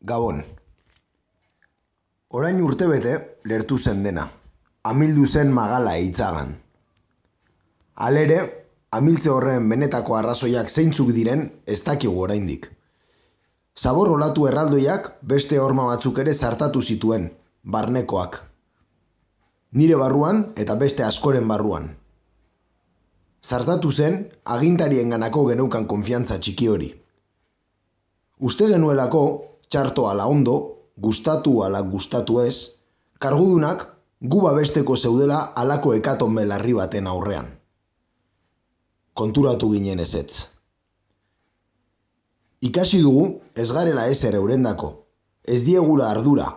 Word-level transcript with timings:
Gabon. 0.00 0.44
Orain 2.30 2.60
urtebete 2.62 3.40
lertu 3.50 3.78
zen 3.78 4.04
dena. 4.04 4.28
Amildu 4.86 5.24
zen 5.26 5.50
magala 5.50 5.96
hitzagan. 5.98 6.52
Halere, 7.94 8.36
amiltze 8.94 9.32
horren 9.34 9.66
benetako 9.68 10.14
arrazoiak 10.14 10.70
zeintzuk 10.70 11.10
diren 11.10 11.48
ez 11.66 11.82
dakigu 11.82 12.22
oraindik. 12.22 12.70
Zabor 13.74 14.12
olatu 14.14 14.46
erraldoiak 14.46 15.16
beste 15.22 15.58
horma 15.58 15.88
batzuk 15.90 16.22
ere 16.22 16.34
zartatu 16.34 16.82
zituen, 16.82 17.32
barnekoak. 17.64 18.38
Nire 19.72 19.98
barruan 19.98 20.52
eta 20.56 20.78
beste 20.78 21.02
askoren 21.02 21.48
barruan. 21.48 21.90
Zartatu 23.42 23.90
zen, 23.90 24.28
agintarien 24.44 25.10
ganako 25.10 25.44
geneukan 25.50 25.86
konfiantza 25.90 26.38
txiki 26.38 26.68
hori. 26.68 26.94
Uste 28.38 28.68
genuelako, 28.70 29.22
txarto 29.68 30.08
ala 30.08 30.26
ondo, 30.26 30.56
gustatu 30.96 31.62
ala 31.62 31.82
gustatu 31.82 32.40
ez, 32.40 32.80
kargudunak 33.18 33.86
gu 34.20 34.40
babesteko 34.42 34.96
zeudela 34.96 35.40
alako 35.54 35.94
ekaton 35.94 36.34
belarri 36.34 36.74
baten 36.74 37.06
aurrean. 37.06 37.50
Konturatu 39.14 39.70
ginen 39.72 40.00
ezetz. 40.00 40.46
Ikasi 42.60 43.02
dugu 43.02 43.40
ez 43.54 43.70
garela 43.72 44.08
ezer 44.10 44.34
eurendako, 44.34 44.92
ez 45.44 45.62
diegula 45.66 46.10
ardura. 46.10 46.48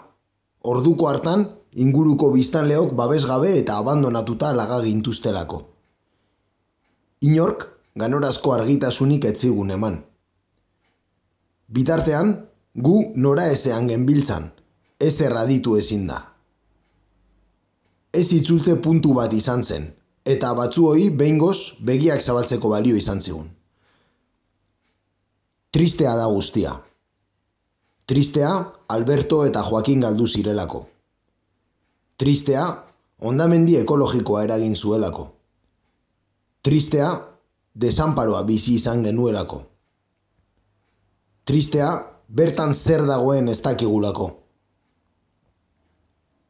Orduko 0.61 1.07
hartan, 1.09 1.45
inguruko 1.73 2.31
biztanleok 2.33 2.93
babesgabe 2.97 3.53
eta 3.57 3.77
abandonatuta 3.77 4.53
laga 4.53 4.81
gintuztelako. 4.81 5.61
Inork, 7.21 7.67
ganorazko 7.95 8.53
argitasunik 8.53 9.25
etzigun 9.29 9.71
eman. 9.77 9.99
Bitartean, 11.71 12.33
gu 12.73 13.11
nora 13.15 13.47
ezean 13.51 13.87
genbiltzan, 13.87 14.51
ez 14.99 15.21
erraditu 15.21 15.75
ezin 15.77 16.05
da. 16.07 16.19
Ez 18.13 18.31
itzultze 18.33 18.75
puntu 18.83 19.13
bat 19.15 19.33
izan 19.33 19.63
zen, 19.63 19.87
eta 20.25 20.53
batzuoi 20.53 21.09
behingoz 21.09 21.81
begiak 21.81 22.21
zabaltzeko 22.21 22.69
balio 22.69 22.95
izan 22.95 23.21
zigun. 23.21 23.49
Tristea 25.71 26.15
da 26.15 26.25
guztia. 26.27 26.75
Tristea, 28.05 28.51
Alberto 28.91 29.45
eta 29.47 29.61
Joaquin 29.63 30.01
galdu 30.03 30.27
zirelako. 30.27 30.81
Tristea, 32.19 32.65
ondamendi 33.19 33.77
ekologikoa 33.79 34.43
eragin 34.43 34.75
zuelako. 34.75 35.29
Tristea, 36.61 37.11
desamparoa 37.73 38.43
bizi 38.43 38.75
izan 38.75 39.03
genuelako. 39.03 39.61
Tristea, 41.47 41.93
bertan 42.31 42.73
zer 42.73 43.03
dagoen 43.05 43.49
ez 43.51 43.59
dakigulako. 43.61 44.27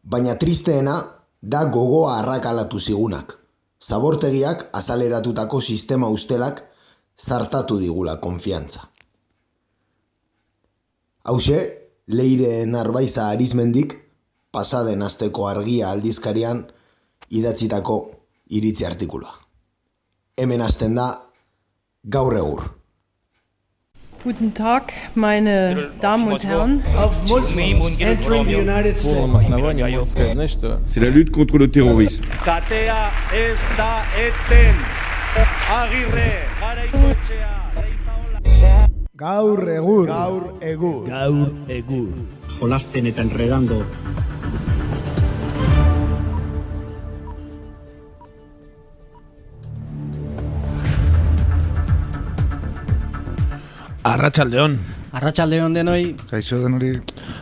Baina 0.03 0.35
tristeena 0.37 0.95
da 1.41 1.63
gogoa 1.65 2.17
arrakalatu 2.19 2.79
zigunak. 2.79 3.37
Zabortegiak 3.81 4.67
azaleratutako 4.77 5.61
sistema 5.61 6.07
ustelak 6.07 6.61
zartatu 7.17 7.79
digula 7.79 8.19
konfiantza. 8.21 8.81
Hauxe, 11.23 11.57
leire 12.07 12.65
narbaiza 12.65 13.27
arizmendik, 13.29 13.95
pasaden 14.51 15.01
asteko 15.01 15.47
argia 15.47 15.89
aldizkarian 15.91 16.65
idatzitako 17.29 17.97
iritzi 18.49 18.85
artikuloa. 18.85 19.33
Hemen 20.37 20.61
hasten 20.61 20.95
da 20.97 21.07
gaur 22.03 22.37
egur. 22.37 22.80
Guten 24.24 24.52
Tag, 24.54 24.92
meine 25.14 25.90
Damen 26.00 26.32
und 26.32 26.42
Herren. 26.44 26.82
of 26.98 27.16
Muslims 27.30 28.00
entering 28.00 28.44
the 28.48 28.56
United 28.56 28.98
States. 28.98 29.14
полном 29.14 29.36
основании 29.36 29.82
можно 29.84 30.10
сказать, 30.10 30.32
знаешь 30.32 30.50
что? 30.50 30.80
C'est 30.84 31.00
la 31.00 31.10
lutte 31.10 31.30
contre 31.30 31.58
le 31.58 31.68
terrorisme. 31.68 32.24
Katea 32.44 33.10
ez 33.32 33.58
da 33.76 34.02
eten. 34.18 34.74
Agirre, 35.70 36.32
garaikoetxea, 36.60 37.72
leizaola. 37.76 38.88
Gaur 39.14 39.68
egur. 39.68 40.06
Gaur 40.06 40.54
egur. 40.60 41.06
Gaur 41.06 41.48
egur. 41.68 42.08
Jolasten 42.58 43.06
eta 43.06 43.22
enredando. 43.22 43.84
Arratsaldeon. 54.03 54.77
Arratxaldeon 55.13 55.73
denoi, 55.75 56.15
Kaixo 56.29 56.61
den 56.63 56.73
hori. 56.77 56.93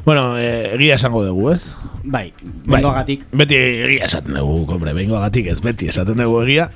Bueno, 0.06 0.38
eh, 0.38 0.74
egia 0.76 0.96
esango 0.96 1.24
dugu, 1.26 1.52
ez? 1.54 1.62
bai, 2.04 2.34
Bai. 2.66 2.80
bengoagatik. 2.80 3.26
Beti 3.32 3.56
egia 3.56 4.06
esaten 4.10 4.34
dugu, 4.40 4.66
hombre, 4.74 4.94
bengoagatik 4.98 5.48
ez 5.54 5.60
beti 5.62 5.88
esaten 5.92 6.18
dugu 6.18 6.42
egia. 6.48 6.70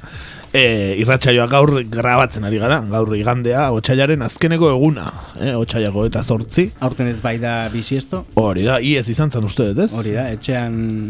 E, 0.53 0.93
irratsaioa 1.01 1.47
gaur 1.49 1.71
grabatzen 1.89 2.43
ari 2.45 2.59
gara, 2.61 2.77
gaur 2.91 3.15
igandea, 3.17 3.71
otxailaren 3.73 4.21
azkeneko 4.21 4.69
eguna, 4.75 5.07
eh, 5.41 5.55
otxailako 5.57 6.05
eta 6.05 6.21
zortzi. 6.21 6.67
Aurten 6.79 7.07
ez 7.09 7.21
bai 7.25 7.39
da 7.41 7.67
bisiesto, 7.73 8.25
Hori 8.35 8.63
da, 8.67 8.77
iez 8.79 9.07
izan 9.09 9.31
zen 9.31 9.43
uste 9.49 9.71
ez? 9.71 9.91
hori 9.97 10.11
da, 10.13 10.27
etxean 10.29 11.09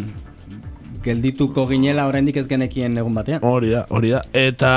geldituko 1.04 1.68
ginela 1.68 2.08
oraindik 2.08 2.38
ez 2.38 2.48
genekien 2.48 2.98
egun 2.98 3.14
batean. 3.14 3.42
Hori 3.44 3.70
da, 3.76 3.86
hori 3.90 4.14
da. 4.16 4.22
Eta 4.32 4.72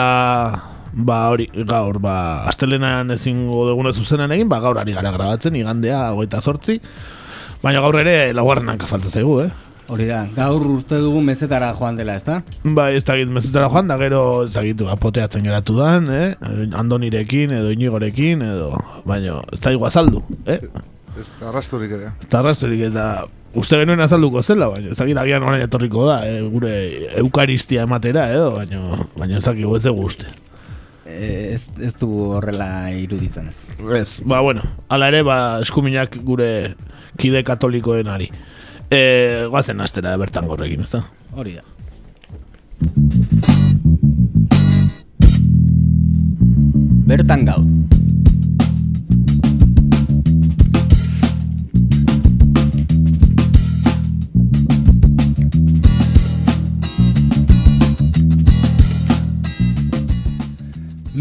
ba 0.97 1.29
hori 1.29 1.47
gaur 1.69 1.99
ba 2.01 2.17
astelenan 2.49 3.13
ezingo 3.13 3.67
duguna 3.69 3.93
zuzenan 3.93 4.33
egin, 4.33 4.49
ba 4.49 4.61
gaur 4.65 4.81
ari 4.81 4.97
gara 4.97 5.13
grabatzen 5.13 5.57
igandea 5.61 6.09
28. 6.17 6.81
Baina 7.63 7.83
gaur 7.85 8.01
ere 8.01 8.33
laugarrenan 8.37 8.81
falta 8.81 9.13
zaigu, 9.13 9.41
eh? 9.45 9.51
Hori 9.93 10.09
da, 10.09 10.25
gaur 10.35 10.65
uste 10.73 10.99
dugu 10.99 11.21
mezetara 11.23 11.69
joan 11.79 11.99
dela, 12.01 12.17
ezta? 12.19 12.41
Ba, 12.65 12.89
ez 12.91 13.05
dakit 13.07 13.31
mezetara 13.31 13.69
joan, 13.71 13.87
da 13.87 13.99
gero 14.01 14.23
ez 14.47 14.55
dakit 14.57 14.83
ba, 14.83 14.97
poteatzen 14.99 15.45
geratu 15.47 15.77
dan, 15.79 16.09
eh? 16.11 16.33
Andonirekin 16.75 17.55
edo 17.55 17.71
inigorekin 17.75 18.43
edo, 18.43 18.73
baina 19.07 19.43
ez 19.53 19.61
da 19.63 19.77
azaldu, 19.87 20.25
eh? 20.47 20.59
Ez 21.21 21.31
da 21.41 21.51
arrasturik 21.53 21.93
ere. 21.93 22.15
Ez 22.25 22.31
da 22.33 22.41
arrastorik 22.41 22.83
eta 22.89 23.05
uste 23.57 23.79
genuen 23.81 24.03
azalduko 24.05 24.43
zela, 24.43 24.73
baina 24.73 24.91
ez 24.91 24.99
dakit 24.99 25.21
agian 25.23 25.47
orain 25.47 25.63
etorriko 25.69 26.09
da, 26.09 26.19
eh? 26.27 26.41
gure 26.51 26.75
eukaristia 27.23 27.87
ematera 27.87 28.27
edo, 28.35 28.51
baina, 28.59 29.05
baina 29.17 29.39
ez 29.39 29.45
dakigu 29.47 29.77
ez 29.79 29.85
dugu 29.87 30.11
uste. 30.11 30.27
Ez, 31.07 31.69
ez 31.79 31.93
du 31.95 32.09
horrela 32.35 32.91
iruditzen 32.91 33.47
ez. 33.49 33.69
Ez, 33.95 34.21
ba, 34.27 34.41
bueno, 34.43 34.63
ala 34.91 35.09
ere, 35.13 35.23
ba, 35.27 35.37
eskuminak 35.63 36.19
gure 36.27 36.75
kide 37.21 37.45
katolikoen 37.47 38.11
ari. 38.11 38.31
E, 38.91 39.47
goazen 39.51 39.81
astera 39.83 40.17
bertan 40.19 40.51
gorrekin, 40.51 40.83
ez 40.83 40.91
da? 40.91 41.05
Hori 41.37 41.57
da. 41.59 41.65
Bertan 47.07 47.47
gau. 47.47 47.63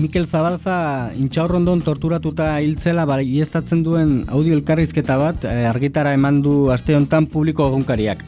Mikel 0.05 0.27
Zabalza 0.29 1.09
intxaurrondon 1.17 1.79
torturatuta 1.81 2.51
hiltzela 2.61 3.07
baiestatzen 3.09 3.81
duen 3.81 4.11
audio 4.29 4.53
elkarrizketa 4.53 5.15
bat 5.17 5.47
eh, 5.49 5.65
argitara 5.65 6.11
eman 6.13 6.43
du 6.45 6.69
aste 6.69 6.93
honetan 6.93 7.25
publiko 7.31 7.65
egunkariak. 7.71 8.21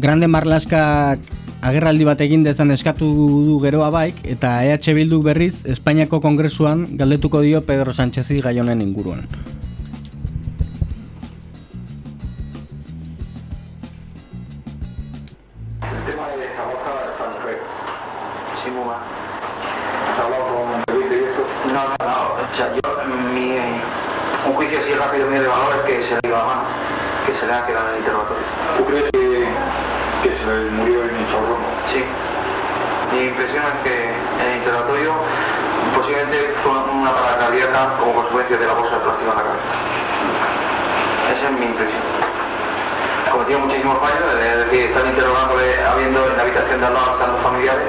Grande 0.00 0.30
Marlaskak 0.32 1.26
agerraldi 1.68 2.08
bat 2.08 2.24
egin 2.24 2.46
dezan 2.48 2.72
eskatu 2.72 3.10
du 3.44 3.58
geroa 3.60 3.90
baik 3.92 4.24
eta 4.24 4.54
EH 4.64 4.94
Bildu 4.96 5.20
berriz 5.26 5.66
Espainiako 5.76 6.22
Kongresuan 6.24 6.86
galdetuko 6.96 7.44
dio 7.44 7.60
Pedro 7.68 7.92
Sánchezi 7.92 8.40
gai 8.40 8.56
honen 8.62 8.80
inguruan. 8.80 9.28
Que 26.42 26.42
se 26.42 26.42
le 26.42 26.42
iba 26.42 26.42
a 26.42 26.46
mano, 26.46 26.62
que 27.26 27.34
se 27.34 27.46
le 27.46 27.52
ha 27.52 27.66
quedado 27.66 27.86
en 27.88 27.92
el 27.92 27.98
interrogatorio. 28.00 28.44
¿Tú 28.78 28.84
crees 28.86 29.10
que, 29.12 29.48
que 30.22 30.30
se 30.32 30.46
le 30.46 30.70
murió 30.70 31.02
en 31.04 31.20
Inchaurrono? 31.22 31.66
Sí. 31.92 32.04
Mi 33.12 33.24
impresión 33.26 33.62
es 33.64 33.78
que 33.84 33.94
en 34.10 34.46
el 34.50 34.56
interrogatorio 34.58 35.12
posiblemente 35.94 36.54
fue 36.62 36.72
una 36.72 37.12
parada 37.12 37.38
cardíaca 37.38 37.94
como 37.98 38.12
consecuencia 38.14 38.56
de 38.56 38.66
la 38.66 38.72
bolsa 38.74 38.94
de 38.96 39.00
plástico 39.02 39.30
en 39.30 39.36
la 39.36 39.42
cabeza. 39.44 39.72
Esa 41.36 41.44
es 41.46 41.52
mi 41.58 41.66
impresión 41.66 42.02
cometido 43.32 43.60
muchísimos 43.60 43.96
fallos, 43.98 44.28
es 44.44 44.56
decir, 44.66 44.80
están 44.92 45.08
interrogándole 45.08 45.64
habiendo 45.84 46.20
en 46.28 46.36
la 46.36 46.42
habitación 46.42 46.80
de 46.80 46.86
al 46.86 46.92
lado 46.92 47.12
están 47.16 47.32
los 47.32 47.40
familiares. 47.42 47.84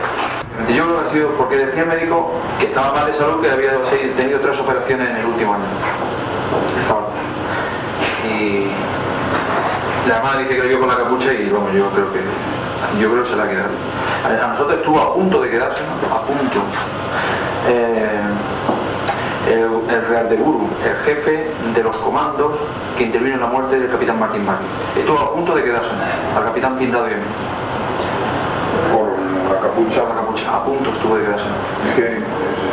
Yo 0.69 0.85
creo 0.85 1.03
que 1.03 1.09
ha 1.09 1.11
sido 1.11 1.29
porque 1.35 1.57
decía 1.57 1.81
el 1.83 1.87
médico 1.89 2.31
que 2.59 2.65
estaba 2.67 2.93
mal 2.93 3.05
de 3.11 3.17
salud, 3.17 3.41
que 3.41 3.51
había 3.51 3.71
tenido 4.15 4.39
tres 4.39 4.57
operaciones 4.59 5.09
en 5.09 5.15
el 5.17 5.25
último 5.25 5.53
año. 5.55 5.65
Estaba- 6.79 7.07
La 10.07 10.17
hermana 10.17 10.39
dice 10.39 10.55
que 10.55 10.61
le 10.63 10.69
dio 10.69 10.79
con 10.79 10.89
la 10.89 10.97
capucha 10.97 11.33
y 11.33 11.49
vamos, 11.49 11.73
yo 11.73 11.87
creo 11.87 12.11
que 12.11 12.19
yo 12.99 13.11
creo 13.11 13.25
se 13.25 13.35
la 13.35 13.43
ha 13.43 13.49
quedado. 13.49 13.69
A 14.25 14.47
nosotros 14.47 14.77
estuvo 14.77 14.99
a 14.99 15.13
punto 15.13 15.41
de 15.41 15.49
quedarse, 15.49 15.79
a 16.11 16.21
punto. 16.21 16.59
Eh, 17.67 18.21
el, 19.49 20.07
Real 20.09 20.29
de 20.29 20.37
Guru, 20.37 20.67
el 20.83 20.95
jefe 21.05 21.51
de 21.73 21.83
los 21.83 21.95
comandos 21.97 22.53
que 22.97 23.03
intervino 23.03 23.35
en 23.35 23.41
la 23.41 23.47
muerte 23.47 23.79
del 23.79 23.89
capitán 23.89 24.19
Martín 24.19 24.45
Barrio. 24.45 24.67
Estuvo 24.97 25.19
a 25.19 25.33
punto 25.33 25.55
de 25.55 25.63
quedarse 25.63 25.89
al 26.35 26.45
capitán 26.45 26.75
Pintado 26.75 27.09
y 27.09 27.13
a. 27.13 27.17
La 29.95 30.15
capucha. 30.15 30.55
A 30.55 30.63
punto 30.65 30.89
estuvo 30.89 31.17
de 31.17 31.23
quedarse. 31.25 31.45
Es 31.85 31.95
que 31.95 32.23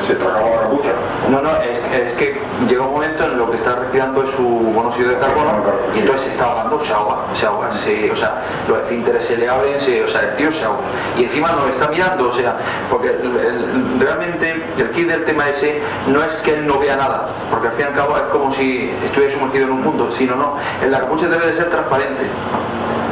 se 0.06 0.14
tragaba 0.14 0.48
la 0.50 0.60
capucha. 0.62 0.90
No, 1.30 1.40
no, 1.40 1.50
es, 1.56 1.78
es 2.06 2.12
que 2.14 2.40
llega 2.68 2.82
un 2.82 2.92
momento 2.92 3.24
en 3.24 3.36
lo 3.38 3.50
que 3.50 3.56
está 3.56 3.74
respirando 3.76 4.22
es 4.22 4.30
su 4.30 4.42
monóxido 4.42 5.10
de 5.10 5.16
carbono 5.18 5.52
y 5.94 6.00
entonces 6.00 6.22
se 6.26 6.30
está 6.32 6.44
ahogando, 6.44 6.84
se 6.84 6.92
ahoga, 6.92 7.16
se 7.38 7.46
ahoga, 7.46 7.70
se- 7.84 8.10
o 8.10 8.16
sea, 8.16 8.42
los 8.68 8.78
esfínteres 8.80 9.24
se 9.26 9.36
le 9.36 9.48
abren, 9.48 9.80
se- 9.80 10.04
o 10.04 10.08
sea, 10.08 10.22
el 10.22 10.36
tío 10.36 10.52
se 10.52 10.64
ahoga. 10.64 10.80
Y 11.18 11.24
encima 11.24 11.52
nos 11.52 11.68
está 11.70 11.88
mirando, 11.88 12.30
o 12.30 12.34
sea, 12.34 12.56
porque 12.90 13.08
el- 13.08 13.36
el- 13.36 14.00
realmente 14.00 14.62
el 14.78 14.90
kit 14.90 15.08
del 15.08 15.24
tema 15.24 15.48
ese 15.48 15.80
no 16.06 16.22
es 16.22 16.40
que 16.42 16.54
él 16.54 16.66
no 16.66 16.78
vea 16.78 16.96
nada, 16.96 17.26
porque 17.50 17.68
al 17.68 17.74
fin 17.74 17.86
y 17.86 17.88
al 17.88 17.94
cabo 17.94 18.16
es 18.16 18.22
como 18.32 18.54
si 18.54 18.90
estuviera 19.04 19.32
sumergido 19.34 19.66
en 19.66 19.72
un 19.72 19.82
mundo, 19.82 20.10
sino 20.16 20.34
no, 20.36 20.56
en 20.82 20.90
la 20.90 21.00
capucha 21.00 21.26
debe 21.28 21.46
de 21.46 21.56
ser 21.56 21.70
transparente 21.70 22.24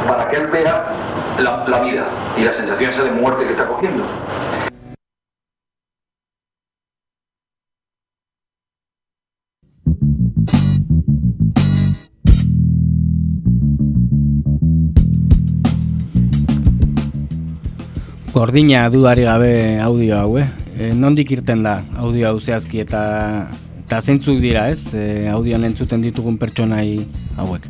para 0.07 0.27
que 0.29 0.37
él 0.37 0.47
vea 0.47 0.85
la, 1.41 1.65
la 1.67 1.79
vida 1.81 2.07
y 2.37 2.43
la 2.43 2.53
sensación 2.53 2.91
esa 2.91 3.03
de 3.03 3.11
muerte 3.11 3.45
que 3.45 3.51
está 3.51 3.67
cogiendo. 3.67 4.05
Gordina 18.31 18.89
dudari 18.89 19.23
gabe 19.23 19.79
audio 19.81 20.19
hau, 20.19 20.37
eh? 20.37 20.47
E, 20.79 20.93
nondik 20.93 21.31
irten 21.35 21.65
da 21.65 21.81
audio 21.97 22.29
hau 22.29 22.39
zehazki 22.39 22.79
eta 22.85 23.01
eta 23.81 23.99
zeintzuk 23.99 24.39
dira, 24.39 24.69
ez? 24.71 24.93
E, 24.93 25.27
audioan 25.27 25.67
entzuten 25.67 26.05
ditugun 26.05 26.37
pertsonai 26.39 27.03
hauek. 27.35 27.67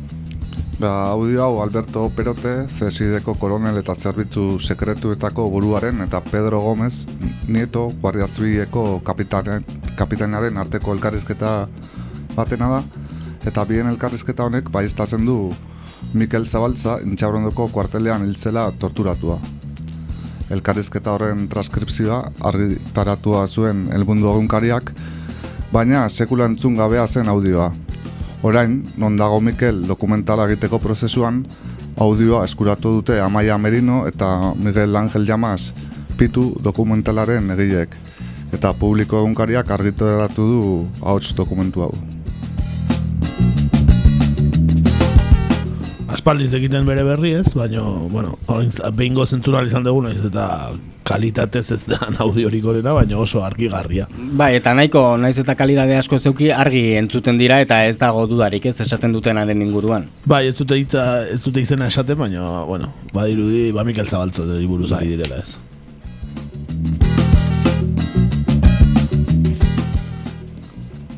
Ba, 0.80 1.12
audio 1.12 1.42
hau 1.44 1.60
Alberto 1.60 2.06
Perote, 2.16 2.64
CSIDeko 2.64 3.34
koronel 3.36 3.76
eta 3.82 3.92
zerbitzu 3.92 4.56
sekretuetako 4.64 5.50
buruaren 5.52 6.00
eta 6.00 6.22
Pedro 6.24 6.62
Gómez, 6.64 7.04
nieto 7.44 7.90
Guardia 8.00 8.24
Zibileko 8.24 9.02
kapitanen, 9.04 9.66
kapitainaren 9.98 10.56
arteko 10.56 10.94
elkarrizketa 10.96 11.50
batena 12.32 12.70
da, 12.72 12.78
eta 13.44 13.66
bien 13.68 13.90
elkarrizketa 13.92 14.46
honek 14.48 14.70
baiestatzen 14.72 15.28
du 15.28 15.52
Mikel 16.14 16.48
Zabaltza 16.48 16.96
intxaurondoko 17.04 17.68
kuartelean 17.68 18.24
hiltzela 18.24 18.64
torturatua. 18.80 19.36
Elkarrizketa 20.48 21.12
horren 21.12 21.44
transkripzioa 21.52 22.22
argitaratua 22.54 23.44
zuen 23.52 23.90
elbundu 23.92 24.32
egunkariak, 24.32 24.94
baina 25.76 26.08
sekula 26.08 26.48
entzun 26.48 26.80
gabea 26.80 27.04
zen 27.06 27.28
audioa. 27.28 27.68
Orain, 28.42 28.92
non 28.96 29.18
dago 29.20 29.36
Mikel 29.44 29.82
dokumentala 29.84 30.46
egiteko 30.48 30.78
prozesuan, 30.80 31.42
audioa 32.00 32.46
eskuratu 32.48 32.94
dute 32.96 33.18
Amaia 33.20 33.58
Merino 33.60 34.06
eta 34.08 34.54
Miguel 34.56 34.96
Ángel 34.96 35.26
Llamas 35.28 35.74
pitu 36.16 36.54
dokumentalaren 36.64 37.52
egileek. 37.52 37.96
Eta 38.56 38.72
publiko 38.72 39.20
egunkariak 39.20 39.68
argitaratu 39.70 40.46
du 40.48 40.62
ahots 41.02 41.34
dokumentu 41.36 41.84
hau. 41.84 41.92
Aspaldiz 46.08 46.50
egiten 46.56 46.88
bere 46.88 47.04
berri 47.04 47.36
ez, 47.38 47.52
baina, 47.54 47.84
bueno, 48.10 48.38
behingo 48.96 49.26
zentzura 49.26 49.62
izan 49.68 49.84
dugu 49.84 50.02
naiz 50.08 50.18
eta 50.24 50.72
kalitatez 51.10 51.66
ez 51.74 51.80
da 51.90 51.98
audiorik 52.24 52.64
horrena, 52.64 52.94
baina 52.96 53.18
oso 53.18 53.42
argigarria. 53.44 54.06
Bai, 54.38 54.52
eta 54.60 54.74
nahiko 54.78 55.02
naiz 55.20 55.36
eta 55.42 55.56
kalidade 55.58 55.96
asko 55.98 56.18
zeuki 56.18 56.50
argi 56.54 56.84
entzuten 57.00 57.40
dira 57.40 57.60
eta 57.64 57.82
ez 57.88 57.96
dago 58.00 58.26
dudarik, 58.30 58.70
ez 58.70 58.78
esaten 58.86 59.16
dutenaren 59.16 59.66
inguruan. 59.66 60.06
Bai, 60.30 60.46
ez 60.50 60.56
dute, 60.60 60.78
hitza, 60.78 61.06
ez 61.26 61.42
dute 61.44 61.64
izena 61.64 61.90
esaten, 61.90 62.18
baina, 62.20 62.62
bueno, 62.68 62.92
badirudi, 63.14 63.70
ba 63.74 63.84
Mikel 63.84 64.06
Zabaltza 64.06 64.46
buruz 64.70 64.92
ari 64.92 65.16
direla 65.16 65.42
ez. 65.42 65.58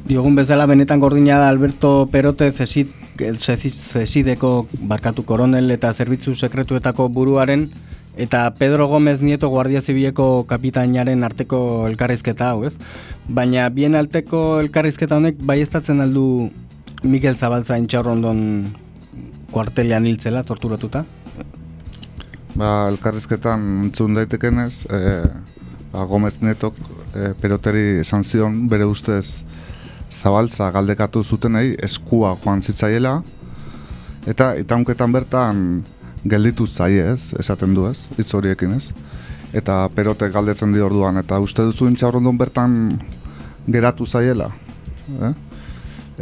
Diogun 0.08 0.34
bezala 0.36 0.66
benetan 0.68 1.00
gordina 1.00 1.38
da 1.40 1.48
Alberto 1.48 2.08
Perote 2.12 2.50
zesid, 2.52 2.90
zesideko 3.16 4.66
barkatu 4.90 5.24
koronel 5.24 5.70
eta 5.72 5.92
zerbitzu 5.94 6.34
sekretuetako 6.34 7.08
buruaren 7.08 7.70
eta 8.16 8.54
Pedro 8.58 8.88
Gómez 8.88 9.22
Nieto 9.22 9.48
Guardia 9.48 9.80
Zibileko 9.80 10.44
kapitainaren 10.48 11.24
arteko 11.24 11.86
elkarrizketa 11.88 12.52
hau, 12.52 12.64
ez? 12.68 12.76
Baina 13.28 13.68
bien 13.70 13.96
alteko 13.96 14.60
elkarrizketa 14.60 15.16
honek 15.16 15.40
baiestatzen 15.40 16.00
aldu 16.04 16.50
Mikel 17.02 17.36
Zabaltza 17.36 17.78
intxaurrondon 17.80 18.42
kuartelean 19.52 20.06
hiltzela 20.06 20.44
torturatuta? 20.44 21.04
Ba, 22.52 22.68
elkarrizketan 22.92 23.64
entzun 23.86 24.14
daitekenez, 24.18 24.84
e, 24.92 25.00
ba, 25.92 26.04
Gomez 26.08 26.34
Netok 26.44 26.76
e, 27.16 27.32
peroteri 27.40 28.02
esan 28.02 28.24
zion 28.28 28.66
bere 28.68 28.84
ustez 28.84 29.42
zabaltza 30.12 30.68
galdekatu 30.70 31.22
zutenei 31.24 31.72
eskua 31.80 32.34
joan 32.44 32.60
zitzaiela, 32.60 33.22
eta 34.28 34.52
itaunketan 34.60 35.16
bertan 35.16 35.62
gelditu 36.24 36.66
zaie 36.66 37.12
ez, 37.12 37.32
esaten 37.38 37.74
du 37.74 37.86
ez, 37.88 38.08
hitz 38.18 38.32
horiekin 38.34 38.76
ez. 38.76 38.90
Eta 39.52 39.88
perote 39.94 40.30
galdetzen 40.32 40.72
di 40.72 40.80
orduan, 40.80 41.18
eta 41.20 41.38
uste 41.42 41.64
duzu 41.68 41.88
intxaurrondon 41.90 42.38
bertan 42.38 42.76
geratu 43.66 44.06
zaiela. 44.06 44.48
Eh? 45.20 45.32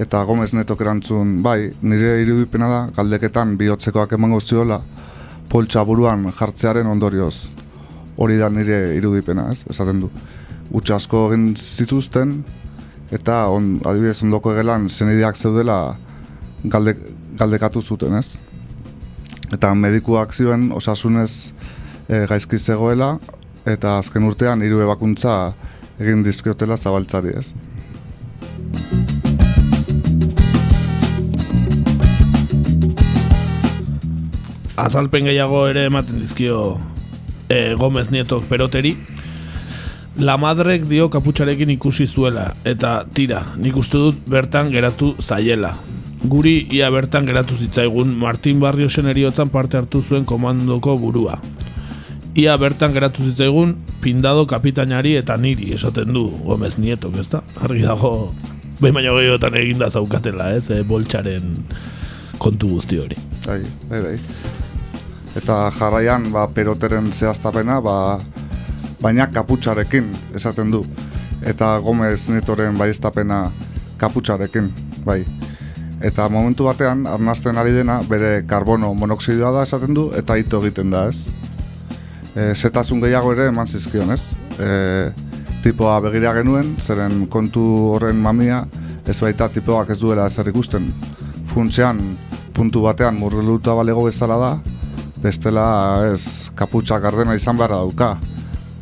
Eta 0.00 0.22
Gomez 0.24 0.52
Netok 0.54 0.80
erantzun, 0.82 1.40
bai, 1.42 1.70
nire 1.82 2.16
irudipena 2.22 2.68
da, 2.70 2.80
galdeketan 2.96 3.56
bihotzekoak 3.60 4.14
emango 4.16 4.40
ziola, 4.40 4.80
poltsa 5.50 5.84
buruan 5.84 6.28
jartzearen 6.38 6.86
ondorioz. 6.86 7.50
Hori 8.20 8.38
da 8.38 8.48
nire 8.50 8.94
irudipena, 8.96 9.48
ez? 9.50 9.64
Esaten 9.70 10.00
du. 10.04 10.10
Utsa 10.76 10.96
asko 11.00 11.26
egin 11.30 11.50
zituzten, 11.56 12.38
eta 13.10 13.42
on, 13.50 13.74
adibidez 13.84 14.22
ondoko 14.22 14.54
gelan 14.54 14.88
zenideak 14.88 15.36
zeudela 15.36 15.96
galde, 16.64 16.94
galdekatu 17.38 17.82
zuten, 17.82 18.14
ez? 18.18 18.38
Eta 19.50 19.72
medikuak 19.74 20.30
zioen 20.30 20.68
osasunez 20.72 21.50
e, 22.06 22.26
gaizki 22.30 22.58
zegoela, 22.58 23.16
eta 23.66 23.96
azken 23.98 24.24
urtean 24.28 24.62
hiru 24.62 24.78
ebakuntza 24.84 25.52
egin 26.00 26.22
dizkiotela 26.22 26.78
zabaltzari, 26.78 27.34
ez? 27.34 27.50
Azalpen 34.80 35.26
gehiago 35.28 35.66
ere 35.68 35.84
ematen 35.90 36.22
dizkio 36.22 36.78
e, 37.50 37.74
Gomez 37.76 38.08
Nietok 38.14 38.46
peroteri. 38.48 38.94
La 40.24 40.38
madrek 40.40 40.86
dio 40.88 41.10
kaputxarekin 41.12 41.74
ikusi 41.74 42.06
zuela, 42.06 42.50
eta 42.64 43.00
tira, 43.14 43.42
nik 43.58 43.76
uste 43.76 43.98
dut 43.98 44.22
bertan 44.30 44.70
geratu 44.72 45.14
zaiela. 45.20 45.74
Guri 46.20 46.68
ia 46.68 46.90
bertan 46.92 47.24
geratu 47.24 47.56
zitzaigun 47.56 48.12
Martin 48.12 48.60
Barriosen 48.60 49.08
eriotzan 49.08 49.48
parte 49.48 49.78
hartu 49.78 50.02
zuen 50.04 50.26
komandoko 50.28 50.98
burua. 51.00 51.38
Ia 52.36 52.56
bertan 52.60 52.92
geratu 52.92 53.24
zitzaigun 53.24 53.78
pindado 54.04 54.44
kapitainari 54.46 55.14
eta 55.16 55.36
niri 55.40 55.72
esaten 55.72 56.12
du 56.12 56.28
Gomez 56.44 56.76
Nietok, 56.76 57.16
ezta? 57.16 57.40
Argi 57.64 57.86
dago, 57.88 58.34
behin 58.80 58.94
baino 58.94 59.16
gehiotan 59.16 59.56
eginda 59.56 59.88
zaukatela, 59.88 60.50
ez? 60.52 60.68
E, 60.68 60.82
boltsaren 60.84 61.64
kontu 62.38 62.74
guzti 62.76 63.00
hori. 63.00 63.16
Bai, 63.46 63.62
bai, 63.88 64.00
bai. 64.04 64.16
Eta 65.40 65.70
jarraian, 65.72 66.28
ba, 66.34 66.46
peroteren 66.52 67.08
zehaztapena, 67.12 67.80
ba, 67.80 67.96
baina 69.00 69.30
kaputxarekin 69.32 70.12
esaten 70.36 70.72
du. 70.72 70.84
Eta 71.40 71.78
Gomez 71.80 72.28
Netoren 72.28 72.76
baiestapena 72.76 73.46
kaputxarekin, 73.96 74.68
bai. 75.08 75.22
Eta 76.00 76.30
momentu 76.32 76.64
batean, 76.64 77.04
arnazten 77.04 77.60
ari 77.60 77.74
dena, 77.76 77.98
bere 78.08 78.40
karbono 78.48 78.94
monoksidoa 78.96 79.50
da 79.52 79.64
esaten 79.66 79.92
du, 79.94 80.06
eta 80.16 80.38
ito 80.40 80.62
egiten 80.64 80.94
da, 80.94 81.04
ez? 81.12 81.26
E, 82.32 82.54
zetasun 82.54 83.02
gehiago 83.02 83.34
ere 83.34 83.50
eman 83.50 83.68
zizkion, 83.68 84.14
ez? 84.14 84.22
E, 84.56 84.70
tipoa 85.60 85.98
begira 86.06 86.32
genuen, 86.38 86.72
zeren 86.80 87.26
kontu 87.28 87.66
horren 87.90 88.16
mamia, 88.16 88.62
ez 89.04 89.18
baita 89.20 89.50
tipoak 89.52 89.92
ez 89.92 89.98
duela 90.00 90.24
ezer 90.30 90.48
ikusten. 90.48 90.88
Funtzean, 91.52 92.00
puntu 92.56 92.86
batean 92.86 93.20
murreluta 93.20 93.76
balego 93.76 94.06
bezala 94.08 94.40
da, 94.40 94.50
bestela 95.20 95.68
ez 96.08 96.48
kaputxa 96.56 96.96
gardena 97.04 97.36
izan 97.36 97.60
beharra 97.60 97.82
dauka. 97.84 98.14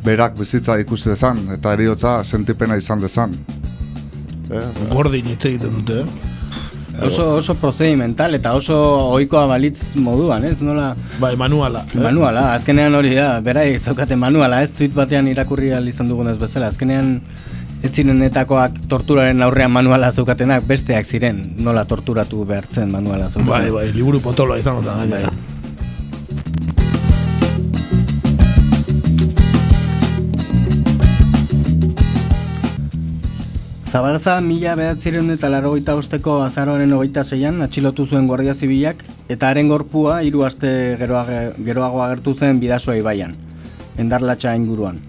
Berak 0.05 0.39
bizitza 0.39 0.79
ikusi 0.79 1.11
dezan, 1.11 1.43
eta 1.51 1.75
eriotza 1.75 2.21
sentipena 2.23 2.79
izan 2.79 3.03
dezan. 3.03 3.35
Eh, 4.49 4.67
Gordin 4.93 5.27
hitz 5.33 5.43
egiten 5.51 5.81
dute, 5.81 6.05
eh? 6.05 6.38
Oso, 7.05 7.35
oso 7.35 7.55
procedimental 7.55 8.35
eta 8.35 8.53
oso 8.57 8.77
ohikoa 9.15 9.45
balitz 9.49 9.95
moduan, 9.95 10.45
ez? 10.45 10.59
Nola... 10.65 10.95
Bai, 11.19 11.35
manuala. 11.39 11.85
Eh? 11.93 11.99
Manuala, 12.01 12.53
azkenean 12.55 12.95
hori 12.95 13.13
da, 13.15 13.31
berai 13.45 13.77
zaukate 13.79 14.17
manuala, 14.19 14.63
ez? 14.63 14.73
Tweet 14.75 14.93
batean 14.95 15.27
irakurri 15.31 15.71
izan 15.87 16.09
dugunez 16.11 16.37
bezala, 16.41 16.67
azkenean 16.67 17.19
ez 17.83 17.93
zirenetakoak 17.95 18.81
torturaren 18.91 19.41
aurrean 19.45 19.71
manuala 19.71 20.11
zeukatenak 20.11 20.65
besteak 20.67 21.05
ziren 21.07 21.53
nola 21.63 21.85
torturatu 21.87 22.43
behartzen 22.45 22.91
manuala 22.91 23.29
zeukatenak. 23.29 23.71
Bai, 23.71 23.71
bai, 23.71 23.93
liburu 23.95 24.19
potoloa 24.19 24.59
izango 24.59 24.83
zen. 24.83 25.09
Bai. 25.09 25.23
Zabalza 33.89 34.35
mila 34.45 34.75
behatzireun 34.77 35.31
eta 35.33 35.49
laro 35.49 35.71
goita 35.73 35.95
osteko 35.97 36.35
azaroaren 36.45 36.91
hogeita 36.93 37.23
zeian 37.23 37.57
atxilotu 37.65 38.05
zuen 38.05 38.27
Guardia 38.29 38.53
Zibilak 38.53 39.01
eta 39.33 39.49
haren 39.49 39.71
gorpua 39.71 40.19
hiru 40.21 40.43
aste 40.45 40.69
geroago 40.99 42.03
agertu 42.05 42.35
zen 42.35 42.61
bidasoa 42.61 42.99
ibaian, 43.01 43.33
endarlatxa 43.97 44.53
inguruan. 44.61 45.01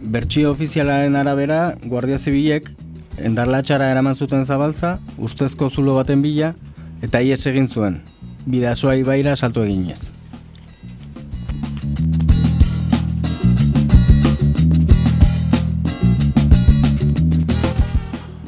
Bertsio 0.00 0.54
ofizialaren 0.56 1.20
arabera, 1.20 1.76
Guardia 1.84 2.16
Zibilek 2.16 2.72
endarlatxara 3.18 3.92
eraman 3.92 4.16
zuten 4.16 4.48
zabaltza, 4.48 4.96
ustezko 5.18 5.68
zulo 5.68 6.00
baten 6.00 6.24
bila, 6.24 6.54
eta 7.04 7.20
ies 7.20 7.42
egin 7.52 7.68
zuen, 7.68 8.00
bidasoa 8.46 8.96
ibaira 8.96 9.36
salto 9.36 9.68
eginez. 9.68 10.15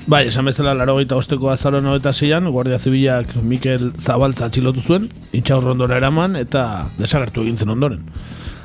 Bai, 0.08 0.22
esan 0.30 0.46
bezala 0.48 0.72
laro 0.72 0.94
gaita 0.96 1.18
osteko 1.20 1.50
azaron 1.52 1.84
eta 1.92 2.14
zeian, 2.14 2.46
Guardia 2.48 2.78
Zibilak 2.78 3.34
Mikel 3.44 3.90
Zabaltza 4.00 4.46
atxilotu 4.46 4.80
zuen, 4.80 5.10
intxaurrondora 5.36 5.98
eraman 6.00 6.38
eta 6.40 6.62
desagertu 6.96 7.42
egintzen 7.44 7.68
ondoren. 7.74 8.06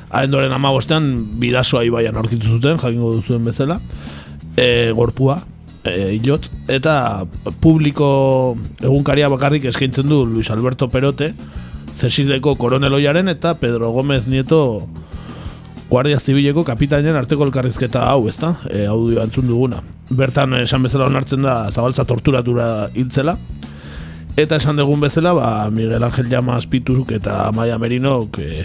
Ahendoren 0.08 0.54
ama 0.56 0.70
bostean, 0.72 1.10
bidasoa 1.42 1.82
ibaian 1.84 2.16
aurkitu 2.16 2.48
zuten, 2.48 2.80
jakingo 2.80 3.12
duzuen 3.18 3.44
bezala, 3.44 3.76
e, 4.56 4.88
gorpua, 4.96 5.42
e, 5.84 6.14
ilot, 6.16 6.48
eta 6.72 6.96
publiko 7.60 8.08
egunkaria 8.80 9.28
bakarrik 9.28 9.68
eskaintzen 9.68 10.08
du 10.08 10.24
Luis 10.24 10.48
Alberto 10.48 10.88
Perote, 10.88 11.34
zesideko 11.98 12.56
koroneloiaren 12.56 13.28
eta 13.28 13.58
Pedro 13.60 13.92
Gómez 13.92 14.24
Nieto 14.24 14.88
Guardia 15.90 16.18
Zibileko 16.18 16.64
kapitainen 16.64 17.16
arteko 17.16 17.44
elkarrizketa 17.46 18.06
hau, 18.08 18.28
ezta? 18.28 18.54
E, 18.70 18.86
audio 18.90 19.22
antzun 19.22 19.46
duguna 19.50 19.82
bertan 20.10 20.52
esan 20.58 20.82
bezala 20.84 21.06
onartzen 21.08 21.44
da 21.44 21.70
zabaltza 21.70 22.04
torturatura 22.04 22.90
hiltzela 22.94 23.36
eta 24.36 24.58
esan 24.58 24.76
dugun 24.76 25.00
bezala 25.00 25.32
ba, 25.36 25.70
Miguel 25.70 26.02
Ángel 26.02 26.28
Llama 26.28 26.56
Aspituruk 26.58 27.14
eta 27.16 27.50
Maia 27.54 27.78
Merinok 27.78 28.38
e, 28.42 28.64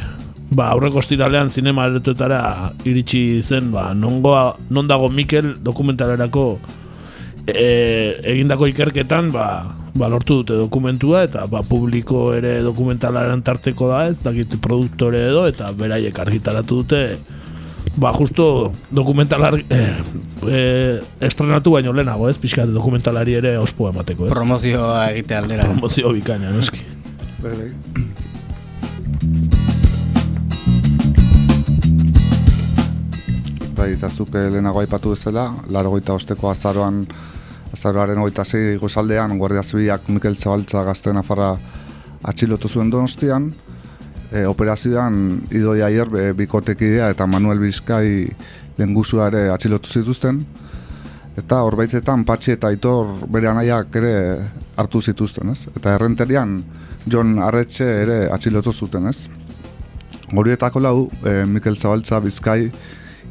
ba, 0.51 0.71
aurreko 0.73 0.99
estiralean 1.03 1.51
zinema 1.51 1.88
eretoetara 1.89 2.41
iritsi 2.89 3.41
zen 3.43 3.71
ba, 3.71 3.93
nongoa, 3.93 4.55
non 4.69 4.88
dago 4.89 5.09
Mikel 5.09 5.55
dokumentalerako 5.63 6.45
e, 7.47 7.67
egindako 8.33 8.67
ikerketan 8.73 9.31
ba, 9.31 9.49
ba, 9.99 10.07
lortu 10.07 10.39
dute 10.41 10.55
dokumentua 10.55 11.25
eta 11.27 11.43
ba, 11.51 11.61
publiko 11.67 12.29
ere 12.37 12.59
dokumentalaren 12.63 13.43
tarteko 13.43 13.89
da 13.91 14.05
ez 14.07 14.19
dakit 14.23 14.55
produktore 14.63 15.25
edo 15.29 15.43
eta 15.49 15.71
beraiek 15.75 16.19
argitaratu 16.23 16.81
dute 16.81 17.03
ba, 17.99 18.13
justo 18.15 18.71
dokumentalar 18.95 19.59
eh, 19.67 19.97
eh, 20.47 21.01
estrenatu 21.19 21.75
baino 21.75 21.91
lehenago, 21.93 22.29
ez? 22.29 22.37
Piskat 22.39 22.71
dokumentalari 22.71 23.35
ere 23.41 23.57
ospo 23.59 23.89
emateko, 23.89 24.29
ez? 24.29 24.31
Promozioa 24.31 25.09
egite 25.11 25.35
aldera. 25.35 25.67
Promozio 25.67 26.13
bikaina, 26.15 26.53
noski. 26.55 26.85
Bai, 33.79 33.91
eta 33.95 34.09
zuke 34.11 34.45
lehenago 34.51 34.83
aipatu 34.83 35.15
bezala, 35.15 35.49
laro 35.71 35.91
goita 35.95 36.15
osteko 36.15 36.49
azaroan, 36.51 37.05
azaroaren 37.73 38.19
goita 38.21 38.43
zei 38.45 38.77
gozaldean, 38.77 39.38
Guardia 39.38 39.63
Zibiak 39.63 40.09
Mikel 40.09 40.35
Zabaltza 40.35 40.83
gazten 40.83 41.17
afara 41.17 41.53
atxilotu 42.23 42.67
zuen 42.67 42.89
donostian, 42.89 43.53
e, 44.31 44.45
operazioan 44.45 45.41
Idoi 45.51 45.81
Aier 45.85 46.09
e, 46.15 46.31
bikotekidea 46.38 47.09
eta 47.13 47.27
Manuel 47.27 47.59
Bizkai 47.59 48.27
lengusua 48.79 49.27
ere 49.31 49.47
atxilotu 49.53 49.91
zituzten 49.91 50.43
eta 51.39 51.61
horbaitzetan 51.63 52.25
patxi 52.27 52.55
eta 52.57 52.69
aitor 52.71 53.13
bere 53.31 53.49
anaiak 53.51 53.95
ere 53.95 54.13
hartu 54.79 55.01
zituzten, 55.01 55.51
ez? 55.53 55.67
Eta 55.75 55.95
errenterian 55.95 56.59
John 57.09 57.38
Arretxe 57.43 57.85
ere 58.03 58.19
atxilotu 58.33 58.73
zuten, 58.73 59.07
ez? 59.07 59.29
Horietako 60.35 60.81
lau, 60.83 60.97
e, 61.23 61.45
Mikel 61.49 61.77
Zabaltza, 61.77 62.19
Bizkai, 62.19 62.69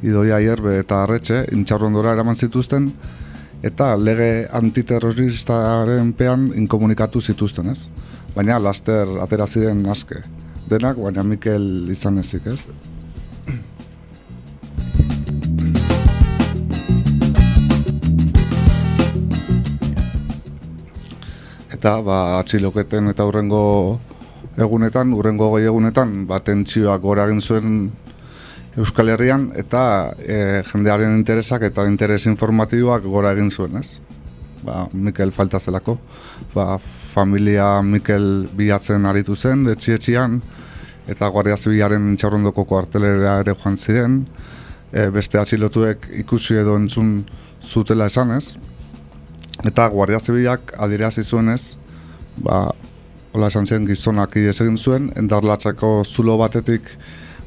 Idoia 0.02 0.40
Ierbe 0.40 0.78
eta 0.80 1.02
Arretxe, 1.04 1.45
intxarrondora 1.54 2.14
eraman 2.16 2.37
zituzten, 2.37 2.88
eta 3.62 3.97
lege 3.99 4.47
antiterroristaren 4.55 6.12
pean 6.15 6.53
inkomunikatu 6.55 7.21
zituzten, 7.21 7.71
ez? 7.73 7.88
Baina 8.37 8.59
laster 8.62 9.19
atera 9.23 9.47
ziren 9.47 9.87
aske 9.91 10.23
denak, 10.69 10.99
baina 11.00 11.25
Mikel 11.25 11.88
izan 11.91 12.19
ezik, 12.23 12.47
ez? 12.47 12.62
Eta, 21.79 22.00
ba, 22.03 22.38
atxiloketen 22.41 23.07
eta 23.12 23.23
hurrengo 23.27 23.62
egunetan, 24.59 25.12
hurrengo 25.15 25.53
goi 25.53 25.62
egunetan, 25.71 26.25
ba, 26.27 26.41
tentsioak 26.43 27.03
gora 27.05 27.29
egin 27.29 27.41
zuen 27.41 27.77
Euskal 28.78 29.08
Herrian, 29.11 29.49
eta 29.58 30.14
e, 30.23 30.62
jendearen 30.70 31.16
interesak 31.18 31.64
eta 31.66 31.82
interes 31.90 32.28
informatiboak 32.30 33.08
gora 33.11 33.32
egin 33.35 33.50
zuen, 33.50 33.80
ez? 33.80 33.99
Ba, 34.62 34.85
Mikel 34.92 35.32
falta 35.35 35.58
zelako. 35.58 35.97
Ba, 36.54 36.76
familia 37.14 37.80
Mikel 37.82 38.47
bilatzen 38.54 39.08
aritu 39.11 39.35
zen, 39.35 39.66
etxietxian, 39.73 40.38
eta 41.11 41.30
Guardia 41.35 41.58
Zibilaren 41.58 42.12
txaurrondoko 42.20 42.68
kuartelera 42.70 43.40
ere 43.42 43.56
joan 43.58 43.78
ziren, 43.82 44.20
e, 44.92 45.08
beste 45.11 45.42
atxilotuek 45.42 46.11
ikusi 46.23 46.61
edo 46.62 46.78
entzun 46.78 47.25
zutela 47.64 48.06
esanez, 48.06 48.58
eta 49.66 49.88
Guardia 49.90 50.23
Zibilak 50.23 50.76
adirazi 50.78 51.25
zuenez, 51.26 51.75
ba, 52.44 52.68
hola 53.32 53.50
esan 53.50 53.66
ziren 53.66 53.90
gizonak 53.90 54.38
ides 54.38 54.61
egin 54.61 54.78
zuen, 54.78 55.11
endarlatzako 55.18 56.04
zulo 56.06 56.38
batetik 56.38 56.94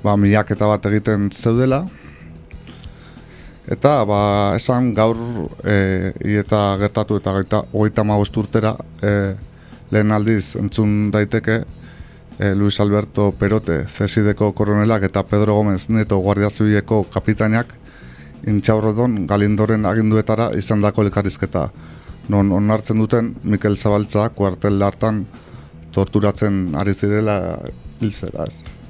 ba, 0.04 0.18
miak 0.18 0.52
eta 0.52 0.68
bat 0.68 0.86
egiten 0.92 1.30
zeudela, 1.32 1.86
Eta, 3.72 4.02
ba, 4.10 4.56
esan 4.58 4.90
gaur 4.98 5.20
e, 5.64 6.12
eta 6.42 6.76
gertatu 6.82 7.20
eta 7.22 7.62
goita 7.72 8.04
urtera 8.42 8.74
e, 9.02 9.12
lehen 9.92 10.12
aldiz 10.12 10.56
entzun 10.58 11.12
daiteke 11.12 11.64
e, 12.40 12.56
Luis 12.56 12.80
Alberto 12.82 13.32
Perote, 13.32 13.86
Cesideko 13.86 14.52
koronelak 14.54 15.04
eta 15.04 15.24
Pedro 15.24 15.56
Gómez 15.56 15.90
Neto 15.90 16.18
Guardia 16.18 16.50
Zibileko 16.50 17.04
kapitainak 17.14 17.76
intxaurrodon 18.48 19.28
galindoren 19.28 19.86
aginduetara 19.86 20.50
izan 20.58 20.82
dako 20.82 21.06
elkarrizketa. 21.06 21.70
Non 22.30 22.52
onartzen 22.52 22.98
duten 22.98 23.36
Mikel 23.44 23.78
Zabaltza 23.78 24.30
kuartel 24.30 24.82
hartan 24.82 25.26
torturatzen 25.94 26.76
ari 26.76 26.94
zirela 26.94 27.60
hilzera 28.02 28.50
ez. 28.50 28.81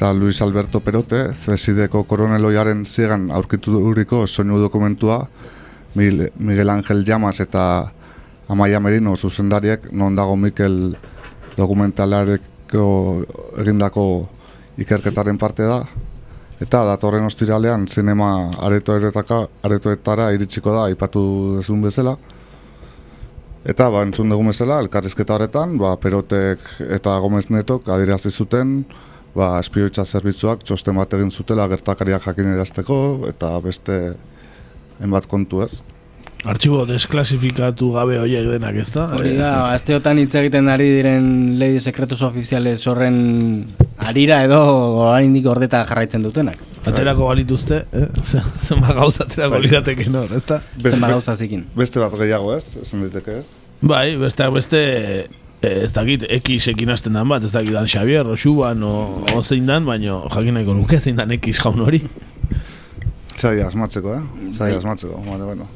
Eta 0.00 0.14
Luis 0.14 0.40
Alberto 0.40 0.80
Perote, 0.80 1.34
zesideko 1.36 2.06
koroneloiaren 2.08 2.86
ziegan 2.88 3.26
aurkitu 3.36 3.74
duriko 3.74 4.22
soinu 4.26 4.56
dokumentua 4.56 5.26
Miguel 5.94 6.70
Ángel 6.70 7.04
Llamas 7.04 7.40
eta 7.40 7.92
Amaia 8.48 8.80
Merino 8.80 9.12
zuzendariek 9.16 9.92
non 9.92 10.16
dago 10.16 10.36
Mikel 10.40 10.96
dokumentalareko 11.52 12.86
egindako 13.60 14.04
ikerketaren 14.80 15.36
parte 15.36 15.68
da 15.68 15.82
eta 16.60 16.82
datorren 16.84 17.24
ostiralean 17.24 17.86
zinema 17.88 18.50
aretoetara 18.60 20.30
iritsiko 20.36 20.74
da 20.76 20.88
ipatu 20.92 21.22
dezun 21.60 21.82
bezala 21.82 22.16
Eta 23.60 23.90
ba, 23.92 24.06
entzun 24.06 24.30
dugu 24.32 24.46
bezala, 24.48 24.78
elkarrizketa 24.80 25.34
horretan, 25.36 25.74
ba, 25.76 25.92
Perotek 26.00 26.62
eta 26.96 27.18
Gomez 27.20 27.50
Netok 27.52 27.90
adirazi 27.92 28.32
zuten, 28.32 28.78
ba, 29.36 29.58
espioitza 29.60 30.06
zerbitzuak 30.06 30.64
txosten 30.64 30.96
bat 30.96 31.12
egin 31.18 31.28
zutela 31.30 31.66
gertakariak 31.68 32.24
jakin 32.24 32.54
erazteko 32.54 32.96
eta 33.28 33.52
beste 33.60 34.00
enbat 35.00 35.28
kontu 35.28 35.62
ez. 35.66 35.82
artxibo 36.40 36.86
desklasifikatu 36.88 37.90
gabe 37.92 38.16
horiek 38.16 38.46
denak, 38.48 38.76
ez 38.80 38.88
da? 38.94 39.10
Hori 39.12 39.34
da, 39.36 39.74
asteotan 39.74 40.22
hitz 40.22 40.32
egiten 40.40 40.72
ari 40.72 40.88
diren 40.94 41.58
Lady 41.60 41.80
Secretos 41.84 42.22
Oficiales 42.24 42.86
horren 42.88 43.18
arira 44.06 44.42
edo 44.44 44.60
oraindik 45.04 45.46
ordeta 45.46 45.84
jarraitzen 45.88 46.22
dutenak. 46.24 46.58
Aterako 46.86 47.26
balituzte, 47.28 47.82
eh? 47.92 48.06
Zenba 48.66 48.94
gauza 48.96 49.26
aterako 49.26 49.58
Bai. 49.58 49.62
lirateke 49.66 50.08
nor, 50.10 50.32
ez 50.32 50.46
da? 50.48 50.60
Zenba 50.80 51.10
gauza 51.12 51.34
zikin. 51.36 51.66
Beste 51.76 52.00
bat 52.00 52.14
gehiago 52.16 52.54
ez, 52.56 52.64
esan 52.80 53.04
daiteke 53.04 53.42
ez. 53.42 53.44
Bai, 53.80 54.16
besteak 54.20 54.52
beste, 54.54 54.80
eh, 55.60 55.74
ez 55.84 55.92
dakit, 55.96 56.24
X 56.40 56.70
ekin 56.72 56.92
hasten 56.92 57.16
dan 57.16 57.28
bat, 57.28 57.44
ez 57.44 57.52
dakit 57.52 57.76
dan 57.76 57.88
Xavier, 57.88 58.28
o 58.28 58.36
Xuban, 58.36 58.82
o, 58.82 59.24
o 59.34 59.42
zein 59.42 59.68
dan, 59.68 59.84
baino 59.88 60.22
jakin 60.32 60.56
nahiko 60.56 60.76
nuke 60.76 61.00
zein 61.00 61.20
dan 61.20 61.32
X 61.36 61.60
jaun 61.60 61.84
hori. 61.84 62.00
Zai 63.40 63.60
asmatzeko, 63.64 64.16
eh? 64.16 64.50
Zai 64.56 64.72
asmatzeko, 64.76 65.20
bueno, 65.26 65.46
bueno. 65.52 65.68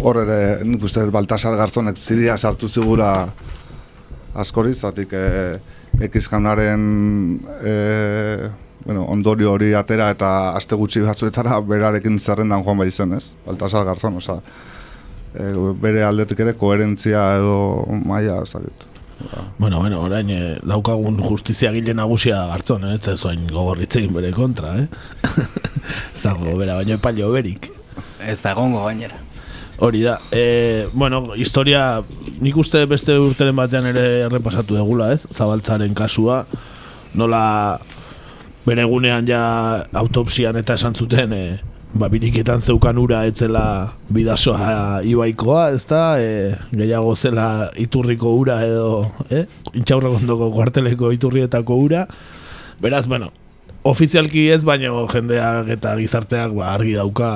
Hor 0.00 0.22
ere, 0.24 0.40
nik 0.64 0.82
uste 0.84 1.04
Baltasar 1.12 1.54
Garzonek 1.56 1.96
ziria 1.96 2.36
sartu 2.38 2.68
zigula 2.68 3.10
askoriz, 4.34 4.78
zatik 4.80 5.12
eh, 5.16 5.54
X 6.00 6.28
jaunaren 6.30 7.40
eh, 7.62 8.50
bueno, 8.84 9.04
ondorio 9.12 9.52
hori 9.52 9.74
atera 9.76 10.10
eta 10.14 10.30
aste 10.56 10.76
gutxi 10.76 11.02
batzuetara 11.04 11.60
berarekin 11.60 12.18
zerrendan 12.18 12.64
joan 12.64 12.78
bai 12.80 12.90
zen, 12.90 13.12
ez? 13.12 13.32
Baltasar 13.46 13.84
Garzon, 13.84 14.16
oza, 14.16 14.40
eh, 15.34 15.52
bere 15.82 16.04
aldetik 16.04 16.40
ere 16.40 16.54
koherentzia 16.56 17.26
edo 17.36 17.84
maia, 18.04 18.40
ez 18.42 18.52
dakit. 18.54 18.86
Bueno, 19.58 19.80
bueno, 19.80 20.00
orain 20.00 20.30
eh, 20.32 20.58
daukagun 20.64 21.20
justizia 21.22 21.72
gile 21.74 21.92
nagusia 21.94 22.46
gartzon, 22.48 22.86
eh? 22.88 22.96
ez 22.96 23.18
zoin 23.20 23.44
gogorritzegin 23.52 24.14
bere 24.16 24.32
kontra, 24.32 24.78
eh? 24.80 24.86
ez 26.14 26.22
dago, 26.22 26.56
bera, 26.56 26.78
baino 26.80 26.96
epaile 26.96 27.28
berik. 27.34 27.68
Ez 28.24 28.40
da 28.40 28.54
egongo 28.54 28.86
gainera. 28.86 29.20
Hori 29.80 30.02
da, 30.02 30.18
e, 30.30 30.88
bueno, 30.92 31.34
historia 31.34 32.02
nik 32.44 32.56
uste 32.60 32.82
beste 32.84 33.14
urteren 33.16 33.56
batean 33.56 33.86
ere 33.88 34.26
errepasatu 34.26 34.76
degula, 34.76 35.06
ez? 35.14 35.24
Zabaltzaren 35.32 35.94
kasua, 35.96 36.42
nola 37.16 37.80
bere 38.66 38.84
egunean 38.84 39.24
ja 39.24 39.40
autopsian 39.96 40.60
eta 40.60 40.76
esan 40.76 40.92
zuten, 40.92 41.32
e, 41.32 41.44
ba, 41.96 42.10
biriketan 42.12 42.60
zeukan 42.60 43.00
ura 43.00 43.22
etzela 43.24 43.64
bidasoa 44.12 45.00
ibaikoa, 45.08 45.70
ez 45.72 45.86
da? 45.88 46.04
E, 46.20 46.52
gehiago 46.76 47.16
zela 47.16 47.48
iturriko 47.80 48.36
ura 48.36 48.60
edo, 48.66 49.06
eh? 49.32 49.46
Intxaurrekondoko 49.80 50.52
kuarteleko 50.58 51.14
iturrietako 51.16 51.80
ura. 51.88 52.04
Beraz, 52.84 53.06
bueno, 53.08 53.32
ofizialki 53.86 54.46
ez, 54.52 54.60
baina 54.66 54.92
jendeak 55.12 55.70
eta 55.76 55.94
gizarteak 56.00 56.52
ba, 56.56 56.72
argi 56.74 56.94
dauka 56.98 57.30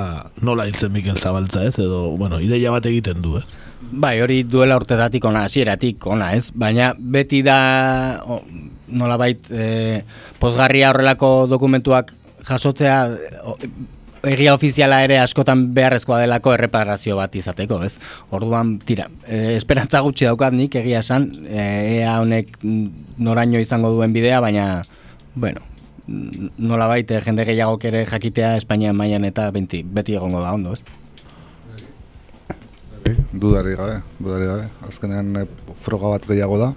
nola 0.45 0.67
hiltzen 0.69 0.93
Mikel 0.93 1.17
Zabaltza 1.17 1.63
ez, 1.65 1.77
edo, 1.79 2.11
bueno, 2.19 2.39
ideia 2.43 2.73
bat 2.73 2.85
egiten 2.85 3.21
du, 3.23 3.39
ez? 3.39 3.45
Bai, 3.85 4.19
hori 4.21 4.43
duela 4.47 4.77
urtetatik 4.79 5.25
ona, 5.25 5.45
hasieratik 5.45 6.05
ona, 6.09 6.31
ez? 6.37 6.49
Baina 6.53 6.93
beti 6.97 7.41
da 7.45 7.57
o, 8.25 8.39
nolabait 8.87 9.49
e, 9.51 10.03
pozgarria 10.41 10.91
horrelako 10.93 11.33
dokumentuak 11.49 12.13
jasotzea 12.45 12.97
o, 13.45 13.57
egia 14.25 14.55
ofiziala 14.57 15.03
ere 15.05 15.19
askotan 15.21 15.67
beharrezkoa 15.75 16.23
delako 16.23 16.55
erreparazio 16.55 17.17
bat 17.17 17.35
izateko, 17.37 17.81
ez? 17.85 17.97
Orduan, 18.33 18.77
tira, 18.85 19.09
e, 19.25 19.55
esperantza 19.57 20.01
gutxi 20.05 20.29
daukat 20.29 20.53
nik 20.57 20.77
egia 20.81 21.01
esan, 21.05 21.29
e, 21.45 21.69
ea 21.99 22.19
honek 22.21 22.57
noraino 22.63 23.61
izango 23.61 23.93
duen 23.93 24.13
bidea, 24.13 24.41
baina, 24.41 24.81
bueno, 25.35 25.61
nolabait 26.07 27.11
eh, 27.11 27.21
jende 27.25 27.45
gehiagok 27.47 27.85
ere 27.89 28.05
jakitea 28.05 28.55
Espainia 28.59 28.93
mailan 28.93 29.25
eta 29.25 29.49
beti, 29.51 29.83
beti 29.83 30.15
egongo 30.15 30.41
da 30.43 30.53
ondo, 30.53 30.73
ez? 30.73 30.83
Bai, 33.05 33.15
Dudari 33.33 33.75
gabe, 33.77 34.01
dudari 34.19 34.49
gabe. 34.49 34.67
Azkenean 34.87 35.41
eh, 35.41 35.47
froga 35.85 36.15
bat 36.15 36.27
gehiago 36.29 36.59
da. 36.61 36.73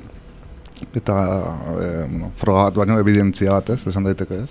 Eta 0.95 1.19
eh, 1.75 2.07
bueno, 2.09 2.33
froga 2.37 2.69
bat 2.69 2.81
baino 2.83 2.99
evidentzia 3.03 3.59
bat 3.59 3.75
ez, 3.77 3.83
esan 3.91 4.09
daiteke 4.09 4.45
ez. 4.45 4.51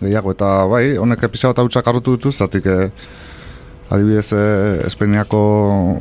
Gehiago, 0.00 0.34
eta 0.36 0.50
bai, 0.70 0.84
honek 1.00 1.22
episa 1.30 1.52
bat 1.52 1.62
hautsak 1.62 1.86
hartu 1.88 2.16
ditu, 2.18 2.32
zatik 2.32 2.66
eh, 2.68 2.90
adibidez 3.90 4.32
eh, 4.32 4.86
Espainiako 4.86 5.42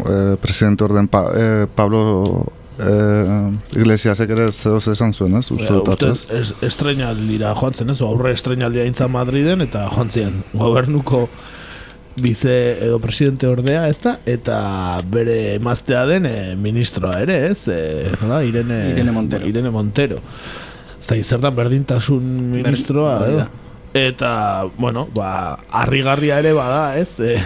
eh, 0.10 0.36
presidente 0.42 0.84
orden 0.84 1.08
pa, 1.08 1.28
eh, 1.36 1.66
Pablo 1.74 2.46
eh, 2.80 3.80
Iglesiasek 3.80 4.32
ere 4.36 4.52
zeo 4.52 4.78
esan 4.78 5.14
zuen, 5.14 5.36
ez? 5.40 5.50
Uste 5.52 5.72
dut, 5.72 5.90
Uste, 5.94 6.12
ez? 6.12 6.26
es, 6.40 6.54
estrenaldira 6.66 7.54
joan 7.56 7.74
zen, 7.74 7.94
ez? 7.94 8.02
Aurre 8.06 8.34
estrenaldia 8.36 8.86
intza 8.88 9.08
Madriden, 9.12 9.62
eta 9.66 9.88
joan 9.94 10.12
ziren 10.12 10.42
gobernuko 10.54 11.26
bize 12.22 12.56
edo 12.86 13.00
presidente 13.04 13.48
ordea, 13.48 13.88
ez 13.92 14.00
da? 14.04 14.16
Eta 14.26 15.02
bere 15.12 15.56
emaztea 15.56 16.06
den 16.08 16.26
eh, 16.30 16.56
ministroa 16.60 17.20
ere, 17.26 17.42
ez? 17.52 17.68
E, 17.68 18.16
nola? 18.22 18.42
Irene, 18.48 18.80
Irene 18.94 19.12
Montero. 19.16 19.48
Irene 19.52 19.72
Montero. 19.74 20.22
Ez 21.00 21.08
da, 21.10 21.20
zertan 21.22 21.56
berdintasun 21.56 22.24
ministroa, 22.56 23.20
da. 23.28 23.48
Eta, 23.96 24.32
bueno, 24.78 25.06
ba, 25.16 25.58
harrigarria 25.72 26.40
ere 26.44 26.52
bada, 26.56 26.98
ez? 27.00 27.20
E, 27.20 27.38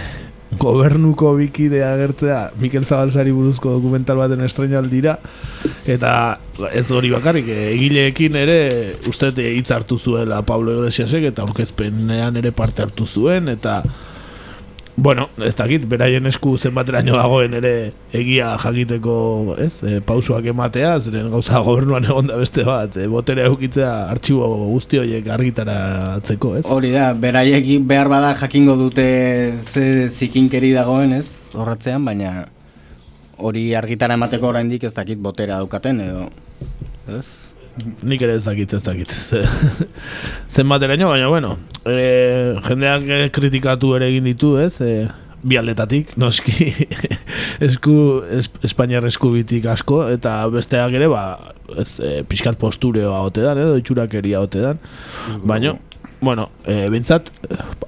gobernuko 0.58 1.34
bikidea 1.38 1.92
agertzea 1.94 2.38
Mikel 2.58 2.84
Zabalzari 2.84 3.32
buruzko 3.34 3.76
dokumental 3.76 4.18
baten 4.18 4.42
estrenaldira 4.42 5.16
eta 5.86 6.12
ez 6.74 6.86
hori 6.90 7.12
bakarrik 7.14 7.48
eh, 7.48 7.70
egileekin 7.74 8.38
ere 8.40 8.60
uste 9.08 9.30
hitz 9.30 9.70
hartu 9.70 9.98
zuela 9.98 10.42
Pablo 10.46 10.74
Iglesiasek 10.80 11.28
eta 11.30 11.46
aurkezpenean 11.46 12.36
ere 12.40 12.50
parte 12.52 12.82
hartu 12.82 13.06
zuen 13.06 13.48
eta 13.52 13.80
Bueno, 15.00 15.30
ez 15.40 15.54
dakit, 15.56 15.86
beraien 15.88 16.28
esku 16.28 16.58
zenbateraino 16.60 17.14
dagoen 17.16 17.54
ere 17.56 17.72
egia 18.12 18.50
jakiteko, 18.60 19.14
ez, 19.56 19.72
e, 19.80 20.00
pausuak 20.04 20.44
ematea, 20.52 20.90
zeren 21.00 21.30
gauza 21.32 21.62
gobernuan 21.64 22.04
egon 22.04 22.28
da 22.28 22.36
beste 22.36 22.66
bat, 22.68 22.98
e, 23.00 23.06
boterea 23.08 23.48
eukitzea 23.48 23.94
artxibo 24.12 24.44
guzti 24.74 25.00
horiek 25.00 25.30
argitaratzeko, 25.38 26.54
ez? 26.60 26.64
Hori 26.68 26.92
da, 26.92 27.14
beraiek 27.16 27.70
behar 27.88 28.12
bada 28.12 28.34
jakingo 28.42 28.76
dute 28.76 29.06
ze 29.56 30.10
zikinkeri 30.10 30.74
dagoen, 30.76 31.16
ez? 31.16 31.48
Horratzean, 31.56 32.04
baina 32.04 32.34
hori 33.40 33.70
argitara 33.74 34.20
emateko 34.20 34.52
oraindik 34.52 34.84
ez 34.84 34.92
dakit 34.92 35.20
botera 35.24 35.62
daukaten 35.62 36.04
edo 36.04 36.28
ez? 37.08 37.54
Nik 38.02 38.22
ere 38.26 38.36
ez 38.38 38.44
dakit, 38.44 38.74
ez 38.74 38.82
dakit. 38.84 39.12
Zenbateraino, 40.54 41.08
baina 41.12 41.28
bueno, 41.30 41.54
e, 41.86 42.56
jendeak 42.66 43.06
eh, 43.08 43.26
kritikatu 43.34 43.94
ere 43.96 44.10
egin 44.10 44.26
ditu, 44.28 44.56
ez? 44.60 44.74
E, 44.84 45.06
bi 45.40 45.56
aldetatik, 45.56 46.12
noski 46.20 46.72
esku, 47.68 47.94
es, 48.36 48.50
Espainiar 48.66 49.06
eskubitik 49.08 49.70
asko, 49.72 50.02
eta 50.12 50.34
besteak 50.52 50.98
ere, 50.98 51.08
ba, 51.12 51.54
ez, 51.78 51.94
e, 52.02 52.12
pixkat 52.28 52.60
postureoa 52.60 53.22
ote 53.30 53.46
dan, 53.46 53.62
edo 53.62 53.78
itxurakeria 53.80 54.42
ote 54.44 54.66
dan, 54.66 54.82
baina, 55.46 55.76
bueno, 56.20 56.50
e, 56.66 56.82
bintzat, 56.92 57.32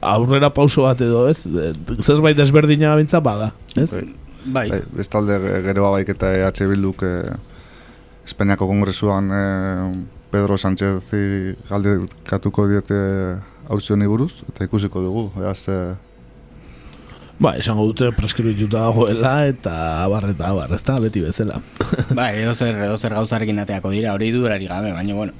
aurrera 0.00 0.54
pauso 0.54 0.86
bat 0.88 1.04
edo, 1.04 1.26
ez? 1.28 1.42
E, 1.44 1.72
zerbait 2.00 2.38
desberdina 2.38 2.96
bintzat 2.96 3.24
bada, 3.26 3.52
ez? 3.76 3.90
Bai. 3.92 4.08
Bai, 4.42 4.80
bestalde 4.96 5.36
geroa 5.62 5.92
baik 5.94 6.08
eta 6.16 6.32
EH 6.34 6.66
Bilduk 6.70 7.04
eh, 7.06 7.34
Espainiako 8.24 8.68
Kongresuan 8.70 9.30
eh, 9.34 10.04
Pedro 10.32 10.56
Sánchez 10.56 11.02
galdekatuko 11.68 12.68
diete 12.70 12.96
hauzioni 13.68 14.06
buruz, 14.06 14.32
eta 14.48 14.64
ikusiko 14.68 15.02
dugu, 15.04 15.28
eaz, 15.42 15.68
eh, 15.68 15.94
Ba, 17.42 17.56
esango 17.58 17.82
dute 17.88 18.12
preskribituta 18.14 18.84
dagoela 18.84 19.32
eta 19.50 19.72
abar 20.04 20.28
eta 20.30 20.52
abar, 20.52 20.70
ezta 20.76 20.94
beti 21.02 21.24
bezala. 21.24 21.58
bai, 22.18 22.36
edo 22.44 22.54
zer, 22.54 22.76
edo 22.84 22.98
zer 22.98 23.16
gauzarekin 23.16 23.58
ateako 23.64 23.90
dira, 23.90 24.12
hori 24.14 24.30
durari 24.30 24.68
gabe, 24.70 24.92
baina 24.94 25.16
bueno. 25.16 25.34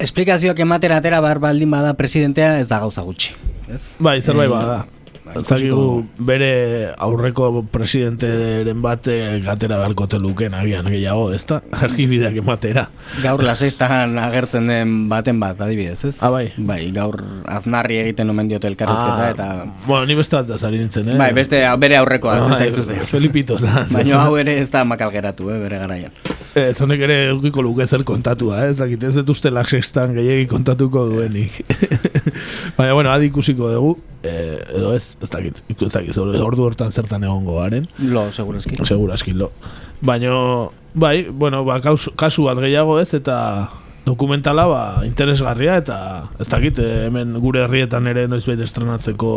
Esplikazioak 0.00 0.60
ematera 0.60 0.98
atera 1.00 1.22
bar 1.24 1.40
baldin 1.40 1.70
bada 1.72 1.94
presidentea 1.96 2.58
ez 2.60 2.68
da 2.68 2.82
gauza 2.82 3.04
gutxi, 3.06 3.32
ez? 3.72 3.94
Bai, 4.00 4.18
zerbait 4.20 4.50
Eh, 4.50 4.52
bada. 4.52 4.84
Bai, 5.34 5.42
ikusiko 5.42 5.84
bere 6.30 6.50
aurreko 6.98 7.50
presidenteren 7.72 8.82
bat 8.82 9.08
eh, 9.12 9.38
gatera 9.44 9.78
beharko 9.80 10.06
teluken 10.10 10.54
agian 10.58 10.88
gehiago, 10.90 11.30
ezta? 11.36 11.60
Argibideak 11.86 12.36
ematera. 12.42 12.86
Gaur 13.24 13.44
lasestan 13.46 14.18
agertzen 14.22 14.68
den 14.70 14.96
baten 15.12 15.40
bat, 15.42 15.60
adibidez, 15.60 15.98
ez? 16.10 16.16
Ah, 16.22 16.32
bai. 16.34 16.48
Bai, 16.56 16.80
gaur 16.96 17.20
aznarri 17.50 18.00
egiten 18.02 18.30
omen 18.32 18.50
diote 18.50 18.70
elkarrezketa 18.70 19.08
Ah, 19.20 19.30
eta... 19.34 19.48
Bueno, 19.86 20.04
ni 20.06 20.16
beste 20.18 20.38
bat 20.38 20.50
azari 20.56 20.78
nintzen, 20.80 21.08
eh? 21.12 21.18
Bai, 21.20 21.32
beste 21.36 21.62
bere 21.80 21.98
aurrekoa 22.00 22.38
Bai, 22.38 22.48
zen 22.48 22.66
zaitzu 22.66 22.84
zen. 22.86 23.02
Felipito 23.10 23.58
da. 23.60 23.86
Baina 23.92 24.24
hau 24.24 24.36
ere 24.40 24.58
ez 24.60 24.68
da 24.72 24.84
makal 24.88 25.12
geratu, 25.14 25.50
eh, 25.52 25.58
bere 25.62 25.80
garaian. 25.82 26.14
Ez 26.58 26.80
honek 26.82 27.04
ere 27.06 27.16
eukiko 27.30 27.62
luke 27.62 27.86
zer 27.86 28.02
kontatua, 28.06 28.64
eh? 28.64 28.70
ez 28.72 28.78
dakit 28.80 29.04
ez 29.06 29.14
dut 29.20 29.28
uste 29.36 29.52
laksestan 29.54 30.16
gehiagi 30.16 30.48
kontatuko 30.50 31.04
duenik. 31.12 31.60
Baina, 32.80 32.94
bueno, 32.96 33.10
adi 33.12 33.26
ikusiko 33.28 33.68
dugu, 33.68 33.90
eh, 34.24 34.56
edo 34.72 34.94
ez, 34.96 35.12
ez 35.20 35.28
dakit, 35.28 35.58
ez 35.68 35.92
dakit, 35.92 36.16
ordu 36.16 36.64
hortan 36.64 36.88
zertan 36.88 37.26
egongo 37.28 37.58
garen. 37.58 37.90
Lo, 38.00 38.22
segurazki. 38.32 38.78
Segurazki, 38.88 39.34
lo. 39.36 39.50
Baina, 40.00 40.32
bai, 40.94 41.26
bueno, 41.28 41.60
ba, 41.66 41.76
kaus, 41.84 42.08
kasu 42.16 42.46
bat 42.48 42.56
gehiago 42.64 42.96
ez, 43.02 43.10
eta 43.18 43.36
dokumentala 44.04 44.64
ba, 44.66 44.82
interesgarria 45.06 45.76
eta 45.80 45.96
ez 46.40 46.48
dakit 46.50 46.78
eh, 46.82 47.06
hemen 47.06 47.36
gure 47.42 47.64
herrietan 47.66 48.08
ere 48.10 48.26
noizbait 48.30 48.60
estrenatzeko 48.64 49.32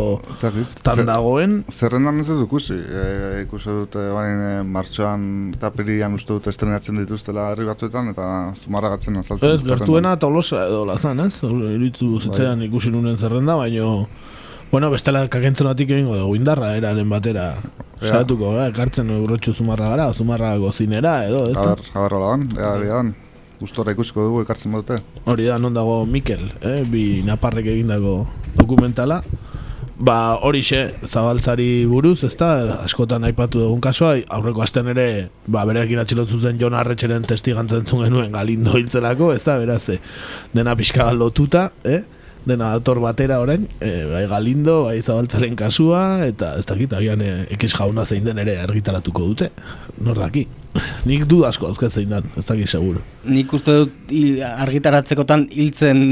tan 0.82 1.00
Zer- 1.00 1.08
dagoen. 1.08 1.58
Zerrendan 1.70 2.20
ez 2.22 2.28
dut 2.30 2.44
ikusi, 2.46 2.76
e, 2.76 3.04
ikusi 3.44 3.74
dute 3.82 4.04
bain 4.14 4.44
e, 4.48 4.52
martxoan 4.76 5.26
eta 5.56 5.70
pirian 5.74 6.16
uste 6.16 6.32
dut 6.32 6.48
estrenatzen 6.52 7.02
dituztela 7.02 7.50
herri 7.52 7.68
batzuetan 7.68 8.12
eta 8.14 8.28
zumarragatzen 8.64 9.20
azaltzen. 9.20 9.54
Ez, 9.54 9.64
gertuena 9.66 10.16
tolosa 10.20 10.64
edo 10.66 10.84
lazan, 10.88 11.26
ez? 11.26 11.42
Iruditu 11.44 12.18
zitzaidan 12.20 12.64
ikusi 12.68 12.94
nunen 12.94 13.18
zerrenda, 13.20 13.58
baino 13.60 14.06
Bueno, 14.74 14.88
bestela 14.90 15.20
kakentzonatik 15.30 15.92
egingo 15.94 16.16
dugu 16.18 16.34
indarra 16.34 16.72
eraren 16.74 17.06
batera. 17.06 17.44
Ja. 18.00 18.08
Saatuko, 18.08 18.56
eh? 18.58 18.64
ekartzen 18.72 19.12
urrotxu 19.20 19.54
zumarra 19.54 19.86
gara, 19.92 20.08
zumarra 20.12 20.56
gozinera, 20.58 21.20
edo, 21.28 21.44
ez 21.52 21.54
da? 21.54 21.68
ber, 21.76 21.84
a 21.94 22.08
ber, 22.08 22.16
hola 22.18 23.04
Gustora 23.60 23.94
ikusiko 23.94 24.26
dugu 24.26 24.42
ekartzen 24.44 24.72
badute. 24.74 24.98
Hori 25.30 25.46
da, 25.48 25.58
non 25.62 25.74
dago 25.74 26.02
Mikel, 26.06 26.48
eh? 26.60 26.82
bi 26.88 27.22
naparrek 27.26 27.70
egindako 27.74 28.24
dokumentala. 28.58 29.22
Ba, 29.94 30.40
horixe, 30.42 30.88
zabaltzari 31.06 31.84
buruz, 31.86 32.24
ez 32.26 32.32
da, 32.34 32.80
askotan 32.82 33.22
aipatu 33.28 33.60
dugun 33.62 33.82
kasua, 33.84 34.16
aurreko 34.36 34.64
astean 34.64 34.90
ere, 34.90 35.28
ba, 35.46 35.62
berekin 35.68 36.02
atxilotzu 36.02 36.40
zen 36.42 36.58
Jon 36.58 36.74
Arretxeren 36.74 37.22
testigantzen 37.30 37.86
zuen 37.86 38.08
genuen 38.08 38.34
galindo 38.34 38.74
hiltzelako, 38.74 39.30
da, 39.46 39.56
beraz, 39.62 39.84
eh, 39.94 40.00
dena 40.52 40.74
pixka 40.74 41.12
lotuta, 41.14 41.68
eh? 41.86 42.02
Dena 42.46 42.70
dator 42.76 43.00
batera 43.02 43.40
orain, 43.40 43.66
eh, 43.80 44.04
bai 44.10 44.26
galindo, 44.30 44.84
bai 44.84 45.00
zabaltzaren 45.02 45.56
kasua, 45.56 46.26
eta 46.26 46.54
ez 46.58 46.66
dakit, 46.68 46.92
agian 46.92 47.22
eh, 47.24 47.46
ekiz 47.56 47.72
jauna 47.74 48.04
zein 48.04 48.24
den 48.24 48.38
ere 48.38 48.58
argitaratuko 48.62 49.26
dute, 49.32 49.50
nor 50.00 50.18
daki. 50.20 50.46
Nik 51.08 51.26
du 51.30 51.44
asko 51.48 51.70
dauzkat 51.70 51.92
zein 51.92 52.12
den, 52.12 52.30
ez 52.36 52.46
dakit 52.46 52.70
seguro. 52.70 53.02
Nik 53.24 53.52
uste 53.56 53.78
dut 53.84 54.14
argitaratzekotan 54.54 55.48
hiltzen 55.50 56.02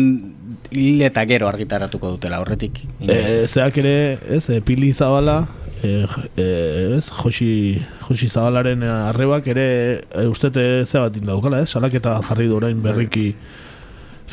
hil 0.73 1.03
eta 1.05 1.25
gero 1.29 1.49
argitaratuko 1.49 2.15
dutela 2.17 2.41
horretik. 2.43 2.85
E, 3.01 3.19
ez. 3.19 3.51
zeak 3.51 3.83
ere, 3.83 4.19
ez, 4.29 4.47
e, 4.51 4.61
Pili 4.65 4.93
Zabala, 4.97 5.43
e, 5.83 6.07
e, 6.37 6.97
ez, 6.97 7.11
Josi, 7.11 7.81
Josi 8.07 8.29
Zabalaren 8.29 8.83
eh, 8.83 8.93
arrebak 9.11 9.49
ere 9.53 9.67
e, 10.11 10.27
ustete 10.31 10.85
ze 10.87 10.99
bat 10.99 11.19
daukala, 11.27 11.63
ez, 11.63 11.71
salaketa 11.71 12.21
jarri 12.29 12.49
du 12.49 12.57
orain 12.61 12.81
berriki 12.83 13.33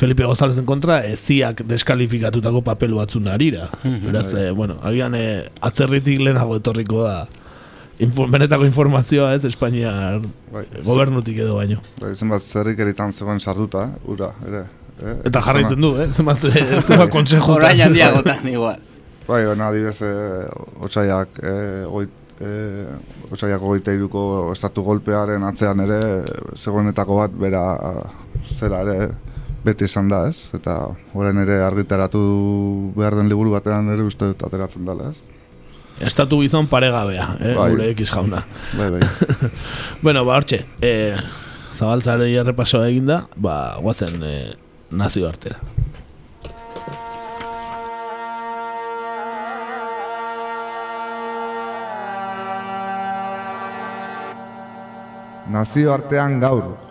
Felipe 0.00 0.24
González 0.24 0.56
kontra, 0.64 1.02
eziak 1.04 1.60
deskalifikatutako 1.68 2.62
papel 2.64 2.94
batzun 2.96 3.28
arira. 3.28 3.68
Mhm. 3.82 4.06
Beraz, 4.06 4.32
e, 4.32 4.50
bueno, 4.56 4.78
agian 4.80 5.14
e, 5.14 5.24
atzerritik 5.60 6.22
lehenago 6.24 6.56
etorriko 6.56 7.02
da 7.04 7.26
info, 8.00 8.24
benetako 8.32 8.64
informazioa, 8.64 9.34
ez, 9.36 9.44
Espainiar 9.44 10.22
Bai. 10.54 10.64
gobernutik 10.86 11.42
edo 11.44 11.58
baino. 11.58 11.82
Bai, 12.00 12.14
zenbat 12.16 12.40
zerrik 12.40 12.80
eritan 12.80 13.12
zegoen 13.12 13.40
sarduta, 13.44 13.84
eh? 13.90 14.10
ura, 14.14 14.32
ere. 14.48 14.64
Eh? 15.04 15.16
Eta 15.28 15.44
jarraitzen 15.44 15.84
du, 15.84 15.92
eh, 16.00 16.08
zenbat, 16.08 16.48
eh, 16.48 16.80
zenbat 16.88 17.12
konsejo. 17.12 17.58
Orain 17.58 17.84
handiagotan, 17.84 18.48
igual. 18.48 18.80
Bai, 19.28 19.44
baina 19.52 19.68
adibidez, 19.68 20.00
eh, 20.00 20.46
otsaiak, 20.80 21.42
eh, 21.44 21.84
oit, 22.00 22.16
eh, 22.40 22.86
otsaiak 23.28 23.68
ogeita 23.68 23.92
iruko 23.92 24.22
estatu 24.54 24.82
golpearen 24.82 25.44
atzean 25.44 25.84
ere, 25.84 26.00
zegoenetako 26.56 27.20
bat 27.20 27.42
bera 27.48 27.66
zera 28.56 28.80
ere 28.88 29.10
beti 29.64 29.84
izan 29.84 30.08
da, 30.08 30.24
ez? 30.30 30.48
Eta 30.56 30.76
orain 31.14 31.38
ere 31.42 31.60
argitaratu 31.64 32.20
behar 32.96 33.18
den 33.18 33.28
liburu 33.28 33.52
batean 33.54 33.90
ere 33.92 34.06
uste 34.06 34.32
dut 34.32 34.46
ateratzen 34.48 34.88
dela, 34.88 35.10
ez? 35.12 35.20
Estatu 36.00 36.38
gizon 36.40 36.68
paregabea, 36.70 37.26
eh, 37.40 37.52
Bai. 37.58 37.68
gure 37.74 37.90
ekiz 37.92 38.08
jauna. 38.08 38.40
Bai, 38.78 38.88
bai. 38.94 39.00
bueno, 40.04 40.24
ba, 40.24 40.38
hortxe, 40.40 40.62
eh, 40.80 41.16
zabaltzaren 41.76 42.32
errepasoa 42.40 42.88
eginda, 42.88 43.26
ba, 43.36 43.76
guazen 43.84 44.24
eh, 44.24 44.54
nazio 44.90 45.28
artera. 45.28 45.60
Nazio 55.50 55.92
artean 55.92 56.38
gaur. 56.40 56.89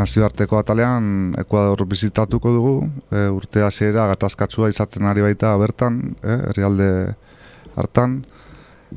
Nazioarteko 0.00 0.58
atalean 0.60 1.34
Ekuador 1.40 1.84
bizitatuko 1.88 2.52
dugu, 2.54 2.74
e, 3.12 3.26
urte 3.34 3.64
hasiera 3.66 4.06
gatazkatsua 4.14 4.70
izaten 4.72 5.08
ari 5.10 5.24
baita 5.26 5.52
bertan, 5.60 6.00
e, 6.22 6.36
herrialde 6.50 6.90
hartan, 7.76 8.20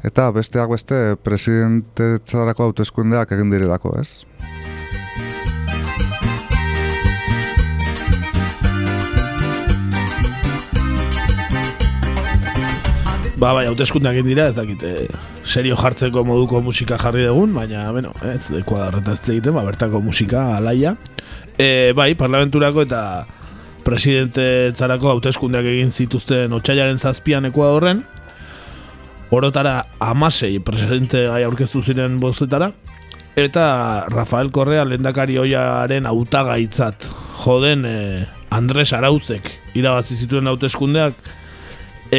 eta 0.08 0.30
besteak 0.36 0.72
beste 0.72 1.02
presidentetzarako 1.26 2.70
hauteskundeak 2.70 3.36
egin 3.36 3.52
direlako, 3.54 3.98
ez? 4.00 4.73
Ba, 13.44 13.50
bai, 13.52 13.66
hauteskundeak 13.68 14.16
egin 14.16 14.30
dira, 14.30 14.46
ez 14.48 14.56
dakit, 14.56 14.84
eh, 14.88 15.08
serio 15.44 15.76
jartzeko 15.76 16.22
moduko 16.24 16.62
musika 16.64 16.96
jarri 16.96 17.26
dugun, 17.26 17.52
baina, 17.52 17.82
bueno, 17.92 18.14
ez, 18.24 18.46
ekuadarretaz 18.56 19.18
egiten, 19.34 19.52
ba, 19.58 19.66
bertako 19.68 20.00
musika 20.00 20.56
alaia. 20.56 20.94
E, 21.60 21.92
bai, 21.92 22.14
parlamenturako 22.16 22.86
eta 22.88 23.02
presidente 23.84 24.72
zarako 24.72 25.12
hauteskundeak 25.12 25.68
egin 25.74 25.92
zituzten 25.92 26.56
otxailaren 26.56 27.04
zazpian 27.04 27.50
ekuadorren, 27.52 28.06
orotara 29.36 29.76
amasei 30.00 30.62
presidente 30.64 31.28
gai 31.28 31.44
aurkeztu 31.44 31.84
ziren 31.84 32.22
bostetara, 32.24 32.72
eta 33.36 33.68
Rafael 34.08 34.56
Correa 34.56 34.88
lehendakari 34.88 35.36
oiaren 35.44 36.08
hautagaitzat 36.08 37.12
joden 37.44 37.84
eh, 37.92 38.26
Andres 38.56 38.94
Arauzek 38.96 39.52
irabazi 39.76 40.16
zituen 40.16 40.48
hauteskundeak 40.48 41.43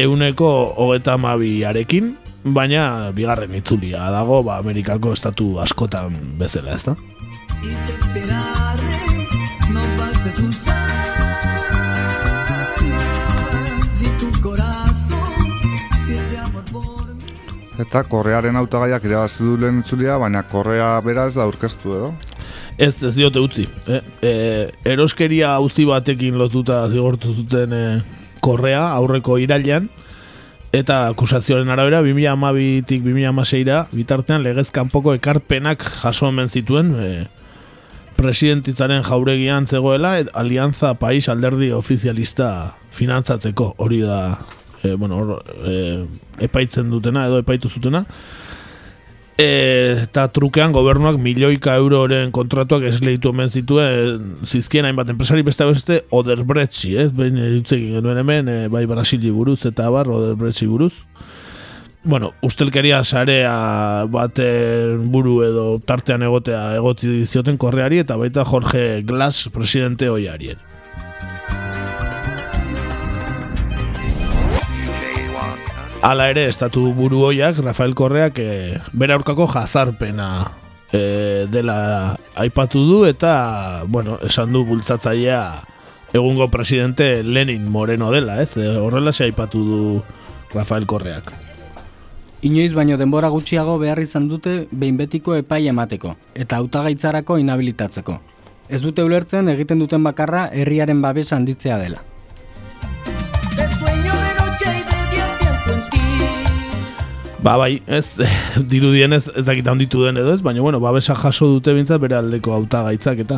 euneko 0.01 0.49
hogeta 0.77 1.15
amabiarekin, 1.15 2.15
baina 2.55 3.11
bigarren 3.15 3.53
itzulia 3.57 4.09
dago 4.13 4.41
ba, 4.43 4.59
Amerikako 4.59 5.13
estatu 5.15 5.55
askotan 5.63 6.15
bezala, 6.39 6.75
ez 6.75 6.83
da? 6.85 6.95
No 9.71 9.81
faltes 9.97 10.39
un 10.39 10.51
si 13.93 14.07
tu 14.19 14.41
corazón 14.41 15.33
siente 16.05 16.37
amor 16.37 16.63
por 16.71 17.07
mí. 17.15 17.23
Eta 17.79 18.03
korrearen 18.03 18.55
hautagaiak 18.55 19.03
irabazi 19.03 19.43
du 19.43 19.57
lehen 19.57 19.79
itzulia, 19.81 20.19
baina 20.21 20.43
korrea 20.43 20.99
bera 21.01 21.25
ez 21.27 21.35
da 21.35 21.43
aurkeztu 21.47 21.95
edo. 21.97 22.13
Ez, 22.77 22.93
ez 23.03 23.15
diote 23.15 23.39
utzi. 23.39 23.65
Eh? 23.87 24.01
E, 24.21 24.33
eroskeria 24.85 25.55
auzi 25.55 25.87
batekin 25.87 26.37
lotuta 26.37 26.83
zigortu 26.91 27.33
zuten 27.33 27.73
e, 27.73 27.83
korrea 28.45 28.83
aurreko 28.93 29.39
irailean, 29.41 29.89
eta 30.75 31.05
akusazioaren 31.11 31.71
arabera 31.71 32.01
2012-tik 32.03 33.05
2016ra 33.05 33.85
bitartean 33.95 34.43
legez 34.43 34.69
kanpoko 34.75 35.15
ekarpenak 35.15 35.85
jaso 36.01 36.27
hemen 36.29 36.51
zituen 36.51 36.91
e, 36.99 37.09
presidentitzaren 38.19 39.03
jauregian 39.07 39.67
zegoela 39.67 40.17
et, 40.19 40.29
Alianza 40.33 40.93
País 40.99 41.29
Alderdi 41.29 41.71
Ofizialista 41.75 42.75
finantzatzeko. 42.95 43.73
Hori 43.77 44.01
da 44.03 44.37
e, 44.83 44.95
bueno, 44.95 45.21
hor, 45.21 45.43
e, 45.63 46.05
epaitzen 46.45 46.91
dutena 46.91 47.25
edo 47.29 47.39
epaitu 47.43 47.71
zutena 47.71 48.05
eta 49.37 50.29
trukean 50.31 50.71
gobernuak 50.71 51.17
milioika 51.19 51.73
euroren 51.75 52.31
kontratuak 52.31 52.85
esleitu 52.87 53.33
hemen 53.33 53.49
zituen 53.51 54.29
zizkien 54.47 54.87
hainbat 54.87 55.09
enpresari 55.11 55.43
beste 55.43 55.67
beste 55.67 55.97
Oderbrechtsi, 56.15 56.95
ez? 57.03 57.09
Behin 57.11 57.41
ditzekin 57.57 57.97
genuen 57.97 58.21
hemen, 58.21 58.47
e, 58.47 58.67
bai 58.71 58.85
Brasili 58.87 59.31
buruz 59.35 59.65
eta 59.67 59.89
bar 59.91 60.07
Oderbrechtsi 60.07 60.67
buruz. 60.71 60.93
Bueno, 62.05 62.31
ustelkeria 62.45 63.03
sarea 63.03 64.05
baten 64.07 65.09
buru 65.11 65.39
edo 65.43 65.65
tartean 65.83 66.23
egotea 66.23 66.75
egotzi 66.77 67.25
zioten 67.25 67.57
korreari 67.57 68.03
eta 68.05 68.15
baita 68.15 68.45
Jorge 68.45 69.01
Glass 69.03 69.49
presidente 69.51 70.07
hoiarien. 70.07 70.74
Hala 76.05 76.27
ere, 76.29 76.43
estatu 76.45 76.91
buru 76.93 77.23
hoiak, 77.25 77.57
Rafael 77.65 77.95
Korreak, 77.97 78.37
e, 78.37 78.77
bere 78.93 79.15
aurkako 79.15 79.47
jazarpena 79.49 80.27
e, 80.93 81.47
dela 81.49 82.13
aipatu 82.37 82.83
du 82.85 82.99
eta, 83.09 83.81
bueno, 83.89 84.19
esan 84.21 84.53
du 84.53 84.61
bultzatzailea 84.69 85.39
egungo 86.13 86.51
presidente 86.53 87.23
Lenin 87.23 87.65
Moreno 87.71 88.11
dela, 88.13 88.37
ez? 88.43 88.53
E, 88.53 88.69
horrela 88.77 89.13
se 89.17 89.23
aipatu 89.25 89.65
du 89.65 89.81
Rafael 90.53 90.85
Korreak. 90.85 91.33
inoiz 92.45 92.75
baino 92.77 93.01
denbora 93.01 93.33
gutxiago 93.33 93.79
behar 93.81 93.97
izan 93.97 94.29
dute 94.29 94.67
behin 94.69 95.01
betiko 95.01 95.33
epai 95.33 95.65
emateko, 95.73 96.17
eta 96.35 96.61
hautagaitzarako 96.61 97.39
inhabilitatzeko. 97.41 98.21
Ez 98.69 98.83
dute 98.83 99.01
ulertzen 99.01 99.49
egiten 99.49 99.81
duten 99.81 100.03
bakarra 100.03 100.51
herriaren 100.53 101.01
babes 101.01 101.31
handitzea 101.33 101.79
dela. 101.81 102.05
Ba, 107.45 107.59
bai, 107.61 107.81
ez, 107.85 108.15
dirudien 108.73 109.13
ez, 109.13 109.27
ez 109.37 109.45
dakit 109.45 109.67
handitu 109.69 110.01
den 110.01 110.17
edo 110.17 110.33
ez, 110.33 110.41
baina, 110.41 110.63
bueno, 110.65 110.79
babesa 110.81 111.13
jaso 111.19 111.51
dute 111.51 111.75
bintzat 111.77 112.01
bere 112.01 112.17
aldeko 112.17 112.55
hautagaitzak 112.55 113.21
eta 113.21 113.37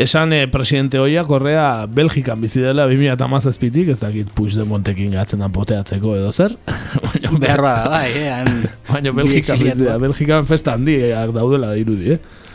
esan 0.00 0.32
eh, 0.34 0.48
presidente 0.50 0.98
hoia 0.98 1.22
korrea 1.28 1.86
Belgikan 1.86 2.40
bizi 2.42 2.62
dela 2.64 2.88
2017tik, 2.90 3.92
ez 3.94 4.00
dakit 4.02 4.32
Puigdemontekin 4.34 5.14
gatzen 5.14 5.44
da 5.44 5.50
poteatzeko 5.52 6.16
edo 6.18 6.32
zer. 6.32 6.56
baina, 7.06 7.32
Behar 7.38 7.62
bada, 7.62 7.88
bai, 7.92 8.10
eh, 8.18 8.42
baina 8.90 9.14
Belgikan 9.14 9.62
bizi 9.62 9.84
da, 9.84 9.98
Belgikan 10.02 10.50
festa 10.50 10.74
handiak 10.74 11.30
daudela 11.36 11.70
dirudi, 11.78 12.16
eh? 12.16 12.49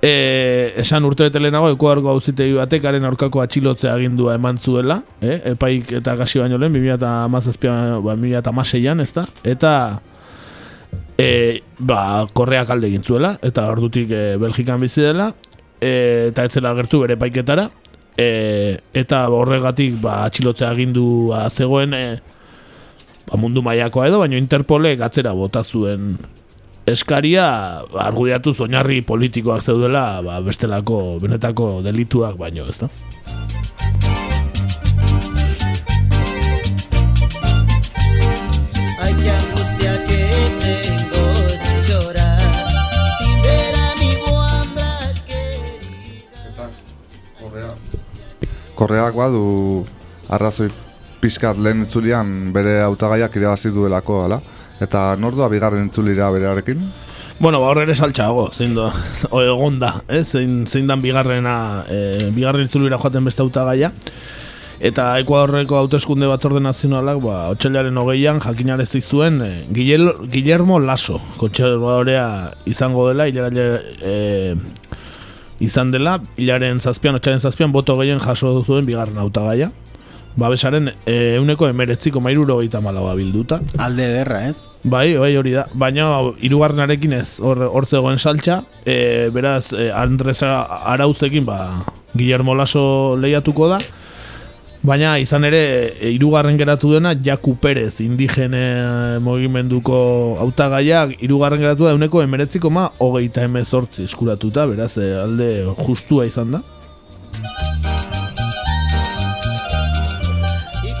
E, 0.00 0.74
esan 0.78 1.02
urte 1.08 1.26
bete 1.26 1.40
lehenago 1.42 1.72
ekuargo 1.72 2.12
hauzitegi 2.12 2.52
batekaren 2.54 3.02
aurkako 3.08 3.40
atxilotzea 3.42 3.96
agindua 3.96 4.36
eman 4.38 4.60
zuela, 4.62 5.00
eh? 5.20 5.40
epaik 5.54 5.90
eta 5.98 6.14
gasi 6.20 6.38
baino 6.38 6.58
lehen, 6.58 6.76
2017 6.76 7.98
ba, 8.04 8.14
2016an, 8.14 9.02
ez 9.02 9.10
da? 9.16 9.26
Eta 9.42 9.72
e, 11.18 11.28
ba, 11.82 12.28
korreak 12.30 12.70
alde 12.70 12.92
egin 12.92 13.02
zuela, 13.02 13.34
eta 13.42 13.66
ordutik 13.72 14.14
e, 14.14 14.22
Belgikan 14.38 14.78
bizi 14.78 15.02
dela, 15.02 15.32
e, 15.80 15.92
eta 16.30 16.46
etzela 16.46 16.76
gertu 16.78 17.02
bere 17.02 17.18
epaiketara, 17.18 17.66
e, 18.14 18.30
eta 19.02 19.26
horregatik 19.34 19.98
ba, 20.04 20.20
atxilotzea 20.30 20.70
agindua 20.70 21.48
zegoen 21.50 21.98
e, 21.98 22.04
ba, 23.26 23.34
mundu 23.34 23.66
mailakoa 23.66 24.06
edo, 24.12 24.22
baina 24.22 24.38
Interpolek 24.38 25.02
atzera 25.02 25.34
bota 25.34 25.66
zuen 25.66 26.12
eskaria 26.92 27.44
argudiatu 28.00 28.54
oinarri 28.64 29.02
politikoak 29.02 29.62
zeudela 29.62 30.22
ba, 30.24 30.40
bestelako 30.44 31.18
benetako 31.22 31.80
delituak 31.84 32.36
baino, 32.40 32.66
ez 32.68 32.78
da? 32.80 32.88
Korreak 48.78 49.16
badu 49.18 49.82
arrazoi 50.30 50.68
pixkat 51.18 51.58
lehen 51.58 51.82
itzulian 51.82 52.52
bere 52.54 52.76
hautagaiak 52.84 53.34
irabazi 53.34 53.72
duelako, 53.74 54.20
ala? 54.28 54.38
Eta 54.84 55.16
nordua 55.18 55.48
bigarren 55.50 55.88
itzulira 55.88 56.30
berearekin? 56.30 56.82
Bueno, 57.38 57.60
ba, 57.62 57.70
ere 57.82 57.94
saltxago, 57.94 58.48
zein 58.50 58.74
da, 58.74 58.88
o 59.34 59.42
egon 59.42 59.78
da, 59.78 59.92
eh? 60.10 60.24
zein, 60.24 60.64
zein 60.66 60.88
dan 60.90 61.02
bigarrena, 61.02 61.84
e, 61.86 62.30
bigarren 62.34 62.66
itzulira 62.66 62.98
joaten 62.98 63.26
beste 63.26 63.44
hautagaia. 63.44 63.92
Eta 64.78 65.08
Ekuadorreko 65.18 65.74
hauteskunde 65.78 66.26
batzorde 66.30 66.62
nazionalak, 66.62 67.18
ba, 67.22 67.38
otxailaren 67.54 67.98
hogeian 67.98 68.38
jakinarezi 68.42 69.00
zuen 69.02 69.40
e, 69.42 69.50
Guillermo, 69.74 70.78
Lasso, 70.78 71.18
kontserbadorea 71.38 72.28
izango 72.70 73.08
dela, 73.08 73.26
hilera, 73.30 73.50
e, 74.02 74.54
izan 75.62 75.90
dela, 75.94 76.20
hilaren 76.38 76.78
zazpian, 76.78 77.18
otxailaren 77.18 77.42
zazpian, 77.42 77.74
boto 77.74 77.98
gehien 77.98 78.22
jaso 78.22 78.54
zuen 78.62 78.86
bigarren 78.86 79.18
hautagaia. 79.18 79.72
Babesaren 80.36 80.92
e, 81.06 81.34
euneko 81.36 81.66
emeretziko 81.68 82.20
mairuro 82.20 82.58
gaita 82.58 82.80
malaua 82.80 83.14
bilduta. 83.18 83.60
Alde 83.78 84.04
ederra, 84.06 84.44
ez? 84.48 84.58
Bai, 84.84 85.16
bai 85.18 85.32
hori 85.36 85.52
da. 85.56 85.64
Baina 85.74 86.06
hirugarrenarekin 86.40 87.12
ez, 87.16 87.38
hor, 87.42 87.64
hor 87.66 87.86
zegoen 87.86 88.18
saltxa. 88.22 88.60
E, 88.86 89.30
beraz, 89.34 89.72
e, 89.72 89.90
Andres 89.90 90.42
Ara- 90.46 90.82
Arauzekin, 90.94 91.44
ba, 91.44 91.82
Guillermo 92.14 92.54
Lasso 92.54 93.16
lehiatuko 93.18 93.68
da. 93.68 93.80
Baina 94.82 95.16
izan 95.18 95.42
ere, 95.44 95.90
e, 95.98 96.12
hirugarren 96.14 96.56
geratu 96.56 96.92
dena, 96.94 97.16
Jaku 97.18 97.56
Perez, 97.58 98.00
indigene 98.00 99.18
mugimenduko 99.18 100.36
hautagaiak 100.38 101.16
hirugarren 101.18 101.58
geratu 101.66 101.88
da, 101.88 101.96
euneko 101.96 102.22
emeretziko 102.22 102.70
ma, 102.70 102.86
hogeita 103.02 103.42
emezortzi 103.42 104.04
eskuratuta, 104.06 104.66
beraz, 104.70 104.92
alde 104.98 105.66
justua 105.82 106.26
izan 106.30 106.52
da. 106.54 106.62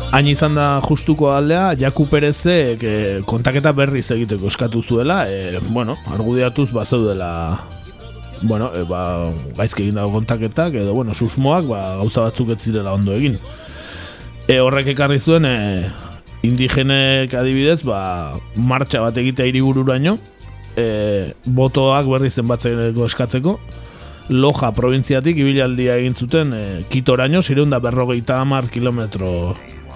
Hain 0.08 0.26
izan 0.30 0.54
da 0.56 0.80
justuko 0.80 1.28
aldea, 1.34 1.74
Jaku 1.76 2.06
Perezek 2.08 2.84
e, 2.84 2.92
kontaketa 3.28 3.74
berriz 3.76 4.06
egiteko 4.14 4.48
eskatu 4.48 4.80
zuela, 4.80 5.26
e, 5.28 5.58
bueno, 5.68 5.98
argudiatuz 6.08 6.70
bazeudela 6.72 7.58
bueno, 8.42 8.70
e, 8.72 8.84
ba, 8.88 9.28
gaizki 9.58 9.84
egin 9.84 9.98
dago 9.98 10.14
kontaketak, 10.14 10.78
edo, 10.80 10.94
bueno, 10.96 11.12
susmoak, 11.12 11.66
ba, 11.68 11.82
gauza 12.00 12.24
batzuk 12.24 12.54
ez 12.54 12.60
zirela 12.62 12.94
ondo 12.96 13.12
egin. 13.12 13.36
E, 14.48 14.56
horrek 14.64 14.94
ekarri 14.94 15.20
zuen, 15.20 15.44
e, 15.44 15.84
indigenek 16.46 17.34
adibidez, 17.36 17.82
ba, 17.84 18.00
martxa 18.56 19.02
bat 19.04 19.18
egitea 19.20 19.50
hiribururaino, 19.50 20.16
e, 20.72 21.34
botoak 21.44 22.08
berriz 22.08 22.32
zenbatzeko 22.38 23.10
eskatzeko, 23.10 23.58
Loja 24.28 24.74
provintziatik 24.76 25.38
ibilaldia 25.40 25.94
egin 25.96 26.12
zuten 26.12 26.50
e, 26.52 26.64
Kitoraino, 26.92 27.40
zireunda 27.40 27.78
berrogeita 27.80 28.40
hamar 28.42 28.68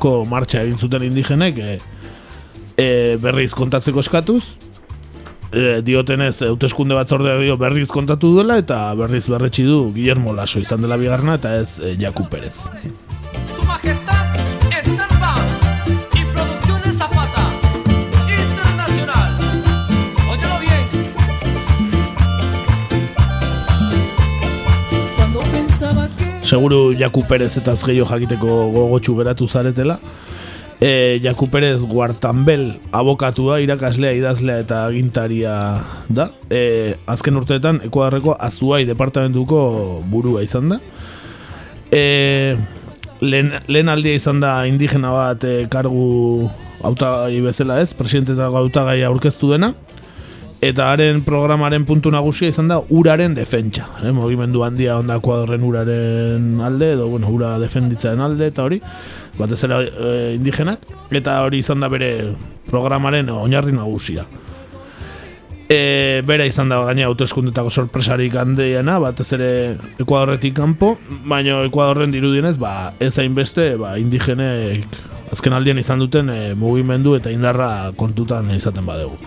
kilometroko 0.03 0.27
martxa 0.27 0.63
egin 0.63 0.79
zuten 0.79 1.03
indigenek, 1.07 1.59
e, 1.59 1.79
e, 2.77 3.17
berriz 3.23 3.53
kontatzeko 3.55 4.01
eskatuz, 4.01 4.57
e, 5.53 5.81
diotenez 5.83 6.43
hauteskunde 6.43 6.95
batzordeak 6.95 7.43
dio 7.43 7.57
berriz 7.57 7.89
kontatu 7.89 8.35
duela 8.35 8.59
eta 8.59 8.95
berriz 8.95 9.29
berretsi 9.29 9.65
du 9.65 9.93
Guillermo 9.95 10.33
Lasso 10.33 10.61
izan 10.61 10.83
dela 10.83 10.97
bigarrena 10.97 11.39
eta 11.39 11.57
ez 11.61 11.79
e, 11.81 11.97
Jaku 12.01 12.29
Perez. 12.31 12.57
Seguru 26.53 26.93
Jaku 26.93 27.23
Perez 27.25 27.55
eta 27.57 27.73
gehiago 27.81 28.11
jakiteko 28.11 28.55
gogotsu 28.75 29.15
geratu 29.17 29.47
zaretela. 29.49 29.95
E, 30.85 31.19
Jaku 31.25 31.47
Perez 31.49 31.81
Guartanbel 31.89 32.75
abokatua, 32.93 33.63
irakaslea, 33.65 34.13
idazlea 34.19 34.59
eta 34.61 34.83
agintaria 34.85 35.55
da. 36.13 36.27
E, 36.53 36.99
azken 37.09 37.41
urteetan 37.41 37.81
Ekuadarreko 37.87 38.37
Azuai 38.37 38.83
departamentuko 38.85 39.63
burua 40.13 40.43
izan 40.45 40.75
da. 40.75 40.81
E, 41.89 42.03
lehen, 43.25 43.55
lehen 43.73 43.89
aldia 43.89 44.21
izan 44.21 44.45
da 44.45 44.59
indigena 44.69 45.15
bat 45.17 45.49
e, 45.49 45.55
kargu 45.73 46.51
hautagai 46.85 47.41
bezala 47.49 47.81
ez, 47.81 47.95
presidente 47.97 48.37
eta 48.37 48.53
hautagai 48.53 49.01
aurkeztu 49.09 49.55
dena. 49.55 49.73
Eta 50.63 50.93
haren 50.93 51.25
programaren 51.27 51.83
puntu 51.83 52.13
nagusia 52.15 52.53
izan 52.53 52.69
da 52.71 52.77
uraren 52.95 53.33
defentsa. 53.35 53.89
Eh? 54.07 54.13
Mogimendu 54.15 54.63
handia 54.63 54.95
onda 54.95 55.17
Ekuadorren 55.19 55.65
uraren 55.67 56.61
alde, 56.63 56.93
edo 56.95 57.09
bueno, 57.11 57.33
ura 57.35 57.57
defenditzaren 57.59 58.23
alde 58.23 58.47
eta 58.53 58.63
hori, 58.63 58.79
batez 59.41 59.59
ere 59.67 59.81
e, 59.91 60.13
indigenak, 60.37 60.85
eta 61.11 61.41
hori 61.43 61.59
izan 61.65 61.83
da 61.83 61.89
bere 61.91 62.13
programaren 62.69 63.33
oinarri 63.35 63.75
nagusia. 63.75 64.23
E, 65.67 66.23
bera 66.29 66.47
izan 66.47 66.71
da 66.71 66.79
gaina 66.87 67.09
hauteskundetako 67.11 67.73
sorpresarik 67.73 68.37
handiena, 68.39 69.01
batez 69.03 69.33
ere 69.35 69.51
Ekuadorretik 69.99 70.55
kanpo, 70.61 70.93
baina 71.27 71.65
Ekuadorren 71.67 72.15
dirudienez, 72.15 72.55
ba, 72.63 72.93
ez 73.03 73.17
hainbeste, 73.19 73.73
ba, 73.83 73.97
indigenek 73.99 74.87
azken 75.35 75.59
aldian 75.59 75.83
izan 75.83 76.07
duten 76.07 76.31
e, 76.31 76.41
mugimendu 76.55 77.17
eta 77.19 77.35
indarra 77.35 77.91
kontutan 77.99 78.55
izaten 78.55 78.87
badegu. 78.87 79.19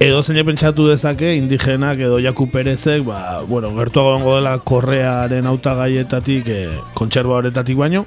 Edo 0.00 0.22
zein 0.24 0.40
pentsatu 0.48 0.86
dezake 0.88 1.34
indigenak 1.36 1.98
edo 2.00 2.16
Jaku 2.24 2.46
Perezek, 2.48 3.02
ba, 3.04 3.42
bueno, 3.44 3.68
gertuago 3.76 4.14
gongo 4.14 4.36
dela 4.38 4.54
korrearen 4.64 5.44
hautagaietatik, 5.44 6.48
e, 6.48 6.60
kontserba 6.96 7.34
horretatik 7.36 7.76
baino, 7.76 8.06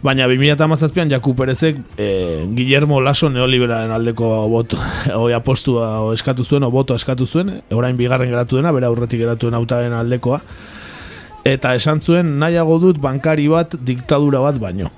baina 0.00 0.24
2017an 0.30 1.12
Jaku 1.12 1.34
Perezek 1.36 1.76
e, 1.98 2.46
Guillermo 2.56 3.02
Lasso 3.04 3.28
neoliberalen 3.28 3.92
aldeko 3.92 4.30
boto, 4.48 4.80
oi 5.26 5.34
apostua 5.36 5.90
o 6.06 6.14
eskatu 6.16 6.46
zuen, 6.48 6.64
o 6.64 6.70
boto 6.72 6.96
eskatu 6.96 7.28
zuen, 7.28 7.52
e, 7.58 7.76
orain 7.76 8.00
bigarren 8.00 8.32
geratu 8.32 8.56
dena, 8.56 8.72
bera 8.72 8.88
aurretik 8.88 9.20
geratu 9.20 9.50
den 9.50 9.60
hautagaien 9.60 9.92
aldekoa, 10.00 10.40
eta 11.44 11.74
esan 11.76 12.00
zuen 12.00 12.38
nahiago 12.40 12.80
dut 12.80 12.96
bankari 12.96 13.44
bat 13.52 13.76
diktadura 13.76 14.40
bat 14.40 14.56
baino. 14.56 14.88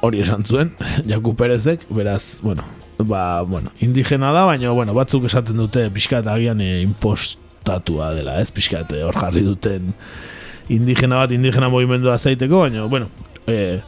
Hori 0.00 0.20
esan 0.22 0.44
zuen, 0.46 0.72
Jaku 1.10 1.34
Perezek, 1.34 1.86
beraz, 1.90 2.40
bueno, 2.42 2.62
ba, 2.98 3.42
bueno, 3.42 3.72
indigena 3.80 4.32
da, 4.32 4.44
baina, 4.46 4.70
bueno, 4.70 4.94
batzuk 4.94 5.26
esaten 5.26 5.58
dute 5.58 5.88
pixkat 5.94 6.26
agian 6.30 6.60
e, 6.62 6.80
impostatua 6.84 8.12
dela, 8.14 8.36
ez, 8.42 8.52
pixkat 8.54 8.94
eh, 8.94 9.02
hor 9.06 9.18
jarri 9.18 9.42
duten 9.46 9.90
indigena 10.70 11.24
bat 11.24 11.34
indigena 11.34 11.70
mugimendua 11.72 12.18
zaiteko, 12.18 12.62
baina, 12.66 12.84
bueno, 12.86 13.08
e, 13.50 13.80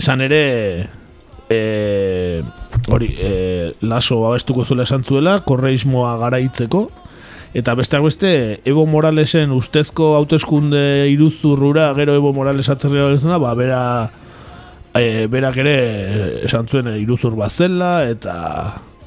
esan 0.00 0.24
ere 0.24 0.40
e, 1.50 1.60
hori, 2.88 3.10
e, 3.18 3.34
laso 3.84 4.22
abestuko 4.30 4.64
zuela 4.64 4.88
esan 4.88 5.04
zuela, 5.04 5.40
korreismoa 5.44 6.16
garaitzeko, 6.22 6.86
eta 7.52 7.74
besteak 7.76 8.06
beste, 8.06 8.32
Evo 8.64 8.86
Moralesen 8.86 9.52
ustezko 9.52 10.14
hauteskunde 10.16 11.10
iruzurrura, 11.10 11.90
gero 11.98 12.14
Evo 12.16 12.32
Morales 12.32 12.68
atzerri 12.70 13.02
ba, 13.42 13.54
bera, 13.58 13.82
e, 14.94 15.26
berak 15.30 15.56
ere 15.62 15.74
esan 16.46 16.68
zuen 16.68 16.88
e, 16.90 16.98
iruzur 17.02 17.36
bat 17.38 17.52
zela, 17.52 18.08
eta 18.10 18.36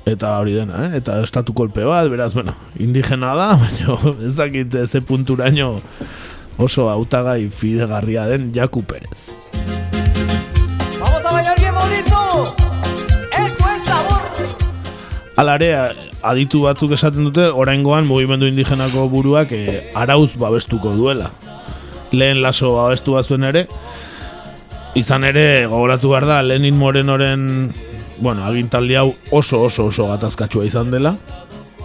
eta 0.05 0.37
hori 0.41 0.57
dena, 0.57 0.87
eh? 0.87 0.97
eta 0.99 1.21
estatu 1.23 1.55
kolpe 1.55 1.85
bat, 1.87 2.09
beraz, 2.11 2.33
bueno, 2.35 2.55
indigena 2.79 3.33
da, 3.39 3.53
baina 3.61 4.15
ez 4.27 4.35
dakit 4.35 4.75
ze 4.87 5.01
punturaino 5.01 5.79
oso 6.57 6.89
hautagai 6.89 7.49
fidegarria 7.49 8.27
den 8.27 8.51
Jaku 8.53 8.83
Perez. 8.83 9.31
Vamos 10.99 11.25
a 11.25 11.31
bailar 11.31 11.59
bien 11.59 11.73
bonito. 11.73 12.43
Esto 13.31 13.69
es 13.75 13.83
sabor. 13.83 14.21
Alare, 15.35 15.73
aditu 16.21 16.61
batzuk 16.61 16.93
esaten 16.93 17.23
dute, 17.25 17.47
oraingoan 17.47 18.05
mugimendu 18.05 18.47
indigenako 18.47 19.07
buruak 19.09 19.51
e, 19.51 19.89
arauz 19.95 20.35
babestuko 20.37 20.93
duela. 20.93 21.31
Lehen 22.11 22.43
laso 22.43 22.75
babestu 22.75 23.15
batzuen 23.17 23.43
ere, 23.49 23.67
izan 24.95 25.23
ere, 25.25 25.65
gogoratu 25.65 26.13
behar 26.13 26.25
da, 26.29 26.41
Lenin 26.45 26.77
Morenoren 26.77 27.73
bueno, 28.19 28.45
agintaldi 28.45 28.95
hau 28.95 29.13
oso 29.31 29.61
oso 29.65 29.87
oso 29.89 30.07
gatazkatsua 30.11 30.65
izan 30.65 30.91
dela 30.93 31.15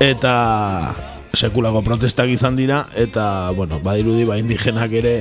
eta 0.00 0.94
sekulako 1.34 1.82
protestak 1.82 2.30
izan 2.30 2.56
dira 2.56 2.84
eta 2.96 3.50
bueno, 3.56 3.80
badirudi 3.84 4.24
ba 4.28 4.38
indigenak 4.38 4.92
ere 4.92 5.14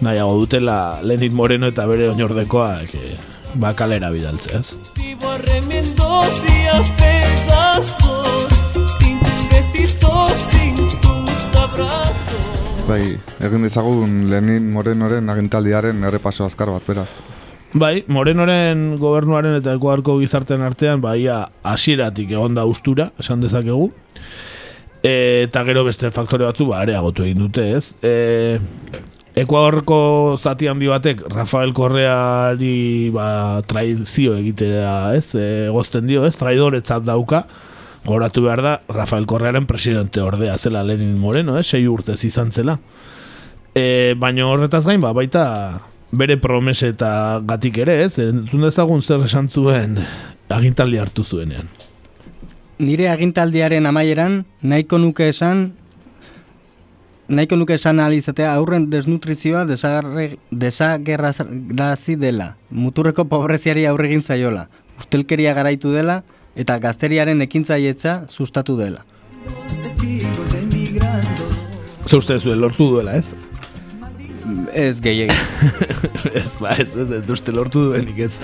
nahiago 0.00 0.36
dutela 0.42 1.00
Lenin 1.02 1.34
Moreno 1.34 1.70
eta 1.70 1.86
bere 1.86 2.10
oinordekoa 2.10 2.82
e, 2.82 3.16
ba 3.54 3.74
kalera 3.74 4.10
bidaltzea, 4.10 4.60
ez? 4.60 4.74
Vivo 4.96 5.30
arremendos 5.30 6.42
y 6.44 6.66
a 6.66 6.82
pedazos 6.98 8.48
Sin 8.98 9.18
tus 9.20 9.48
besitos, 9.50 10.32
sin 10.50 10.76
tus 11.00 11.56
abrazos 11.56 12.47
Bai, 12.88 13.18
egin 13.44 13.66
dezagun 13.66 14.12
Lenin 14.30 14.70
Morenoren 14.72 15.28
agintaldiaren 15.28 16.06
errepaso 16.08 16.46
azkar 16.46 16.70
bat, 16.72 16.86
beraz. 16.88 17.10
Bai, 17.76 18.06
Morenoren 18.08 18.94
gobernuaren 18.96 19.58
eta 19.58 19.74
Ekuarko 19.76 20.14
gizartean 20.22 20.64
artean 20.64 21.02
baia 21.04 21.42
hasieratik 21.68 22.32
egonda 22.32 22.64
ustura, 22.64 23.10
esan 23.20 23.44
dezakegu. 23.44 23.90
E, 25.02 25.12
eta 25.44 25.66
gero 25.68 25.84
beste 25.84 26.08
faktore 26.16 26.48
batzu 26.48 26.70
ba 26.70 26.80
areagotu 26.80 27.28
egin 27.28 27.44
dute, 27.44 27.66
ez? 27.76 27.92
E, 28.00 28.56
Ekuadorko 29.44 30.00
zati 30.40 30.72
handi 30.72 30.88
batek 30.88 31.26
Rafael 31.28 31.76
Correari 31.76 33.10
ba, 33.12 33.28
traizio 33.68 34.32
egitea, 34.40 34.96
ez? 35.20 35.34
E, 35.36 35.48
gozten 35.76 36.08
dio, 36.08 36.24
ez? 36.24 36.32
Traidoretzat 36.40 37.04
dauka. 37.04 37.44
Goratu 38.04 38.42
behar 38.42 38.62
da, 38.62 38.80
Rafael 38.88 39.26
Correaren 39.26 39.66
presidente 39.66 40.20
ordea 40.20 40.56
zela 40.58 40.84
Lenin 40.84 41.18
Moreno, 41.18 41.58
eh? 41.58 41.62
sei 41.62 41.86
urtez 41.88 42.24
izan 42.24 42.52
zela. 42.52 42.78
E, 43.74 44.14
baina 44.18 44.46
horretaz 44.46 44.84
gain, 44.86 45.00
ba, 45.00 45.12
baita 45.12 45.80
bere 46.10 46.38
promese 46.40 46.88
eta 46.94 47.40
gatik 47.44 47.78
ere, 47.84 48.02
ez? 48.04 48.18
Entzun 48.22 48.62
dezagun 48.64 49.02
zer 49.02 49.20
esan 49.26 49.48
zuen 49.48 49.98
agintaldi 50.48 50.98
hartu 50.98 51.24
zuenean. 51.24 51.68
Nire 52.78 53.08
agintaldiaren 53.10 53.86
amaieran, 53.90 54.44
nahiko 54.62 54.98
nuke 55.02 55.28
esan 55.28 55.72
nahiko 57.28 57.56
nuke 57.60 57.74
esan 57.76 58.00
alizatea 58.00 58.54
aurren 58.54 58.88
desnutrizioa 58.90 59.66
desagerrazi 60.50 62.16
dela. 62.16 62.56
Muturreko 62.70 63.24
pobreziari 63.28 63.84
aurregin 63.86 64.22
zaiola. 64.22 64.68
Ustelkeria 64.98 65.54
garaitu 65.54 65.92
dela 65.92 66.22
eta 66.58 66.78
gazteriaren 66.82 67.44
ekintzaietza 67.46 68.24
sustatu 68.28 68.76
dela. 68.78 69.04
Ze 72.08 72.16
uste 72.16 72.38
zuen 72.40 72.60
lortu 72.60 72.88
duela, 72.88 73.14
ez? 73.18 73.34
Ez 74.72 75.00
gehiagin. 75.04 75.36
ez, 76.40 76.56
ba, 76.60 76.72
ez, 76.72 76.94
ez, 76.96 77.10
ez, 77.18 77.22
uste 77.30 77.52
lortu 77.52 77.84
duenik, 77.90 78.18
ez, 78.24 78.38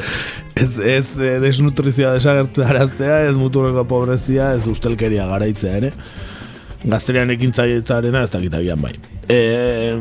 ez, 0.54 0.74
ez, 0.78 1.06
eh, 1.16 1.38
desnutrizioa 1.42 2.12
desagertaraztea, 2.18 3.22
ez 3.30 3.38
muturreko 3.40 3.86
pobrezia, 3.88 4.52
ez 4.58 4.68
ustelkeria 4.70 5.26
garaitzea 5.30 5.78
ere. 5.80 5.94
Gazterian 6.84 7.32
ekintzailetzarena 7.32 8.26
ez 8.26 8.32
dakit 8.34 8.54
agian 8.54 8.82
bai. 8.84 8.92
E, 9.32 9.96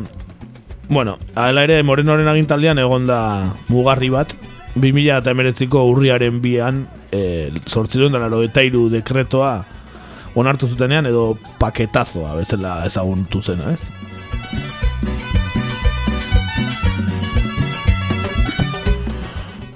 bueno, 0.90 1.16
hala 1.40 1.64
ere, 1.64 1.80
Morenoren 1.88 2.28
agintaldian 2.28 2.78
egon 2.82 3.08
da 3.08 3.22
mugarri 3.72 4.12
bat, 4.12 4.36
2000 4.74 5.20
eta 5.20 5.34
emeretziko 5.34 5.84
urriaren 5.90 6.40
bian, 6.42 6.84
e, 7.12 7.50
sortziron 7.66 8.12
da 8.12 8.22
laro 8.22 8.42
eta 8.42 8.62
iru 8.66 8.88
dekretoa 8.92 9.54
onartu 10.34 10.66
zutenean 10.66 11.06
edo 11.06 11.36
paketazoa 11.60 12.34
bezala 12.40 12.80
ezaguntu 12.88 13.42
zena, 13.42 13.70
ez? 13.72 13.84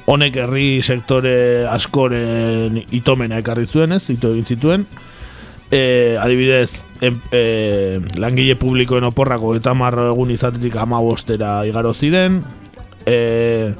honek 0.08 0.38
herri 0.40 0.80
sektore 0.80 1.68
askoren 1.68 2.78
itomena 2.96 3.42
ekarri 3.42 3.66
zuen, 3.68 3.92
ez? 3.92 4.06
Ito 4.08 4.32
egin 4.32 4.46
zituen. 4.48 4.86
E, 5.68 6.16
adibidez, 6.16 6.80
em, 7.04 7.18
e, 7.28 8.00
langile 8.16 8.56
publikoen 8.56 9.04
oporrako 9.04 9.52
eta 9.58 9.74
marro 9.76 10.06
egun 10.08 10.32
izatetik 10.32 10.78
ama 10.80 11.02
bostera 11.04 11.60
igaro 11.68 11.92
ziren. 11.92 12.40
E, 13.04 13.74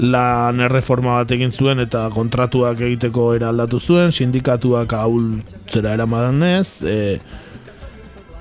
lan 0.00 0.60
erreforma 0.64 1.18
bat 1.18 1.32
egin 1.36 1.52
zuen 1.52 1.82
eta 1.82 2.06
kontratuak 2.14 2.80
egiteko 2.80 3.34
era 3.36 3.50
aldatu 3.52 3.80
zuen, 3.80 4.12
sindikatuak 4.12 4.92
ahultzera 4.96 5.94
eramadan 5.98 6.42
ez, 6.48 6.80
e, 6.82 6.98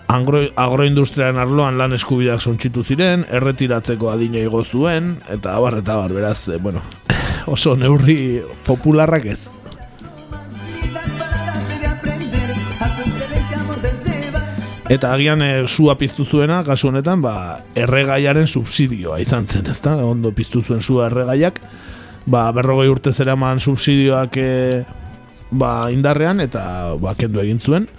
Angro, 0.10 0.40
agroindustriaren 0.58 1.38
arloan 1.38 1.76
lan 1.78 1.94
eskubideak 1.94 2.42
sontxitu 2.42 2.82
ziren, 2.82 3.28
erretiratzeko 3.30 4.10
adina 4.10 4.42
igo 4.42 4.64
zuen, 4.66 5.12
eta 5.30 5.54
abar, 5.54 5.78
eta 5.84 6.00
abar, 6.00 6.16
beraz, 6.18 6.48
e, 6.50 6.58
bueno, 6.58 6.82
oso 7.54 7.76
neurri 7.78 8.42
popularrak 8.66 9.30
ez. 9.36 9.59
Eta 14.90 15.14
agian 15.14 15.44
e, 15.46 15.68
sua 15.68 15.94
piztu 16.00 16.26
zuena, 16.26 16.64
kasu 16.66 16.90
honetan, 16.90 17.22
ba, 17.22 17.62
erregaiaren 17.78 18.48
subsidioa 18.50 19.20
izan 19.22 19.46
zen, 19.46 19.68
ezta? 19.70 19.94
Ondo 20.02 20.32
piztu 20.34 20.64
zuen 20.66 20.82
sua 20.82 21.08
erregaiak, 21.12 21.62
ba, 22.26 22.48
berrogei 22.58 22.90
urte 22.90 23.14
zeraman 23.14 23.62
subsidioak 23.62 24.40
e, 24.42 24.50
ba, 25.52 25.74
indarrean, 25.94 26.42
eta 26.42 26.96
ba, 27.02 27.14
kendu 27.20 27.44
egin 27.46 27.62
zuen 27.62 27.90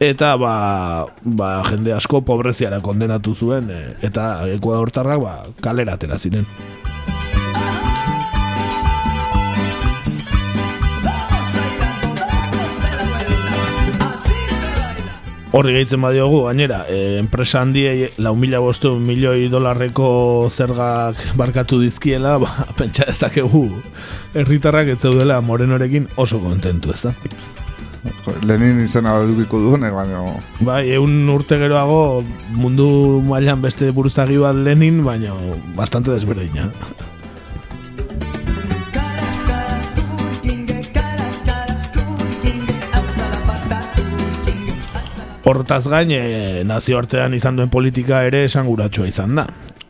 eta 0.00 0.32
ba, 0.40 1.04
ba, 1.20 1.48
jende 1.68 1.92
asko 1.92 2.22
pobreziara 2.24 2.80
kondenatu 2.80 3.34
zuen 3.36 3.68
e, 3.68 3.80
eta 4.08 4.46
ekuadortarrak 4.56 5.20
ba, 5.20 5.34
kalera 5.60 5.98
atera 6.00 6.16
ziren. 6.16 6.48
Horri 15.50 15.72
gehitzen 15.74 15.98
badiogu, 15.98 16.44
gainera, 16.46 16.84
e, 16.86 17.18
enpresa 17.18 17.64
handiei 17.64 18.12
lau 18.22 18.36
mila 18.38 18.60
bostu 18.62 18.92
milioi 19.02 19.48
dolarreko 19.50 20.46
zergak 20.46 21.18
barkatu 21.34 21.80
dizkiela, 21.82 22.36
ba, 22.38 22.52
pentsa 22.78 23.08
ezakegu 23.10 23.64
herritarrak 24.38 24.92
ez 24.94 25.00
zeudela 25.00 25.40
morenorekin 25.42 26.06
oso 26.22 26.38
kontentu, 26.38 26.94
ez 26.94 27.02
da? 27.08 27.14
Lenin 28.46 28.78
izena 28.84 29.16
badukiko 29.18 29.58
duene, 29.64 29.90
baina... 29.90 30.22
Bai, 30.62 30.84
egun 30.94 31.26
urte 31.34 31.58
geroago 31.58 32.22
mundu 32.54 32.86
mailan 33.26 33.60
beste 33.66 33.90
buruzagi 33.96 34.38
bat 34.40 34.54
Lenin, 34.54 35.02
baina 35.04 35.34
bastante 35.74 36.14
desberdina. 36.14 36.70
Hortaz 45.44 45.86
gain, 45.88 46.10
e, 46.12 46.64
nazioartean 46.68 47.34
izan 47.34 47.56
duen 47.56 47.70
politika 47.72 48.24
ere 48.28 48.44
esanguratsua 48.44 49.08
izan 49.08 49.38
da. 49.38 49.46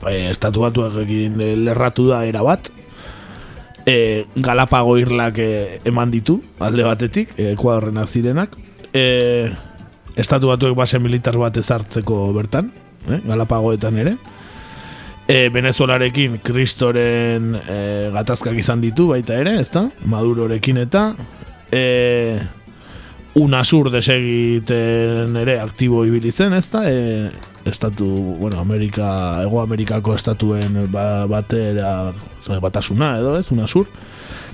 E, 0.06 0.30
estatu 0.30 0.62
batuak 0.62 1.00
egin 1.02 1.40
lerratu 1.64 2.06
da 2.08 2.22
era 2.28 2.44
bat, 2.46 2.70
e, 3.86 4.26
Galapago 4.36 4.96
irlak 5.00 5.38
e, 5.42 5.80
eman 5.84 6.10
ditu, 6.10 6.40
alde 6.58 6.84
batetik, 6.86 7.34
e, 7.36 7.56
zirenak. 8.06 8.56
E, 8.92 9.50
estatu 10.16 10.48
batuek 10.48 10.76
base 10.76 10.98
militar 10.98 11.36
bat 11.36 11.56
ezartzeko 11.56 12.32
bertan, 12.32 12.72
e, 13.08 13.20
Galapagoetan 13.26 13.98
ere. 13.98 14.16
E, 15.28 15.48
Venezuelarekin 15.48 16.38
kristoren 16.42 17.54
e, 17.54 18.10
gatazkak 18.12 18.56
izan 18.58 18.80
ditu 18.80 19.08
baita 19.08 19.34
ere, 19.34 19.60
ezta? 19.60 19.88
Madurorekin 20.04 20.78
eta 20.78 21.14
e, 21.70 22.38
Unasur 23.38 23.92
desegiten 23.94 25.36
ere 25.38 25.60
aktibo 25.62 26.02
ibili 26.04 26.32
zen, 26.32 26.54
ezta? 26.56 26.82
E, 26.90 27.30
estatu, 27.64 28.06
bueno, 28.40 28.58
Amerika, 28.58 29.40
Ego 29.44 29.60
Amerikako 29.62 30.14
estatuen 30.16 30.90
ba, 30.90 31.26
batera, 31.30 32.12
batasuna 32.60 33.12
edo, 33.20 33.36
ez, 33.38 33.46
UNASUR, 33.52 33.86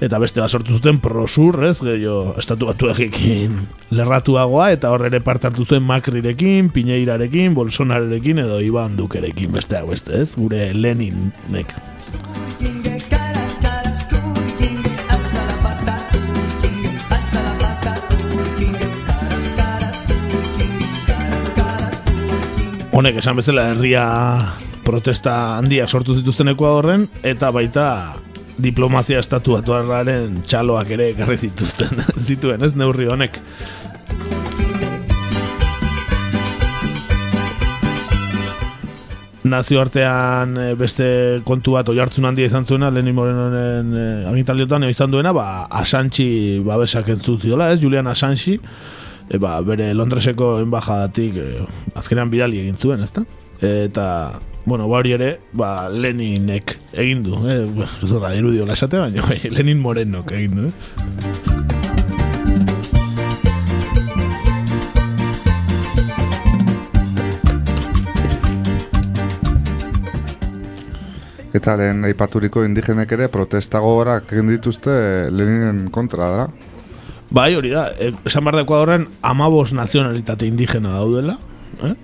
eta 0.05 0.21
beste 0.21 0.43
bat 0.43 0.53
sortu 0.53 0.77
zuten 0.77 1.01
prosur, 1.01 1.63
ez, 1.65 1.79
gehiago, 1.81 2.35
estatu 2.41 2.69
batuekin 2.69 3.57
lerratuagoa, 3.97 4.71
eta 4.77 4.93
hor 4.93 5.07
ere 5.09 5.23
parte 5.25 5.49
hartu 5.49 5.65
zuen 5.65 5.87
Macrirekin, 5.87 6.69
Piñeirarekin, 6.75 7.55
Bolsonarekin, 7.57 8.45
edo 8.45 8.61
Iban 8.61 8.99
Dukerekin, 8.99 9.55
besteak 9.57 9.89
beste, 9.89 10.21
ez, 10.21 10.35
gure 10.37 10.69
Leninek. 10.75 11.73
Honek 22.97 23.19
esan 23.21 23.37
bezala 23.37 23.67
herria 23.75 24.03
protesta 24.81 25.33
handiak 25.59 25.91
sortu 25.93 26.15
zituzten 26.17 26.49
Ekuadorren 26.55 27.03
eta 27.29 27.51
baita 27.53 27.85
diplomazia 28.57 29.19
estatu 29.21 29.53
atuarraren 29.59 30.39
txaloak 30.49 30.95
ere 30.97 31.11
ekarri 31.13 31.37
zituzten 31.37 32.01
zituen, 32.31 32.65
ez 32.65 32.73
neurri 32.73 33.11
honek. 33.13 33.37
nazioartean 39.47 40.57
eh, 40.59 40.73
beste 40.75 41.07
kontu 41.47 41.77
bat 41.77 41.93
oihartzun 41.93 42.25
handia 42.27 42.49
izan 42.49 42.65
zuena 42.67 42.89
Lenin 42.91 43.15
Morenoren 43.15 43.93
e, 43.95 44.07
agintaldiotan 44.27 44.83
eo 44.83 44.91
izan 44.91 45.13
duena 45.13 45.31
ba, 45.37 45.69
Assange 45.71 46.27
babesak 46.67 47.13
entzutiola 47.15 47.69
ez 47.71 47.79
Julian 47.79 48.09
Assange 48.11 48.57
e, 49.29 49.39
ba, 49.39 49.61
bere 49.67 49.93
Londreseko 49.95 50.57
enbajadatik 50.65 51.41
e, 51.43 51.49
azkenean 51.99 52.31
bidali 52.33 52.63
egin 52.65 52.77
zuen 52.79 53.03
ezta 53.07 53.25
eta 53.61 54.07
bueno, 54.67 54.89
ba 54.91 54.99
hori 54.99 55.15
ere 55.17 55.31
ba, 55.53 55.89
Leninek 55.89 56.77
egin 56.93 57.23
du 57.27 57.39
eh? 57.49 57.65
zorra 58.05 58.35
erudio 58.35 58.67
lasate 58.67 59.01
baina 59.01 59.27
bai, 59.27 59.41
Lenin 59.51 59.81
Morenok 59.81 60.35
egin 60.37 60.61
du 60.61 60.69
eh? 60.71 61.55
Eta 71.57 71.73
lehen 71.81 72.05
aipaturiko 72.05 72.67
indigenek 72.67 73.13
ere 73.17 73.31
protesta 73.33 73.81
gogorak 73.81 74.35
egin 74.35 74.51
dituzte 74.53 74.93
Leninen 75.33 75.87
kontra 75.95 76.29
dara. 76.29 76.49
Bai, 77.31 77.55
hori 77.59 77.73
da. 77.75 77.89
E, 77.99 78.13
esan 78.29 78.45
behar 78.47 78.63
dakoa 78.63 78.83
horren 78.85 79.07
amabos 79.23 79.73
nazionalitate 79.75 80.47
indigena 80.47 80.95
daudela. 80.99 81.39
Eh? 81.83 81.95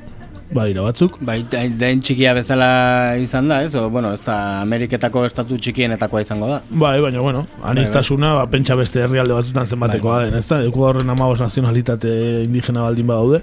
Bai, 0.53 0.69
batzuk. 0.77 1.17
Bai, 1.25 1.39
den 1.49 2.03
txikia 2.05 2.35
bezala 2.37 3.17
izan 3.17 3.49
da, 3.49 3.63
ez? 3.65 3.73
O, 3.79 3.87
bueno, 3.91 4.11
ez 4.13 4.21
da 4.27 4.61
Ameriketako 4.61 5.25
estatu 5.25 5.57
txikienetakoa 5.57 6.21
izango 6.27 6.51
da. 6.51 6.59
Bai, 6.69 6.99
baina, 7.01 7.23
bueno, 7.25 7.47
anistasuna, 7.65 8.35
ba, 8.37 8.47
pentsa 8.53 8.77
beste 8.77 9.01
herrialde 9.01 9.39
batzutan 9.39 9.71
zenbatekoa 9.71 10.19
bai, 10.19 10.27
den, 10.29 10.41
ez 10.43 10.49
da? 10.51 10.61
Ekuadorren 10.69 11.15
amabos 11.15 11.41
nazionalitate 11.41 12.13
indigena 12.43 12.85
baldin 12.85 13.09
badaude. 13.09 13.41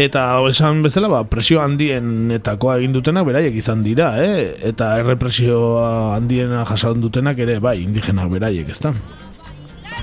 Eta 0.00 0.22
esan 0.48 0.80
bezala, 0.86 1.10
ba, 1.12 1.24
presio 1.28 1.60
handienetakoa 1.60 2.78
egin 2.80 2.94
dutenak 2.96 3.26
beraiek 3.28 3.58
izan 3.60 3.82
dira, 3.84 4.14
eh? 4.24 4.54
Eta 4.70 4.94
errepresio 5.02 5.58
handiena 6.14 6.64
jasan 6.70 7.04
dutenak 7.04 7.42
ere, 7.44 7.58
bai, 7.60 7.82
indigenak 7.84 8.32
beraiek, 8.32 8.72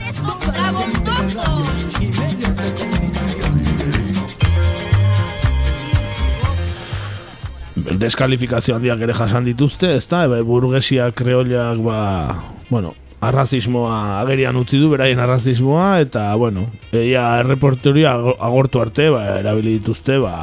ez 0.08 0.16
da? 0.22 1.18
Deskalifikazio 7.98 8.76
handiak 8.76 9.02
ere 9.02 9.14
jasan 9.16 9.46
dituzte, 9.48 9.96
ez 9.98 10.06
da? 10.10 10.26
Eba, 10.28 10.42
burgesia 10.46 11.10
kreoliak, 11.16 11.80
ba, 11.86 12.00
bueno, 12.70 12.94
arrazismoa 13.26 14.20
agerian 14.22 14.58
utzi 14.60 14.80
du, 14.82 14.92
beraien 14.94 15.20
arrazismoa, 15.24 16.00
eta, 16.04 16.30
bueno, 16.38 16.68
eia 16.92 17.40
erreporteria 17.42 18.14
agortu 18.14 18.84
arte, 18.84 19.10
ba, 19.14 19.24
erabili 19.40 19.78
dituzte, 19.80 20.20
ba, 20.22 20.36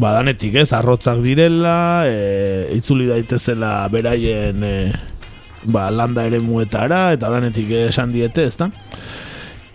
ba 0.00 0.14
danetik 0.16 0.54
ez, 0.62 0.70
arrotzak 0.76 1.20
direla, 1.24 2.06
e, 2.08 2.70
itzuli 2.78 3.10
daitezela 3.10 3.74
beraien 3.92 4.64
e, 4.64 4.76
ba, 5.66 5.90
landa 5.90 6.26
ere 6.26 6.40
muetara, 6.40 7.10
eta 7.16 7.30
danetik 7.32 7.70
esan 7.86 8.12
diete, 8.14 8.46
ez 8.46 8.56
da? 8.60 8.70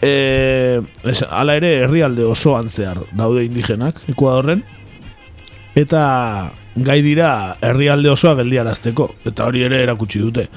E, 0.01 0.81
es, 1.05 1.21
ala 1.29 1.55
ere 1.59 1.75
herrialde 1.83 2.25
osoan 2.25 2.69
zehar 2.69 3.03
daude 3.13 3.45
indigenak, 3.45 4.01
Ekuadorren, 4.11 4.63
eta 5.77 6.03
gai 6.75 7.01
dira 7.05 7.31
herrialde 7.61 8.09
osoa 8.09 8.35
geldiarazteko, 8.41 9.11
eta 9.29 9.47
hori 9.47 9.67
ere 9.67 9.83
erakutsi 9.83 10.23
dute 10.23 10.47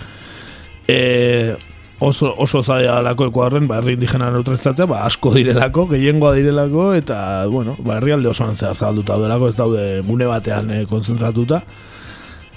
e, 0.88 1.56
oso, 1.98 2.34
oso 2.38 2.62
zaila 2.62 2.98
alako 2.98 3.28
ekuadorren, 3.30 3.68
ba, 3.68 3.78
herri 3.80 3.96
indigena 3.96 4.30
neutralizatzea, 4.34 4.86
ba, 4.90 5.04
asko 5.08 5.34
direlako, 5.34 5.86
gehiengoa 5.94 6.34
direlako, 6.36 6.92
eta, 6.98 7.18
bueno, 7.50 7.76
ba, 7.80 7.98
herrialde 7.98 8.30
osoan 8.30 8.56
zehar 8.56 8.76
zabalduta 8.76 9.14
daudelako, 9.14 9.48
ez 9.48 9.56
daude 9.58 9.84
gune 10.06 10.28
batean 10.30 10.70
e, 10.70 10.84
konzentratuta. 10.90 11.62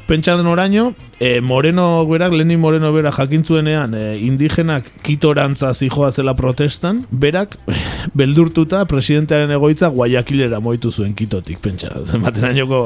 Pentsaten 0.07 0.47
oraino, 0.47 0.93
e, 1.19 1.41
Moreno 1.41 2.05
berak, 2.07 2.31
Lenin 2.31 2.59
Moreno 2.59 2.93
berak 2.95 3.17
jakintzuenean 3.19 3.93
e, 3.93 4.03
indigenak 4.23 4.87
kitorantza 5.03 5.73
zijoa 5.73 6.13
zela 6.15 6.33
protestan, 6.33 7.03
berak 7.11 7.57
beldurtuta 8.19 8.85
presidentearen 8.87 9.51
egoitza 9.51 9.91
guaiakilera 9.91 10.61
moitu 10.63 10.93
zuen 10.95 11.11
kitotik, 11.13 11.59
pentsa. 11.59 11.91
Zenbaten 12.05 12.47
añoko 12.47 12.81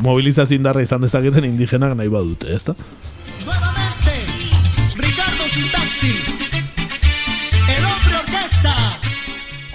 mobilizazio 0.00 0.56
indarra 0.56 0.82
izan 0.82 1.04
dezaketen 1.04 1.44
indigenak 1.52 1.92
nahi 2.00 2.08
badute, 2.08 2.48
ezta? 2.56 2.78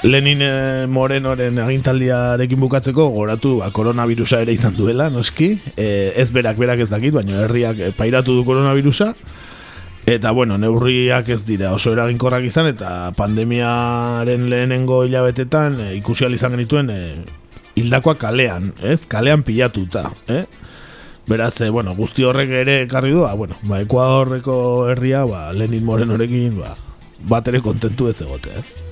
Lenin 0.04 0.40
eh, 0.42 0.88
Morenoren 0.88 1.60
agintaldiarekin 1.60 2.60
bukatzeko 2.62 3.10
goratu 3.12 3.58
ba, 3.60 3.68
koronavirusa 3.76 4.40
ere 4.46 4.56
izan 4.56 4.78
duela, 4.78 5.10
noski. 5.12 5.58
E, 5.76 6.14
ez 6.16 6.30
berak 6.32 6.56
berak 6.56 6.86
ez 6.86 6.88
dakit, 6.88 7.12
baina 7.12 7.42
herriak 7.44 7.82
eh, 7.84 7.92
pairatu 7.96 8.38
du 8.38 8.46
koronavirusa. 8.48 9.12
Eta, 10.08 10.32
bueno, 10.32 10.56
neurriak 10.58 11.28
ez 11.36 11.44
dira 11.46 11.74
oso 11.76 11.92
eraginkorrak 11.92 12.48
izan, 12.48 12.72
eta 12.72 13.12
pandemiaren 13.18 14.48
lehenengo 14.50 15.04
hilabetetan 15.04 15.82
e, 15.84 15.92
ikusi 16.00 16.32
izan 16.32 16.56
genituen 16.56 16.96
e, 16.96 17.00
hildakoak 17.76 18.24
kalean, 18.24 18.72
ez? 18.82 19.04
Kalean 19.06 19.44
pilatuta, 19.44 20.08
eh? 20.32 20.46
Beraz, 21.28 21.60
e, 21.60 21.70
bueno, 21.70 21.92
guzti 22.00 22.24
horrek 22.24 22.56
ere 22.64 22.84
ekarri 22.88 23.12
du, 23.12 23.26
ba, 23.28 23.36
bueno, 23.36 23.60
ba, 23.68 23.84
Ekuadorreko 23.84 24.88
herria, 24.94 25.28
ba, 25.28 25.50
Lenin 25.52 25.84
Morenorekin, 25.84 26.56
ba, 26.64 26.78
bat 27.28 27.52
ere 27.52 27.60
kontentu 27.60 28.08
ez 28.08 28.22
egote, 28.24 28.64
eh? 28.64 28.89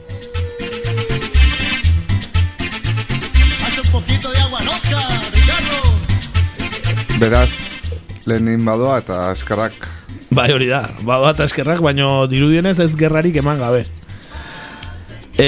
Beraz, 7.18 7.52
Lenin 8.26 8.66
badoa 8.66 9.00
eta 9.02 9.32
eskarrak 9.34 9.88
Bai, 10.30 10.52
hori 10.52 10.68
da, 10.70 10.84
badoa 11.08 11.32
eta 11.34 11.48
eskerrak, 11.48 11.80
baino 11.82 12.28
dirudienez 12.28 12.76
ez 12.84 12.92
gerrarik 13.00 13.40
eman 13.40 13.62
gabe. 13.62 13.86
E, 15.40 15.48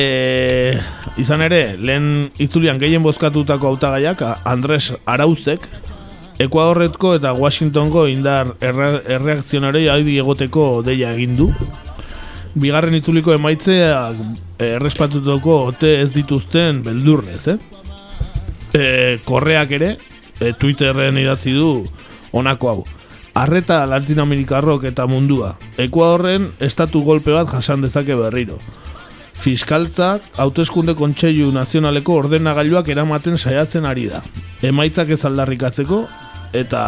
izan 1.19 1.43
ere, 1.43 1.75
lehen 1.77 2.29
itzulian 2.39 2.79
gehien 2.79 3.03
bozkatutako 3.03 3.73
hautagaiak 3.73 4.23
Andres 4.47 4.93
Arauzek, 5.05 5.67
Ekuadorretko 6.39 7.17
eta 7.17 7.33
Washingtongo 7.35 8.05
indar 8.07 8.53
erre, 8.63 9.01
erreakzionarei 9.17 9.89
haidi 9.91 10.15
egoteko 10.21 10.69
deia 10.87 11.11
egin 11.17 11.35
du. 11.35 11.49
Bigarren 12.55 12.95
itzuliko 12.95 13.33
emaitzeak 13.35 14.21
errespatutuko 14.63 15.57
ote 15.73 15.97
ez 15.99 16.13
dituzten 16.15 16.79
beldurrez, 16.85 17.43
eh? 17.51 17.57
E, 18.73 19.19
korreak 19.25 19.71
ere, 19.77 19.97
e, 20.39 20.53
Twitterren 20.53 21.17
idatzi 21.17 21.53
du 21.53 21.83
honako 22.31 22.69
hau. 22.69 22.83
Arreta 23.39 23.85
Latinoamerikarrok 23.87 24.85
eta 24.89 25.05
mundua. 25.07 25.53
Ekuadorren 25.77 26.49
estatu 26.59 27.03
golpe 27.05 27.31
bat 27.31 27.49
jasan 27.49 27.85
dezake 27.85 28.17
berriro. 28.17 28.57
Fiskaltzak 29.39 30.25
hauteskunde 30.41 30.95
kontseilu 30.99 31.51
nazionaleko 31.55 32.17
ordenagailuak 32.25 32.89
eramaten 32.91 33.37
saiatzen 33.37 33.87
ari 33.87 34.09
da. 34.11 34.19
Emaitzak 34.61 35.13
ez 35.15 35.23
aldarrikatzeko 35.29 36.01
eta 36.53 36.83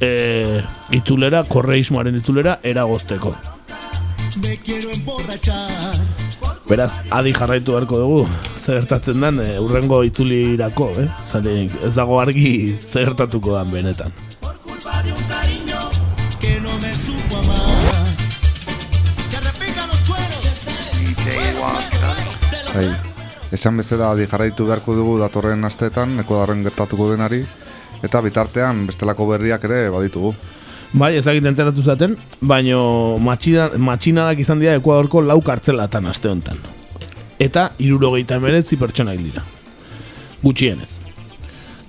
e, 0.00 0.62
itzulera, 0.94 1.42
korreismoaren 1.50 2.20
itzulera 2.20 2.58
eragozteko. 2.62 3.34
Me 4.44 4.56
quiero 4.62 4.90
emborrachar. 4.94 6.27
Beraz, 6.68 6.90
adi 7.08 7.30
jarraitu 7.32 7.72
beharko 7.72 7.96
dugu, 7.96 8.16
zer 8.60 8.82
gertatzen 8.82 9.22
den 9.24 9.38
e, 9.40 9.54
urrengo 9.56 10.02
itzulirako, 10.04 10.90
eh? 11.00 11.06
Zanik, 11.24 11.72
ez 11.86 11.94
dago 11.96 12.18
argi 12.20 12.76
zer 12.76 13.08
gertatuko 13.08 13.54
dan 13.56 13.70
benetan. 13.72 14.12
Cueros. 21.24 21.88
Bai. 22.74 22.88
Esan 23.56 23.80
bezala 23.80 24.12
adi 24.12 24.28
jarraitu 24.28 24.68
beharko 24.68 24.92
dugu 24.94 25.16
datorren 25.22 25.64
asteetan, 25.64 26.18
Ekuadarren 26.20 26.60
gertatuko 26.68 27.08
denari, 27.14 27.40
eta 28.04 28.20
bitartean 28.20 28.84
bestelako 28.90 29.32
berriak 29.32 29.64
ere 29.64 29.86
baditugu. 29.94 30.34
Bai, 30.92 31.16
ezagit 31.18 31.44
enteratu 31.44 31.82
zaten, 31.84 32.16
baino 32.40 33.18
matxina, 33.20 33.68
matxinadak 33.76 34.40
izan 34.40 34.60
dira 34.62 34.76
Ekuadorko 34.78 35.20
lau 35.20 35.40
kartzelatan 35.44 36.08
aste 36.08 36.30
honetan. 36.30 36.62
Eta 37.38 37.68
irurogeita 37.78 38.38
emeretzi 38.40 38.78
pertsona 38.80 39.12
hil 39.14 39.26
dira. 39.28 39.44
Gutxienez. 40.42 40.94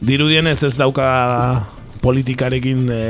Dirudienez 0.04 0.58
ez 0.68 0.74
dauka 0.78 1.06
politikarekin 2.04 2.90
e, 2.92 3.04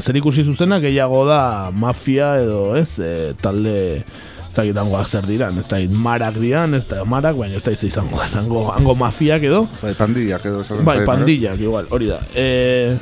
zer 0.00 0.16
ikusi 0.20 0.44
zuzena, 0.44 0.80
gehiago 0.80 1.22
da 1.28 1.70
mafia 1.72 2.34
edo 2.40 2.74
ez, 2.76 2.96
e, 3.00 3.12
talde 3.40 3.76
ez 4.00 4.56
dakit 4.56 4.76
hangoak 4.80 5.08
zer 5.08 5.28
diran, 5.28 5.56
ez 5.60 5.66
dakit 5.68 5.92
marak 5.92 6.36
diran, 6.40 6.76
ez 6.76 6.84
da 6.88 7.04
marak, 7.04 7.36
baina 7.36 7.56
ez 7.60 7.64
da 7.64 7.72
izango, 7.76 8.20
hango, 8.40 8.66
hango 8.72 8.96
mafiak 8.96 9.44
edo, 9.48 9.66
Bai, 9.82 9.92
pandillak 9.96 10.48
edo 10.48 10.64
Bai, 10.80 10.98
ez? 11.02 11.06
pandillak, 11.08 11.60
igual, 11.60 11.88
hori 11.92 12.12
da. 12.12 12.20
E, 12.32 12.96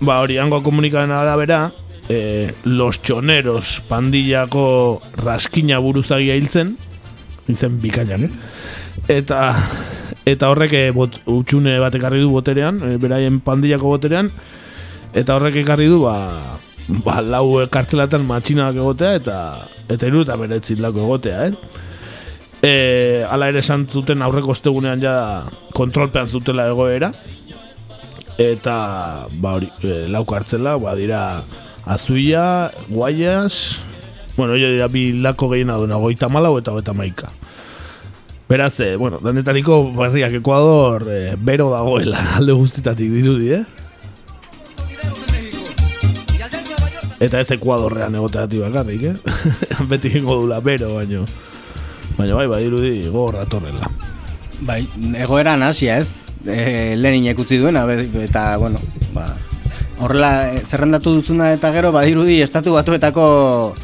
ba, 0.00 0.20
hori, 0.20 0.38
hango 0.38 0.62
komunikaren 0.62 1.10
arabera, 1.10 1.72
e, 2.08 2.52
los 2.64 3.02
choneros 3.02 3.82
pandillako 3.88 5.00
raskina 5.16 5.78
buruzagia 5.78 6.36
hiltzen, 6.36 6.76
izen 7.48 7.80
bikainan, 7.80 8.26
eh? 8.26 8.30
Eta, 9.08 9.54
eta 10.26 10.50
horrek 10.50 10.74
e, 10.74 10.84
bot, 10.94 11.20
utxune 11.30 11.78
bat 11.82 11.94
ekarri 11.94 12.20
du 12.22 12.30
boterean, 12.32 12.80
e, 12.82 12.96
beraien 13.02 13.40
pandillako 13.40 13.96
boterean, 13.96 14.30
eta 15.14 15.36
horrek 15.36 15.62
ekarri 15.62 15.88
du, 15.90 16.02
ba, 16.04 16.16
ba 17.04 17.20
lau 17.24 17.62
kartzelatan 17.72 18.26
matxinak 18.26 18.76
egotea, 18.76 19.16
eta 19.22 19.38
eta 19.86 20.08
hiru 20.08 20.24
eta 20.26 20.36
beretzi 20.38 20.78
lako 20.80 21.04
egotea, 21.06 21.48
eh? 21.48 21.82
E, 22.66 22.72
ala 23.28 23.50
ere 23.52 23.60
esan 23.60 23.84
zuten 23.86 24.24
aurreko 24.24 24.54
ostegunean 24.54 25.02
ja 25.02 25.16
kontrolpean 25.76 26.26
zutela 26.26 26.64
egoera 26.70 27.12
eta 28.38 29.26
ba 29.40 29.56
hori 29.56 29.70
e, 29.82 30.06
lau 30.08 30.24
kartzela 30.28 30.76
ba 30.76 30.94
dira 30.94 31.44
Azuia, 31.86 32.72
Guayas 32.88 33.80
bueno, 34.36 34.58
jo 34.58 34.68
dira 34.68 34.88
bi 34.88 35.12
lako 35.12 35.54
gehiena 35.54 35.78
duena 35.80 35.96
goita 35.96 36.28
malau 36.28 36.58
eta 36.58 36.74
goita 36.74 36.92
maika 36.92 37.30
Beraz, 38.48 38.78
e, 38.78 38.94
bueno, 38.94 39.18
danetariko 39.18 39.90
berriak 39.90 40.36
Ekuador 40.38 41.08
e, 41.10 41.34
bero 41.34 41.72
dagoela 41.72 42.20
alde 42.38 42.54
guztitatik 42.54 43.10
dirudi, 43.10 43.56
eh? 43.58 43.64
Eta 47.18 47.40
ez 47.40 47.50
Ekuadorrean 47.56 48.14
egoteatik 48.14 48.62
bakarrik, 48.68 49.02
eh? 49.10 49.16
Beti 49.90 50.14
ingo 50.20 50.36
dula 50.44 50.60
bero, 50.60 50.92
baino. 50.94 51.24
Baina 52.14 52.38
bai, 52.38 52.46
bai, 52.46 52.62
irudi 52.68 53.08
gogor 53.08 53.40
datorrela. 53.40 53.90
Bai, 54.62 54.84
egoeran 55.18 55.66
hasia 55.66 55.98
ez, 55.98 56.25
e, 56.48 56.96
Lenin 56.96 57.28
utzi 57.38 57.58
duena, 57.58 57.84
eta, 58.22 58.56
bueno, 58.56 58.80
ba, 59.14 59.36
horrela 60.00 60.52
eh, 60.54 60.62
zerrendatu 60.64 61.14
duzuna 61.14 61.52
eta 61.52 61.72
gero, 61.72 61.92
badirudi 61.92 62.40
estatu 62.42 62.72
batuetako, 62.76 63.74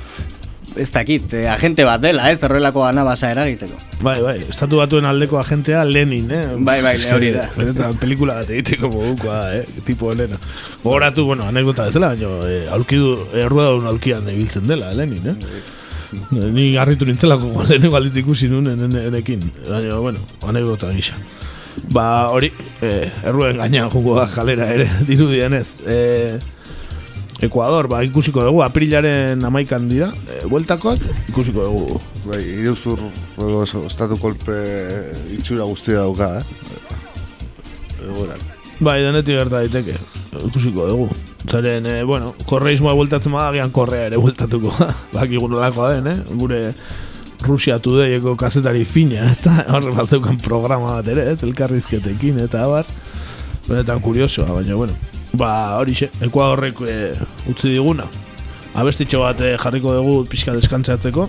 ez 0.77 0.89
dakit, 0.93 1.33
eh, 1.37 1.49
agente 1.53 1.85
bat 1.85 2.01
dela, 2.01 2.31
ez, 2.33 2.43
horrelako 2.43 2.85
anabasa 2.87 3.31
eragiteko. 3.33 3.77
Bai, 4.03 4.21
bai, 4.25 4.39
estatu 4.49 4.79
batuen 4.81 5.05
aldeko 5.05 5.39
agentea 5.39 5.85
Lenin, 5.85 6.31
eh? 6.33 6.47
Bai, 6.59 6.81
bai, 6.83 6.97
hori 7.13 7.33
da. 7.35 7.49
benetan 7.57 7.97
pelikula 8.01 8.39
bat 8.41 8.51
egiteko 8.51 8.89
modukoa, 8.93 9.43
eh? 9.59 9.67
Tipo 9.85 10.13
Elena. 10.13 10.39
Gogoratu, 10.83 11.27
bueno, 11.29 11.45
anekdota 11.49 11.87
bezala, 11.91 12.15
baina 12.17 12.33
eh, 12.49 12.65
aulkidu, 12.73 13.13
erruedadun 13.45 13.87
aulkian 13.93 14.29
ibiltzen 14.33 14.67
dela, 14.67 14.93
Lenin, 14.97 15.29
eh? 15.35 15.37
Ni 16.33 16.73
garritu 16.75 17.07
nintzelako 17.09 17.63
lehenengo 17.71 17.97
aldiz 17.97 18.17
ikusi 18.21 18.49
nuen 18.53 18.67
ene- 18.75 19.07
enekin. 19.09 19.45
Baina, 19.69 19.97
bueno, 19.97 20.21
anekdota 20.49 20.91
gisa. 20.93 21.15
Ba, 21.93 22.29
hori, 22.31 22.53
eh, 22.83 23.11
erruen 23.25 23.57
gainean 23.59 23.91
jungo 23.91 24.15
da 24.19 24.27
jalera 24.29 24.69
ere, 24.75 24.89
dirudienez. 25.09 25.67
Eh, 25.87 26.39
Ekuador, 27.43 27.89
ba, 27.91 28.05
ikusiko 28.07 28.45
dugu, 28.47 28.61
aprilaren 28.63 29.41
amaikan 29.45 29.89
dira, 29.91 30.13
eh, 30.31 30.45
bueltakoak, 30.47 31.01
ikusiko 31.33 31.65
dugu. 31.67 32.01
Bai, 32.29 32.39
iruzur 32.63 33.01
edo 33.37 33.65
es- 33.65 33.75
estatu 33.89 34.15
kolpe 34.23 34.55
itxura 35.35 35.65
guztia 35.67 36.05
dauka, 36.05 36.29
eh? 36.39 36.45
Egoeran. 38.07 38.39
Bai, 38.83 39.01
denetik 39.03 39.35
gerta 39.41 39.59
daiteke. 39.63 39.97
Ikusiko 40.47 40.87
dugu. 40.87 41.09
Zaren, 41.51 41.87
eh, 41.87 42.03
bueno, 42.07 42.31
korreismoa 42.47 42.95
bueltatzen 42.95 43.33
bada, 43.35 43.49
agian 43.51 43.71
korrea 43.75 44.07
ere 44.07 44.17
bueltatuko 44.23 44.71
da. 44.79 44.93
Baki 45.19 45.39
den, 45.39 46.07
eh? 46.07 46.17
Gure 46.39 46.75
Rusia 47.47 47.79
Todayeko 47.79 48.37
kazetari 48.37 48.85
fina, 48.85 49.27
ez 49.33 49.39
da? 49.45 49.65
Horre 49.75 49.93
batzeukan 49.97 50.41
programa 50.43 50.99
bat 50.99 51.09
ere, 51.13 51.29
ez? 51.33 51.43
Elkarrizketekin, 51.47 52.41
eta 52.47 52.65
abar. 52.67 52.89
Benetan 53.69 54.03
kuriosoa, 54.03 54.51
baina, 54.57 54.77
bueno. 54.79 54.97
Ba, 55.39 55.79
hori 55.81 55.95
xe, 55.97 56.11
Ekuadorrek 56.27 56.83
eh, 56.89 57.15
utzi 57.49 57.73
diguna. 57.73 58.09
Abestitxo 58.79 59.23
bat 59.23 59.41
eh, 59.45 59.55
jarriko 59.61 59.95
dugu 59.97 60.19
pixka 60.29 60.57
deskantzatzeko. 60.57 61.29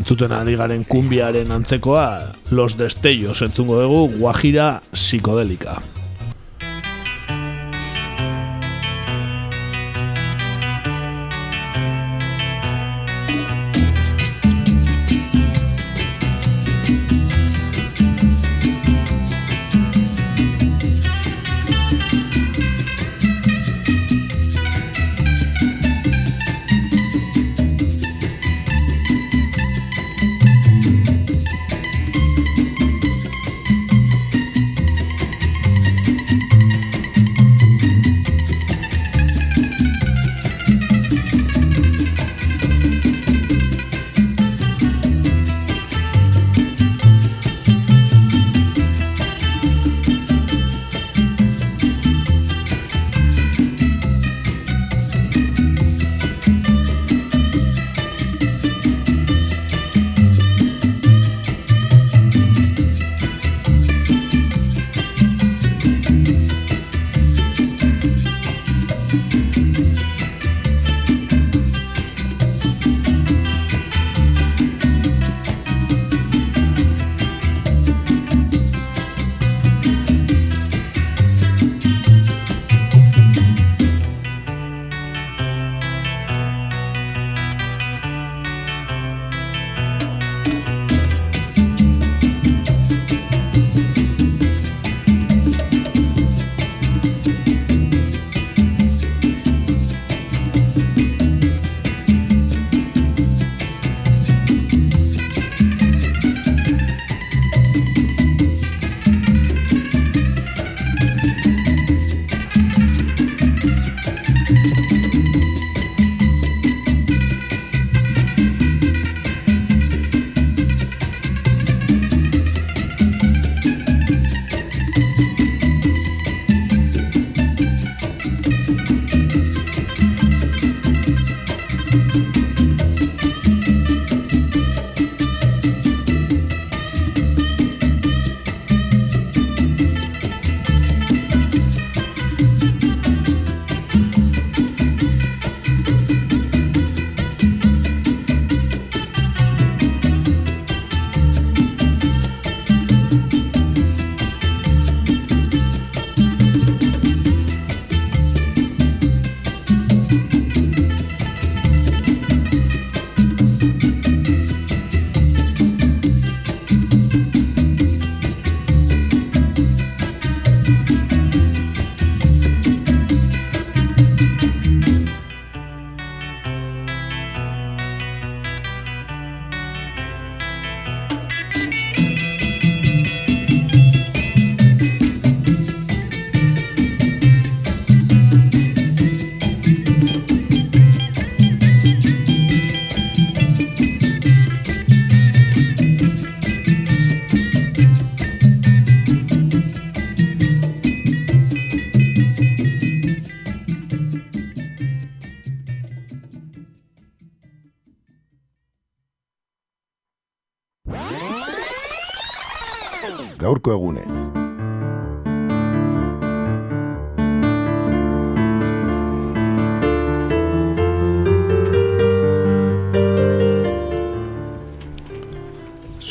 Entzuten 0.00 0.32
ari 0.32 0.56
garen 0.56 0.84
kumbiaren 0.88 1.52
antzekoa, 1.52 2.32
Los 2.56 2.76
Destellos 2.80 3.42
entzungo 3.44 3.80
dugu, 3.82 4.06
Guajira 4.18 4.78
psikodelika. 4.92 5.80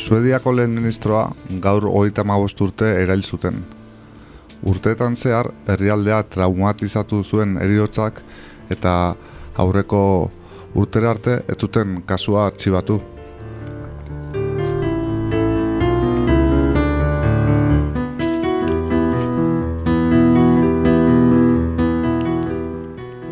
Suediako 0.10 0.55
lehen 0.57 0.72
ministroa 0.74 1.28
gaur 1.62 1.86
hogeita 1.86 2.24
hamabost 2.24 2.62
urte 2.66 2.88
erail 3.03 3.22
zuten. 3.22 3.60
Urteetan 4.66 5.14
zehar, 5.14 5.51
herrialdea 5.70 6.24
traumatizatu 6.34 7.20
zuen 7.24 7.60
eriotzak 7.62 8.24
eta 8.74 8.93
aurreko 9.62 10.01
urtera 10.74 11.12
arte 11.14 11.38
ez 11.45 11.60
zuten 11.62 12.01
kasua 12.10 12.47
artxibatu. 12.49 12.97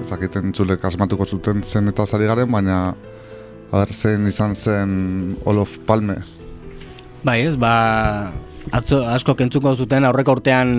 Ezakiten 0.06 0.52
entzulek 0.54 0.86
asmatuko 0.94 1.26
zuten 1.26 1.66
zen 1.66 1.90
eta 1.90 2.06
zari 2.06 2.30
garen, 2.30 2.52
baina 2.54 2.82
aber, 3.72 3.90
zen 3.92 4.28
izan 4.30 4.54
zen 4.56 5.00
Olof 5.46 5.80
Palme, 5.88 6.22
Bai, 7.28 7.42
ez, 7.44 7.58
ba, 7.60 8.32
atzo, 8.72 9.02
asko 9.12 9.34
kentzuko 9.36 9.74
zuten 9.76 10.06
aurreko 10.08 10.38
urtean, 10.38 10.70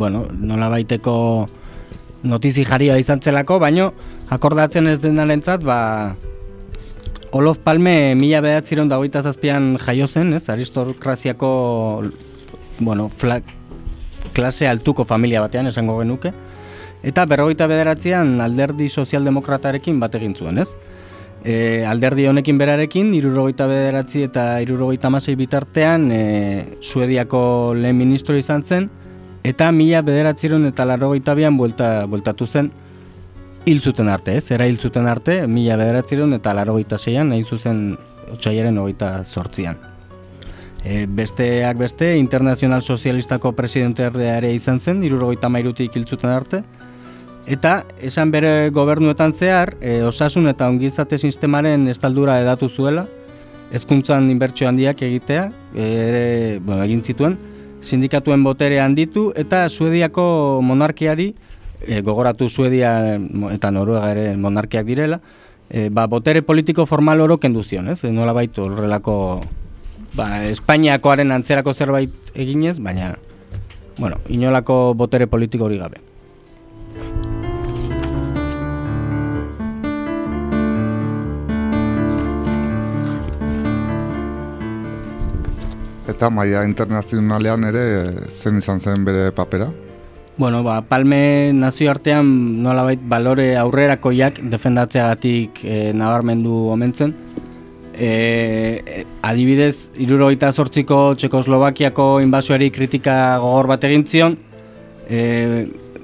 bueno, 0.00 0.22
nola 0.32 0.70
baiteko 0.72 1.12
notizi 2.24 2.64
jaria 2.64 2.96
izan 2.96 3.20
zelako, 3.20 3.58
baino 3.60 3.90
akordatzen 4.32 4.88
ez 4.88 5.02
denarentzat, 5.02 5.66
ba, 5.68 6.16
Olof 7.36 7.60
Palme 7.60 8.14
mila 8.16 8.40
behatziron 8.40 8.88
dagoita 8.88 9.20
zazpian 9.20 9.74
jaio 9.82 10.08
zen, 10.08 10.32
ez, 10.38 10.46
aristokraziako, 10.48 11.50
bueno, 12.78 13.10
fla, 13.12 13.42
klase 14.32 14.64
altuko 14.64 15.04
familia 15.04 15.44
batean 15.44 15.68
esango 15.68 15.98
genuke, 16.00 16.32
eta 17.04 17.26
berrogeita 17.28 17.68
bederatzean 17.68 18.38
alderdi 18.40 18.88
sozialdemokratarekin 18.88 20.00
bat 20.00 20.16
egin 20.16 20.32
zuen, 20.32 20.64
ez? 20.64 20.70
E, 21.44 21.84
alderdi 21.86 22.26
honekin 22.26 22.58
berarekin, 22.58 23.12
irurogeita 23.14 23.68
bederatzi 23.70 24.24
eta 24.26 24.58
irurogeita 24.64 25.06
amasei 25.06 25.36
bitartean 25.38 26.08
e, 26.10 26.22
Suediako 26.80 27.74
lehen 27.78 27.96
ministro 27.98 28.36
izan 28.36 28.64
zen, 28.64 28.88
eta 29.46 29.70
mila 29.72 30.02
bederatziron 30.02 30.66
eta 30.66 30.86
larrogeita 30.88 31.34
bian 31.38 31.56
buelta, 31.56 32.06
bueltatu 32.10 32.46
zen 32.46 32.72
hil 33.68 33.80
zuten 33.80 34.08
arte, 34.08 34.36
ez? 34.38 34.50
Era 34.50 34.66
hil 34.66 34.78
zuten 34.78 35.06
arte, 35.06 35.46
mila 35.46 35.76
bederatziron 35.76 36.34
eta 36.34 36.54
larrogeita 36.56 36.98
zeian, 36.98 37.30
nahi 37.30 37.44
zuzen 37.44 37.96
otxaiaren 38.32 38.78
hogeita 38.78 39.24
sortzian. 39.24 39.78
E, 40.84 41.06
besteak 41.06 41.78
beste, 41.78 42.16
Internazional 42.16 42.82
Sozialistako 42.82 43.52
presidente 43.52 44.04
ere 44.06 44.52
izan 44.54 44.80
zen, 44.80 45.02
irurogeita 45.04 45.48
mairutik 45.48 45.96
hil 45.96 46.06
zuten 46.06 46.30
arte, 46.30 46.62
Eta 47.48 47.86
esan 48.04 48.28
bere 48.28 48.68
gobernuetan 48.76 49.32
zehar, 49.32 49.72
e, 49.80 50.02
osasun 50.04 50.50
eta 50.50 50.66
ongizate 50.68 51.16
sistemaren 51.16 51.86
estaldura 51.88 52.34
edatu 52.42 52.68
zuela, 52.68 53.06
hezkuntzan 53.72 54.28
inbertsio 54.28 54.68
handiak 54.68 55.00
egitea, 55.02 55.46
e, 55.74 55.86
ere, 56.08 56.24
bueno, 56.60 56.82
egin 56.84 57.00
zituen, 57.00 57.38
sindikatuen 57.80 58.42
botere 58.44 58.82
handitu 58.84 59.30
eta 59.36 59.62
Suediako 59.72 60.60
monarkiari, 60.62 61.30
e, 61.80 62.02
gogoratu 62.02 62.50
Suedia 62.50 62.92
eta 63.52 63.70
Noruega 63.72 64.10
ere 64.12 64.26
monarkiak 64.36 64.84
direla, 64.84 65.20
e, 65.70 65.88
ba, 65.88 66.04
botere 66.06 66.42
politiko 66.42 66.84
formal 66.84 67.22
oro 67.24 67.38
kendu 67.40 67.62
zion, 67.62 67.88
ez? 67.88 68.02
E, 68.04 68.12
nola 68.12 68.34
baitu 68.36 68.66
horrelako 68.66 69.14
ba, 70.18 70.44
Espainiakoaren 70.50 71.32
antzerako 71.32 71.72
zerbait 71.72 72.34
eginez, 72.34 72.76
baina 72.80 73.14
bueno, 73.96 74.20
inolako 74.28 74.92
botere 74.94 75.26
politiko 75.26 75.64
hori 75.64 75.80
gabe. 75.80 76.07
Eta 86.18 86.32
maila 86.34 86.64
internazionalean 86.66 87.62
ere 87.68 87.82
zen 88.34 88.56
izan 88.58 88.80
zen 88.82 89.04
bere 89.06 89.28
papera? 89.30 89.68
Bueno, 90.34 90.64
ba, 90.66 90.80
Palme 90.82 91.52
nazioartean 91.54 92.26
nolabait 92.64 93.04
balore 93.12 93.52
aurrerakoiak 93.60 94.40
defendatzeagatik 94.50 95.62
e, 95.62 95.76
nabarmendu 95.94 96.56
omentzen. 96.74 97.14
E, 97.94 99.06
adibidez, 99.30 99.92
irurogeita 100.02 100.50
sortziko 100.50 101.14
Txekoslovakiako 101.14 102.08
inbasioari 102.26 102.72
kritika 102.74 103.38
gogor 103.38 103.70
bat 103.76 103.86
egin 103.86 104.02
zion, 104.02 104.36
e, 105.06 105.22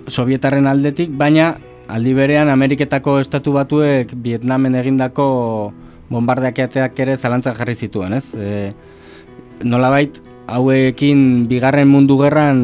Sovietarren 0.06 0.70
aldetik, 0.70 1.10
baina 1.10 1.56
aldi 1.90 2.14
berean 2.14 2.54
Ameriketako 2.54 3.18
estatu 3.26 3.58
batuek 3.58 4.14
Vietnamen 4.14 4.78
egindako 4.78 5.30
bombardeakeateak 6.14 7.06
ere 7.08 7.18
zalantzan 7.18 7.58
jarri 7.58 7.80
zituen, 7.82 8.20
ez? 8.22 8.28
E, 8.38 8.93
nolabait 9.62 10.20
hauekin 10.46 11.46
bigarren 11.48 11.88
mundu 11.88 12.18
gerran 12.20 12.61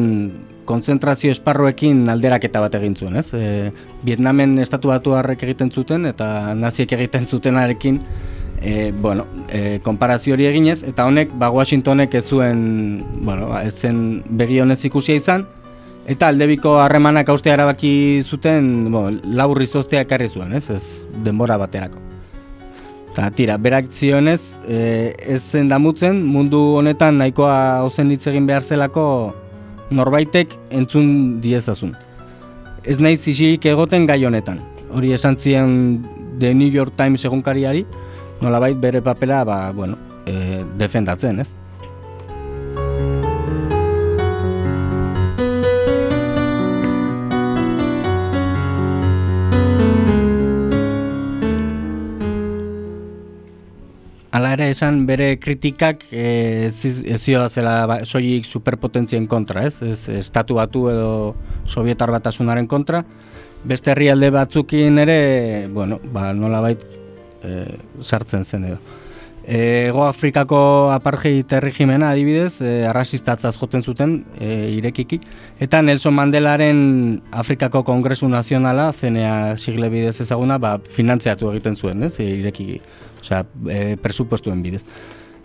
konzentrazio 0.65 1.31
esparruekin 1.33 2.05
alderaketa 2.09 2.61
bat 2.63 2.75
egin 2.77 2.95
zuen, 2.95 3.17
ez? 3.19 3.33
E, 3.33 3.71
Vietnamen 4.05 4.59
estatu 4.61 4.91
batu 4.91 5.15
harrek 5.17 5.43
egiten 5.43 5.71
zuten 5.71 6.05
eta 6.09 6.53
naziek 6.55 6.91
egiten 6.97 7.27
zutenarekin 7.27 7.99
e, 8.61 8.91
bueno, 8.91 9.25
e, 9.49 9.79
konparazio 9.83 10.35
hori 10.35 10.45
eginez, 10.45 10.83
eta 10.87 11.07
honek, 11.09 11.33
ba, 11.37 11.49
Washingtonek 11.51 12.13
ez 12.15 12.25
zuen, 12.29 12.61
bueno, 13.25 13.49
ba, 13.49 13.63
ez 13.65 13.73
zen 13.73 14.21
begi 14.29 14.61
honez 14.61 14.79
ikusia 14.85 15.17
izan, 15.17 15.47
eta 16.07 16.29
aldebiko 16.31 16.77
harremanak 16.81 17.29
austea 17.29 17.57
erabaki 17.57 18.21
zuten, 18.23 18.91
bueno, 18.91 19.19
laburri 19.25 19.67
ekarri 19.91 20.29
zuen, 20.29 20.53
ez? 20.53 20.69
Ez 20.69 21.05
denbora 21.23 21.57
baterako. 21.57 22.10
Ta 23.15 23.29
tira, 23.29 23.57
berak 23.57 23.89
zionez, 23.91 24.61
e, 24.67 25.13
ez 25.19 25.41
zen 25.43 25.67
damutzen, 25.67 26.21
mundu 26.23 26.59
honetan 26.79 27.17
nahikoa 27.19 27.83
ozen 27.83 28.11
hitz 28.13 28.23
egin 28.31 28.47
behar 28.47 28.63
zelako 28.63 29.03
norbaitek 29.91 30.55
entzun 30.71 31.41
diezazun. 31.43 31.91
Ez 32.87 32.99
nahi 33.03 33.17
zixirik 33.17 33.67
egoten 33.67 34.07
gai 34.07 34.23
honetan. 34.25 34.61
Hori 34.95 35.11
esan 35.13 35.35
ziren 35.37 35.73
The 36.39 36.53
New 36.55 36.71
York 36.71 36.95
Times 36.95 37.25
egunkariari, 37.27 37.83
nolabait 38.41 38.79
bere 38.79 39.01
papera 39.01 39.43
ba, 39.43 39.59
bueno, 39.75 39.97
e, 40.25 40.63
defendatzen, 40.79 41.43
ez? 41.43 41.51
Hala 54.31 54.53
ere 54.55 54.69
esan 54.71 55.01
bere 55.09 55.33
kritikak 55.43 56.05
e, 56.07 56.71
zioa 56.71 57.49
zela 57.49 57.73
ba, 57.89 57.97
soilik 58.07 58.47
superpotentzien 58.47 59.27
kontra, 59.27 59.65
ez? 59.67 59.81
ez? 59.83 60.05
Estatu 60.21 60.55
batu 60.55 60.85
edo 60.87 61.11
sovietar 61.67 62.13
batasunaren 62.15 62.69
kontra. 62.71 63.03
Beste 63.67 63.91
herrialde 63.91 64.31
batzukin 64.31 65.03
ere, 65.03 65.67
bueno, 65.75 65.99
ba, 66.15 66.31
nola 66.33 66.63
bait 66.63 66.87
e, 67.43 67.65
sartzen 67.99 68.47
zen 68.47 68.69
edo. 68.71 68.79
E, 69.43 69.89
Ego 69.89 70.05
Afrikako 70.05 70.61
apartheid 70.93 71.51
erregimena 71.57 72.13
adibidez, 72.13 72.61
e, 72.61 72.85
arrasistatzaz 72.87 73.57
jotzen 73.57 73.83
zuten 73.83 74.21
e, 74.39 74.71
irekiki. 74.77 75.19
Eta 75.59 75.81
Nelson 75.83 76.15
Mandelaren 76.15 77.21
Afrikako 77.31 77.83
Kongresu 77.83 78.29
Nazionala, 78.29 78.93
zenea 78.93 79.57
sigle 79.57 79.91
bidez 79.91 80.21
ezaguna, 80.21 80.55
ba, 80.61 80.77
finantziatu 80.79 81.51
egiten 81.51 81.75
zuen, 81.75 82.07
ez, 82.07 82.15
irekiki. 82.23 82.79
Osea, 83.21 83.45
e, 83.69 83.97
presupostuen 84.01 84.61
bidez. 84.61 84.83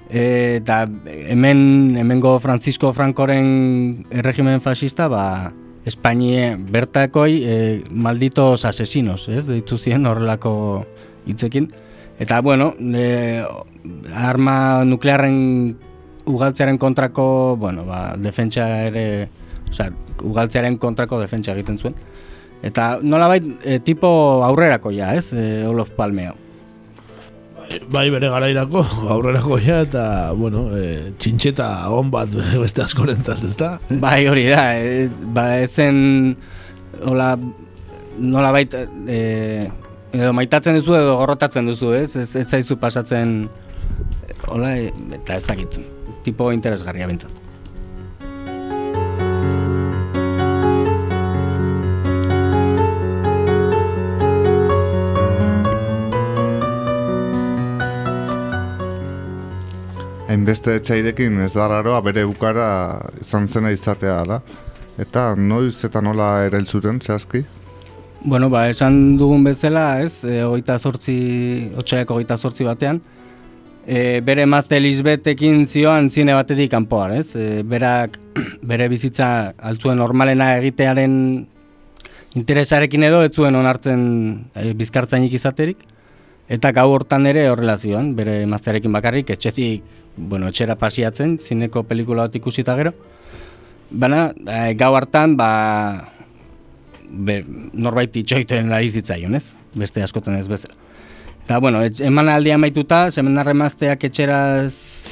E, 0.08 0.58
eta 0.62 0.88
hemen, 1.06 1.96
hemengo 1.98 2.38
Francisco 2.40 2.92
Francoren 2.92 4.06
erregimen 4.10 4.60
fascista, 4.60 5.08
ba, 5.08 5.52
Espainie 5.86 6.56
bertakoi 6.58 7.42
e, 7.46 7.56
malditos 7.90 8.64
asesinos, 8.66 9.28
ez? 9.30 9.44
Deitu 9.46 9.78
ziren 9.78 10.06
horrelako 10.06 10.84
hitzekin. 11.30 11.70
Eta, 12.18 12.40
bueno, 12.42 12.72
e, 12.80 13.44
arma 14.14 14.82
nuklearren 14.84 15.76
ugaltzearen 16.26 16.78
kontrako, 16.78 17.56
bueno, 17.60 17.84
ba, 17.86 18.16
defentsa 18.18 18.66
ere, 18.88 19.28
osea, 19.70 19.92
ugaltzearen 20.26 20.80
kontrako 20.82 21.20
defentsa 21.22 21.54
egiten 21.54 21.78
zuen. 21.78 21.94
Eta 22.66 22.96
nolabait 23.02 23.46
e, 23.62 23.78
tipo 23.78 24.08
aurrerako 24.42 24.90
ja, 24.90 25.14
ez? 25.14 25.30
E, 25.36 25.62
Olof 25.70 25.94
Palmeo 25.94 26.45
bai 27.92 28.06
bere 28.10 28.28
garairako 28.32 28.82
aurrerako 29.14 29.58
ja 29.62 29.80
eta 29.86 30.04
bueno, 30.36 30.66
e, 30.76 31.12
txintxeta 31.20 31.68
on 31.94 32.10
bat 32.14 32.32
beste 32.64 32.84
askorentzat, 32.84 33.44
ezta? 33.46 33.76
Bai, 34.02 34.26
hori 34.30 34.46
da. 34.50 34.68
E, 34.78 35.08
ba 35.36 35.48
ezen 35.62 36.36
hola 37.04 37.34
nola 38.16 38.52
bait 38.54 38.74
e, 38.76 39.20
edo 40.16 40.32
maitatzen 40.36 40.78
duzu 40.78 40.96
edo 40.98 41.16
gorrotatzen 41.20 41.68
duzu, 41.68 41.92
ez? 41.98 42.14
Ez, 42.16 42.30
ez 42.40 42.46
zaizu 42.48 42.78
pasatzen 42.80 43.42
hola 44.48 44.76
e, 44.78 44.92
eta 45.20 45.40
ez 45.40 45.44
dakit. 45.48 45.80
Tipo 46.26 46.50
interesgarria 46.54 47.06
bintzat. 47.06 47.45
Hainbeste 60.28 60.76
etxairekin 60.80 61.40
ez 61.44 61.52
da 61.54 61.68
raroa 61.70 62.00
bere 62.04 62.24
bukara 62.26 62.68
izan 63.20 63.48
zena 63.48 63.70
izatea 63.74 64.22
da. 64.26 64.40
Eta 64.98 65.34
noiz 65.36 65.84
eta 65.84 66.00
nola 66.00 66.30
ere 66.46 66.62
zuten 66.64 67.00
zehazki? 67.00 67.44
Bueno, 68.24 68.48
ba, 68.50 68.64
esan 68.72 69.16
dugun 69.20 69.44
bezala, 69.44 70.00
ez, 70.02 70.24
e, 70.24 70.40
ogeita 70.42 70.78
sortzi, 70.78 71.16
otxaiako 71.78 72.16
ogeita 72.16 72.38
sortzi 72.40 72.64
batean, 72.66 72.98
e, 73.86 74.20
bere 74.24 74.42
emazte 74.42 74.80
Lisbetekin 74.80 75.66
zioan 75.66 76.08
zine 76.10 76.34
batetik 76.34 76.72
kanpoan, 76.72 77.18
ez? 77.20 77.36
E, 77.36 77.62
berak 77.62 78.16
bere 78.72 78.88
bizitza 78.90 79.52
altzuen 79.70 80.00
normalena 80.00 80.56
egitearen 80.56 81.12
interesarekin 82.36 83.06
edo 83.06 83.22
ez 83.24 83.30
zuen 83.36 83.54
onartzen 83.54 84.00
e, 84.54 84.72
bizkartzainik 84.80 85.36
izaterik. 85.38 85.84
Eta 86.48 86.70
gau 86.70 86.86
hortan 86.94 87.26
ere 87.26 87.48
horrela 87.50 87.74
zioan, 87.76 88.12
bere 88.14 88.40
emaztearekin 88.44 88.92
bakarrik, 88.94 89.32
etxezik, 89.34 89.82
bueno, 90.16 90.46
etxera 90.52 90.76
pasiatzen, 90.78 91.38
zineko 91.42 91.82
pelikula 91.88 92.28
bat 92.28 92.38
ikusita 92.38 92.76
gero. 92.78 92.92
Baina, 93.90 94.28
e, 94.46 94.74
gau 94.78 94.92
hartan, 94.94 95.34
ba, 95.38 95.48
be, 97.10 97.40
norbait 97.74 98.14
itxoiten 98.22 98.70
ari 98.72 98.92
zitzaion, 98.94 99.34
ez? 99.34 99.56
Beste 99.74 100.06
askotan 100.06 100.38
ez 100.38 100.46
bezala. 100.50 100.78
Eta, 101.42 101.58
bueno, 101.62 101.82
eman 101.82 102.30
aldi 102.30 102.54
amaituta, 102.54 103.08
semenarre 103.10 103.54
mazteak 103.54 104.06
etxera 104.08 104.38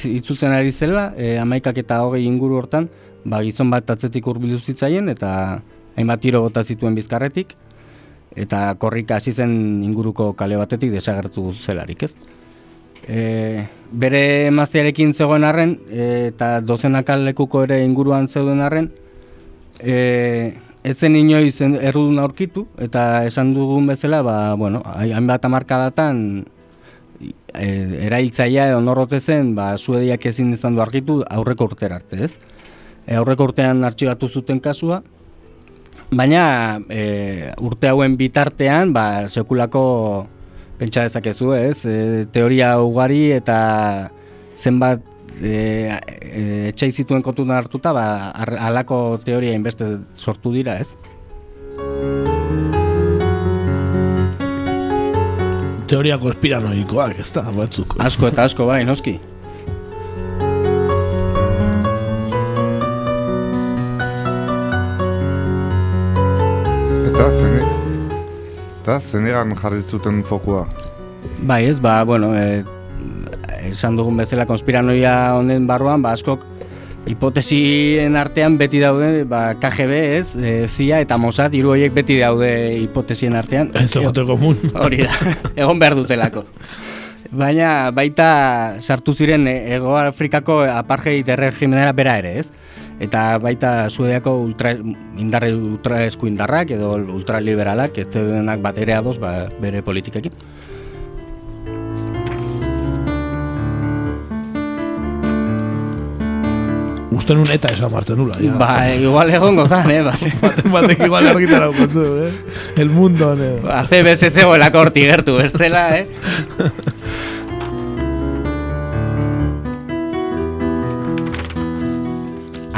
itzultzen 0.07 0.55
ari 0.55 0.71
zela, 0.71 1.13
e, 1.19 1.35
amaikak 1.43 1.83
eta 1.83 2.01
hogei 2.07 2.25
inguru 2.31 2.63
hortan, 2.63 2.89
ba, 3.25 3.43
gizon 3.43 3.75
bat 3.75 3.91
atzetik 3.91 4.27
hurbildu 4.31 4.63
zitzaien, 4.63 5.11
eta 5.11 5.35
hainbat 5.99 6.23
tiro 6.23 6.47
bota 6.47 6.63
zituen 6.63 6.95
bizkarretik, 6.95 7.57
eta 8.37 8.75
korrika 8.79 9.17
hasi 9.17 9.33
zen 9.33 9.83
inguruko 9.85 10.33
kale 10.35 10.57
batetik 10.59 10.93
desagertu 10.95 11.53
zelarik, 11.53 12.03
ez? 12.03 12.15
E, 13.07 13.67
bere 13.93 14.47
emaztearekin 14.49 15.13
zegoen 15.13 15.45
arren, 15.45 15.79
e, 15.91 16.31
eta 16.33 16.61
dozenaka 16.65 17.17
lekuko 17.21 17.63
ere 17.67 17.83
inguruan 17.85 18.29
zeuden 18.29 18.61
arren, 18.65 18.91
e, 19.81 20.55
ez 20.85 20.97
zen 20.99 21.17
inoiz 21.17 21.61
errudun 21.63 22.19
aurkitu, 22.19 22.67
eta 22.79 23.25
esan 23.29 23.55
dugun 23.55 23.87
bezala, 23.87 24.23
ba, 24.23 24.55
bueno, 24.55 24.83
hai- 24.85 25.13
hainbat 25.13 25.45
amarkadatan 25.45 26.45
e, 27.55 27.69
erailtzaia 28.09 28.69
edo 28.73 28.81
norrote 28.81 29.21
zen, 29.21 29.55
ba, 29.55 29.77
suediak 29.79 30.27
ezin 30.27 30.53
izan 30.53 30.75
du 30.75 30.83
argitu 30.83 31.23
aurreko 31.31 31.71
urtera 31.71 32.01
arte, 32.01 32.25
ez? 32.25 32.39
E, 33.07 33.15
aurreko 33.17 33.51
urtean 33.51 33.85
artxibatu 33.85 34.29
zuten 34.29 34.61
kasua, 34.61 35.03
baina 36.11 36.81
e, 36.91 37.53
urte 37.63 37.89
hauen 37.89 38.17
bitartean, 38.19 38.93
ba, 38.95 39.29
sekulako 39.29 40.27
pentsa 40.79 41.07
dezakezu, 41.07 41.53
ez? 41.57 41.85
E, 41.87 42.25
teoria 42.35 42.75
ugari 42.83 43.31
eta 43.37 44.11
zenbat 44.55 45.03
e, 45.41 45.55
e, 45.91 46.45
etxai 46.71 46.91
zituen 46.93 47.23
kontutan 47.23 47.57
hartuta, 47.57 47.95
ba, 47.97 48.07
halako 48.69 49.19
teoria 49.25 49.55
inbeste 49.57 49.97
sortu 50.15 50.55
dira, 50.55 50.79
ez? 50.79 50.95
Teoria 55.85 56.17
konspiranoikoak, 56.19 57.21
ez 57.21 57.31
da, 57.35 57.45
batzuk. 57.55 57.99
Asko 58.03 58.31
eta 58.31 58.49
asko 58.49 58.67
bai, 58.71 58.83
noski. 58.89 59.19
Eta 67.15 67.29
zene, 67.31 67.61
eta 68.81 68.95
zenean 68.99 69.53
jarri 69.55 69.85
zuten 69.87 70.17
fokua. 70.27 70.65
Bai 71.47 71.61
ez, 71.69 71.77
ba, 71.79 72.01
bueno, 72.03 72.33
e, 72.35 72.65
esan 73.69 73.95
dugun 73.95 74.19
bezala 74.19 74.49
konspiranoia 74.51 75.13
honen 75.39 75.69
barruan, 75.69 76.03
ba, 76.03 76.17
askok 76.19 76.43
hipotesien 77.07 78.19
artean 78.19 78.59
beti 78.59 78.83
daude, 78.83 79.23
ba, 79.31 79.45
KGB 79.63 80.01
ez, 80.17 80.35
e, 80.35 80.57
CIA 80.75 81.05
eta 81.07 81.15
Mossad, 81.23 81.55
hiru 81.55 81.77
horiek 81.77 81.95
beti 81.95 82.19
daude 82.19 82.51
hipotesien 82.81 83.39
artean. 83.39 83.71
Ez 83.79 83.93
egote 83.95 84.27
komun. 84.27 84.59
Hori 84.85 85.05
da, 85.07 85.15
egon 85.55 85.79
behar 85.79 85.95
dutelako. 86.01 86.43
Baina 87.31 87.93
baita 87.95 88.29
sartu 88.83 89.15
ziren 89.15 89.47
Ego 89.47 89.95
Afrikako 90.03 90.65
apartheid 90.67 91.31
erregimenera 91.31 91.95
bera 91.95 92.19
ere, 92.19 92.41
ez? 92.43 92.51
Eta 93.03 93.39
baita 93.43 93.91
Suediako 93.91 94.37
ultra, 94.45 94.75
indarre 95.19 95.51
ultra 95.55 96.05
eskuindarrak 96.07 96.71
edo 96.77 96.95
ultraliberalak, 96.95 97.99
ez 97.99 98.09
zeudenak 98.11 98.63
bat 98.63 98.79
ere 98.79 98.95
ados 98.95 99.19
ba, 99.19 99.49
bere 99.61 99.83
politikekin. 99.83 100.33
Uste 107.15 107.35
nun 107.39 107.51
eta 107.55 107.71
esan 107.71 107.93
martzen 107.95 108.19
nula. 108.19 108.37
Ja. 108.43 108.57
Ba, 108.59 108.73
igual 108.99 109.31
egongo 109.31 109.69
zan, 109.71 109.91
eh? 109.91 110.01
Bate. 110.03 110.33
Batek 110.43 110.67
batek 110.75 111.05
igual 111.07 111.29
argitara 111.31 111.71
ukotzu, 111.71 112.07
eh? 112.27 112.33
El 112.83 112.91
mundo, 112.91 113.35
ne. 113.39 113.53
Hace 113.71 114.03
besetze 114.07 114.45
goelako 114.45 114.83
horti 114.83 115.07
gertu, 115.07 115.39
bestela, 115.39 115.87
eh? 115.97 116.09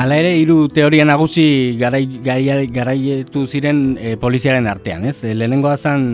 Hala 0.06 0.20
ere, 0.22 0.36
hiru 0.38 0.68
teoria 0.70 1.02
nagusi 1.02 1.74
garai, 1.80 2.04
garai, 2.22 2.68
garaietu 2.70 3.40
ziren 3.50 3.96
e, 3.98 4.12
poliziaren 4.22 4.68
artean, 4.70 5.02
ez? 5.10 5.16
E, 5.26 5.32
lehenengoa 5.34 5.72
zan, 5.74 6.04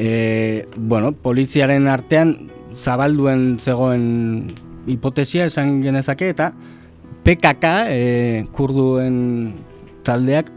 e, 0.00 0.64
bueno, 0.78 1.10
poliziaren 1.12 1.90
artean 1.92 2.30
zabalduen 2.72 3.58
zegoen 3.60 4.06
hipotesia 4.88 5.44
esan 5.50 5.82
genezake 5.82 6.30
eta 6.32 6.46
PKK, 7.26 7.72
e, 7.92 7.98
kurduen 8.56 9.18
taldeak, 10.06 10.48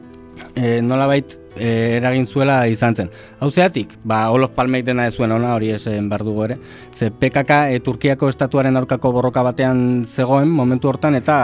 e, 0.56 0.80
nolabait 0.80 1.36
e, 1.58 1.98
eragin 1.98 2.24
zuela 2.24 2.62
izan 2.72 2.96
zen. 2.96 3.10
Hau 3.44 3.50
zeatik, 3.52 3.98
ba, 4.08 4.22
Olof 4.32 4.54
Palmeik 4.56 4.86
dena 4.88 5.10
ez 5.12 5.18
zuen 5.18 5.36
ona 5.36 5.58
hori 5.58 5.74
esen 5.76 6.08
behar 6.08 6.24
dugu 6.24 6.48
ere. 6.48 6.56
Ze 6.96 7.12
PKK 7.12 7.60
e, 7.76 7.84
Turkiako 7.84 8.32
estatuaren 8.32 8.80
aurkako 8.80 9.12
borroka 9.18 9.44
batean 9.44 10.06
zegoen 10.08 10.48
momentu 10.48 10.88
hortan 10.88 11.20
eta 11.20 11.40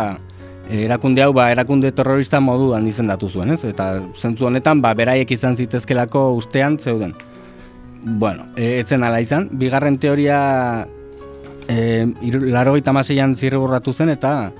erakunde 0.69 1.21
hau 1.21 1.31
ba, 1.33 1.51
erakunde 1.51 1.91
terrorista 1.91 2.39
moduan 2.39 2.87
izendatu 2.87 3.29
zuen, 3.29 3.51
ez? 3.53 3.63
Eta 3.67 4.01
zentzu 4.17 4.47
honetan 4.49 4.81
ba, 4.81 4.93
beraiek 4.97 5.31
izan 5.31 5.55
zitezkelako 5.55 6.31
ustean 6.33 6.79
zeuden. 6.79 7.13
Bueno, 8.05 8.47
e, 8.55 8.79
etzen 8.79 9.03
ala 9.03 9.21
izan. 9.21 9.49
Bigarren 9.51 9.97
teoria 9.97 10.87
e, 11.67 12.05
laro 12.49 12.75
gita 12.75 12.93
zirriburratu 13.03 13.93
zen 13.93 14.09
eta 14.09 14.51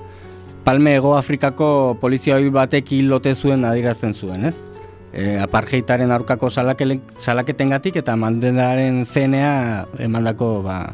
Palme 0.64 0.96
Ego 0.96 1.16
Afrikako 1.16 1.96
polizia 2.00 2.34
hori 2.34 2.50
batek 2.50 2.90
hilote 2.92 3.34
zuen 3.34 3.64
adierazten 3.64 4.12
zuen, 4.12 4.44
ez? 4.44 4.56
E, 5.12 5.38
apartheidaren 5.38 6.10
aurkako 6.10 6.50
salaketengatik 6.50 7.96
eta 7.96 8.16
mandenaren 8.16 9.06
zenea 9.06 9.86
emandako 9.98 10.62
ba, 10.62 10.92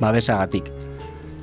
babesagatik. 0.00 0.79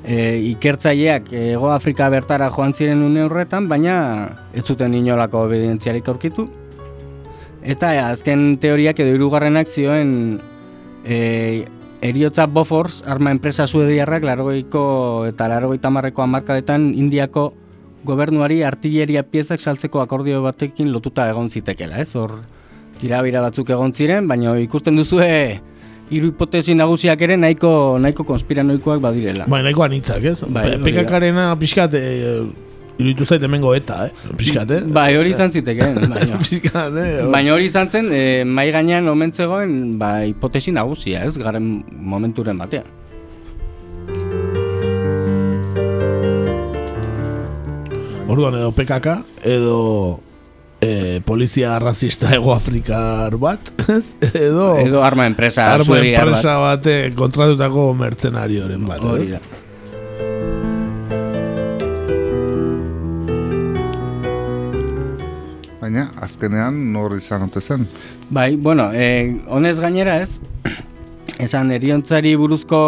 E, 0.08 0.38
ikertzaileak 0.54 1.26
Ego 1.36 1.68
Afrika 1.68 2.06
bertara 2.08 2.46
joan 2.48 2.72
ziren 2.72 3.02
une 3.04 3.26
horretan, 3.26 3.66
baina 3.68 3.96
ez 4.56 4.64
zuten 4.64 4.94
inolako 4.96 5.42
obedientziarik 5.44 6.08
aurkitu. 6.08 6.46
Eta 7.60 7.92
e, 7.92 7.98
azken 8.00 8.54
teoriak 8.62 9.02
edo 9.04 9.12
hirugarrenak 9.12 9.68
zioen 9.68 10.40
e, 11.04 11.68
eriotza 12.00 12.46
Bofors 12.46 13.02
arma 13.04 13.34
enpresa 13.36 13.66
suediarrak 13.66 14.24
largoiko 14.24 15.26
eta 15.28 15.48
largoita 15.52 15.90
marreko 15.92 16.24
amarkadetan 16.24 16.94
Indiako 16.96 17.50
gobernuari 18.08 18.62
artilleria 18.62 19.26
piezak 19.28 19.60
saltzeko 19.60 20.00
akordio 20.00 20.40
batekin 20.40 20.88
lotuta 20.92 21.28
egon 21.28 21.50
zitekela, 21.50 21.98
ez? 22.00 22.14
Hor 22.16 22.38
tirabira 22.96 23.42
batzuk 23.44 23.76
egon 23.76 23.92
ziren, 23.92 24.28
baina 24.30 24.56
ikusten 24.56 24.96
duzue 24.96 25.60
hiru 26.10 26.30
hipotesi 26.32 26.74
nagusiak 26.74 27.20
ere 27.26 27.36
nahiko 27.36 27.70
nahiko 28.00 28.24
konspiranoikoak 28.24 29.00
badirela. 29.04 29.44
Bai, 29.48 29.62
nahiko 29.66 29.84
anitzak, 29.84 30.24
ez? 30.24 30.40
Bai, 30.48 30.64
Pe- 30.64 30.78
hori 30.78 30.92
da. 30.92 31.02
PKK-rena 31.02 31.44
pixkat, 31.60 31.94
e, 31.94 32.04
iruditu 32.98 33.24
zait 33.28 33.42
hemengo 33.46 33.74
eta, 33.76 34.06
eh? 34.08 34.32
Pixkat, 34.40 34.70
eh? 34.74 34.80
Bai, 34.98 35.10
hori 35.20 35.30
izan 35.36 35.50
zitekeen, 35.54 36.00
baina. 36.14 36.38
Pixkat, 36.42 36.96
eh? 36.98 37.10
Baina 37.30 37.52
hori 37.54 37.68
izan 37.70 37.90
zen, 37.92 38.08
e, 38.12 38.22
mai 38.44 38.70
gainean 38.74 39.06
omentzegoen, 39.12 39.98
ba, 40.00 40.14
hipotesi 40.26 40.72
nagusia, 40.74 41.24
ez, 41.28 41.36
garen 41.38 41.68
momenturen 42.14 42.58
batean. 42.58 42.88
Orduan 48.28 48.54
edo 48.60 48.72
PKK, 48.76 49.14
edo 49.48 50.20
e, 50.80 51.20
polizia 51.24 51.78
rasista 51.78 52.32
ego 52.36 52.52
afrikar 52.54 53.36
bat, 53.36 53.72
ez? 53.88 54.14
Edo, 54.32 54.78
Edo 54.78 55.02
arma 55.04 55.26
enpresa 55.26 55.72
arma 55.74 55.84
suediar 55.84 56.24
bat. 56.24 56.28
enpresa 56.28 56.58
bate 56.58 56.98
kontratutako 57.16 57.92
mertzenarioren 57.94 58.84
bat. 58.86 59.00
Hori 59.02 59.32
da. 59.34 59.40
Baina, 65.80 66.08
azkenean 66.20 66.78
nor 66.92 67.14
izan 67.16 67.46
ote 67.46 67.60
zen. 67.60 67.86
Bai, 68.30 68.56
bueno, 68.56 68.90
e, 68.92 69.38
honez 69.48 69.78
gainera 69.80 70.18
ez, 70.20 70.40
esan 71.46 71.70
eriontzari 71.72 72.34
buruzko 72.36 72.80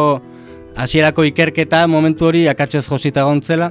hasierako 0.77 1.25
ikerketa 1.31 1.87
momentu 1.89 2.29
hori 2.29 2.47
akatsez 2.51 2.85
josita 2.89 3.25
gontzela, 3.29 3.71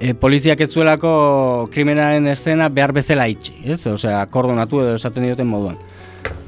e, 0.00 0.14
poliziak 0.14 0.60
ez 0.60 0.70
zuelako 0.72 1.68
krimenaren 1.72 2.26
eszena 2.30 2.68
behar 2.68 2.92
bezala 2.96 3.28
itxi, 3.28 3.54
ez? 3.64 3.80
Osea, 3.86 4.20
akordonatu 4.22 4.82
edo 4.84 4.96
esaten 4.98 5.26
dioten 5.26 5.48
moduan. 5.48 5.78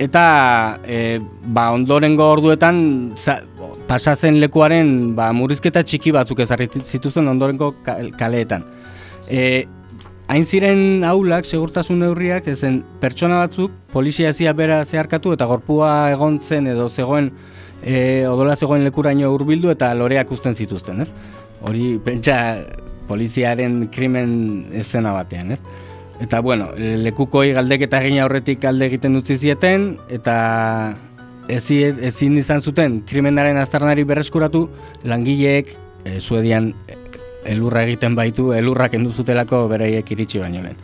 Eta 0.03 0.79
e, 0.87 1.19
ba, 1.45 1.71
ondorengo 1.75 2.27
orduetan 2.33 3.15
za, 3.17 3.41
pasazen 3.89 4.41
lekuaren 4.43 5.15
ba, 5.17 5.31
murrizketa 5.33 5.85
txiki 5.87 6.13
batzuk 6.15 6.41
ezarri 6.45 6.69
zituzten 6.83 7.29
ondorengo 7.31 7.73
ka- 7.87 7.99
kaleetan. 8.19 8.65
E, 9.31 9.67
hain 10.29 10.45
ziren 10.45 11.05
aulak, 11.09 11.47
segurtasun 11.49 12.03
neurriak, 12.03 12.49
ezen 12.53 12.83
pertsona 13.01 13.39
batzuk, 13.47 13.73
polizia 13.93 14.35
ezia 14.35 14.53
bera 14.53 14.83
zeharkatu 14.85 15.33
eta 15.33 15.47
gorpua 15.49 16.11
egon 16.13 16.41
zen 16.41 16.67
edo 16.75 16.89
zegoen 16.89 17.31
e, 17.83 18.27
odola 18.29 18.57
zegoen 18.57 18.85
lekuraino 18.85 19.31
hurbildu 19.33 19.71
eta 19.73 19.95
loreak 19.95 20.31
uzten 20.35 20.55
zituzten, 20.55 21.01
ez? 21.07 21.13
Hori 21.63 21.97
pentsa 22.05 22.37
poliziaren 23.09 23.87
krimen 23.95 24.67
eszena 24.77 25.13
batean, 25.17 25.53
ez? 25.57 25.61
Eta 26.21 26.41
bueno, 26.43 26.73
e, 26.77 26.97
lekukoi 26.99 27.53
galdeketa 27.55 28.01
egin 28.03 28.23
aurretik 28.25 28.65
alde 28.67 28.89
egiten 28.91 29.17
utzi 29.19 29.39
zieten 29.39 29.93
eta 30.11 30.39
ezi, 31.49 31.83
ezin 32.11 32.37
izan 32.41 32.61
zuten 32.61 33.01
krimenaren 33.07 33.57
aztarnari 33.57 34.05
berreskuratu 34.05 34.67
langileek 35.07 35.71
e, 36.05 36.19
Suedian 36.21 36.73
e, 36.87 36.99
elurra 37.55 37.85
egiten 37.87 38.19
baitu, 38.19 38.53
elurrak 38.53 38.93
kendu 38.97 39.13
zutelako 39.15 39.67
beraiek 39.71 40.11
iritsi 40.13 40.43
baino 40.43 40.63
lehen. 40.63 40.77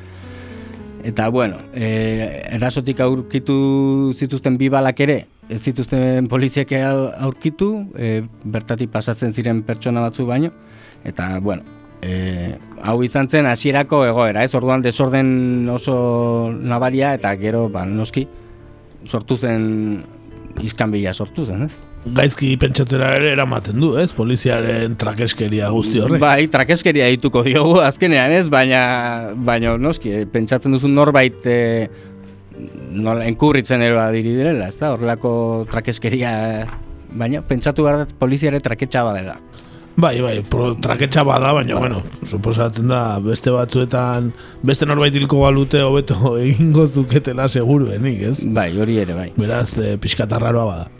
Eta 1.05 1.29
bueno, 1.29 1.59
e, 1.77 2.41
erasotik 2.57 3.03
aurkitu 3.05 4.13
zituzten 4.17 4.57
bi 4.57 4.71
balak 4.73 5.03
ere, 5.05 5.19
ez 5.53 5.61
zituzten 5.61 6.31
poliziak 6.33 6.73
aurkitu, 6.79 7.91
e, 7.99 8.23
bertatik 8.45 8.95
pasatzen 8.95 9.35
ziren 9.35 9.61
pertsona 9.67 10.07
batzu 10.07 10.25
baino, 10.31 10.55
eta 11.05 11.35
bueno, 11.45 11.84
e, 12.05 12.59
hau 12.85 12.99
izan 13.05 13.29
zen 13.29 13.49
hasierako 13.49 14.05
egoera, 14.09 14.45
ez 14.45 14.55
orduan 14.55 14.85
desorden 14.85 15.69
oso 15.73 15.97
nabaria 16.53 17.15
eta 17.17 17.33
gero 17.41 17.67
ba, 17.73 17.87
noski 17.89 18.27
sortu 19.09 19.37
zen 19.37 20.05
iskanbila 20.63 21.13
sortu 21.15 21.45
zen, 21.49 21.65
ez? 21.67 21.81
Gaizki 22.15 22.53
pentsatzera 22.61 23.15
ere 23.17 23.31
eramaten 23.33 23.81
du, 23.81 23.95
ez? 23.99 24.11
Poliziaren 24.15 24.95
trakeskeria 25.01 25.71
guzti 25.73 26.03
horrek. 26.05 26.21
Bai, 26.23 26.47
trakeskeria 26.53 27.09
dituko 27.15 27.43
diogu 27.47 27.79
azkenean, 27.83 28.35
ez? 28.37 28.47
Baina, 28.53 28.83
baina 29.35 29.75
noski, 29.81 30.13
pentsatzen 30.31 30.77
duzu 30.77 30.91
norbait 30.93 31.49
e, 31.49 31.59
nola, 32.93 33.25
enkurritzen 33.27 33.83
ero 33.83 33.99
adiri 34.03 34.37
direla, 34.37 34.69
ez 34.69 34.79
da? 34.79 34.93
Horrelako 34.95 35.33
trakeskeria, 35.73 36.35
baina 37.19 37.43
pentsatu 37.49 37.89
behar 37.89 38.07
poliziare 38.21 38.63
traketxa 38.63 39.03
badela. 39.09 39.39
Bai, 39.97 40.19
bai, 40.19 40.41
pro, 40.51 40.73
traketxa 40.75 41.23
bada, 41.23 41.53
baina, 41.55 41.77
bueno, 41.79 42.01
suposatzen 42.27 42.89
da, 42.91 43.21
beste 43.23 43.53
batzuetan, 43.55 44.33
beste 44.67 44.89
norbait 44.91 45.15
hilko 45.15 45.45
balute 45.45 45.85
hobeto 45.87 46.35
egingo 46.43 46.89
zuketela 46.89 47.47
seguruenik, 47.49 48.25
ez? 48.33 48.41
Bai, 48.43 48.73
hori 48.75 48.99
ere, 49.05 49.15
bai. 49.15 49.29
Beraz, 49.39 49.77
e, 49.79 49.95
pixkatarraroa 50.03 50.67
bada. 50.67 50.91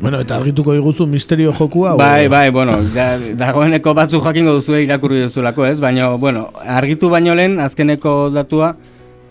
Bueno, 0.00 0.22
eta 0.22 0.36
argituko 0.38 0.72
diguzu 0.72 1.04
misterio 1.10 1.52
jokua? 1.52 1.92
Bai, 2.00 2.28
bai, 2.32 2.48
bueno, 2.54 2.78
da, 2.94 3.18
dagoeneko 3.36 3.92
batzu 3.92 4.22
jakingo 4.24 4.56
duzu 4.56 4.80
irakurri 4.80 5.26
duzulako, 5.26 5.68
ez? 5.68 5.76
Baina, 5.82 6.08
bueno, 6.16 6.48
argitu 6.64 7.12
baino 7.12 7.36
lehen, 7.36 7.60
azkeneko 7.60 8.30
datua, 8.32 8.76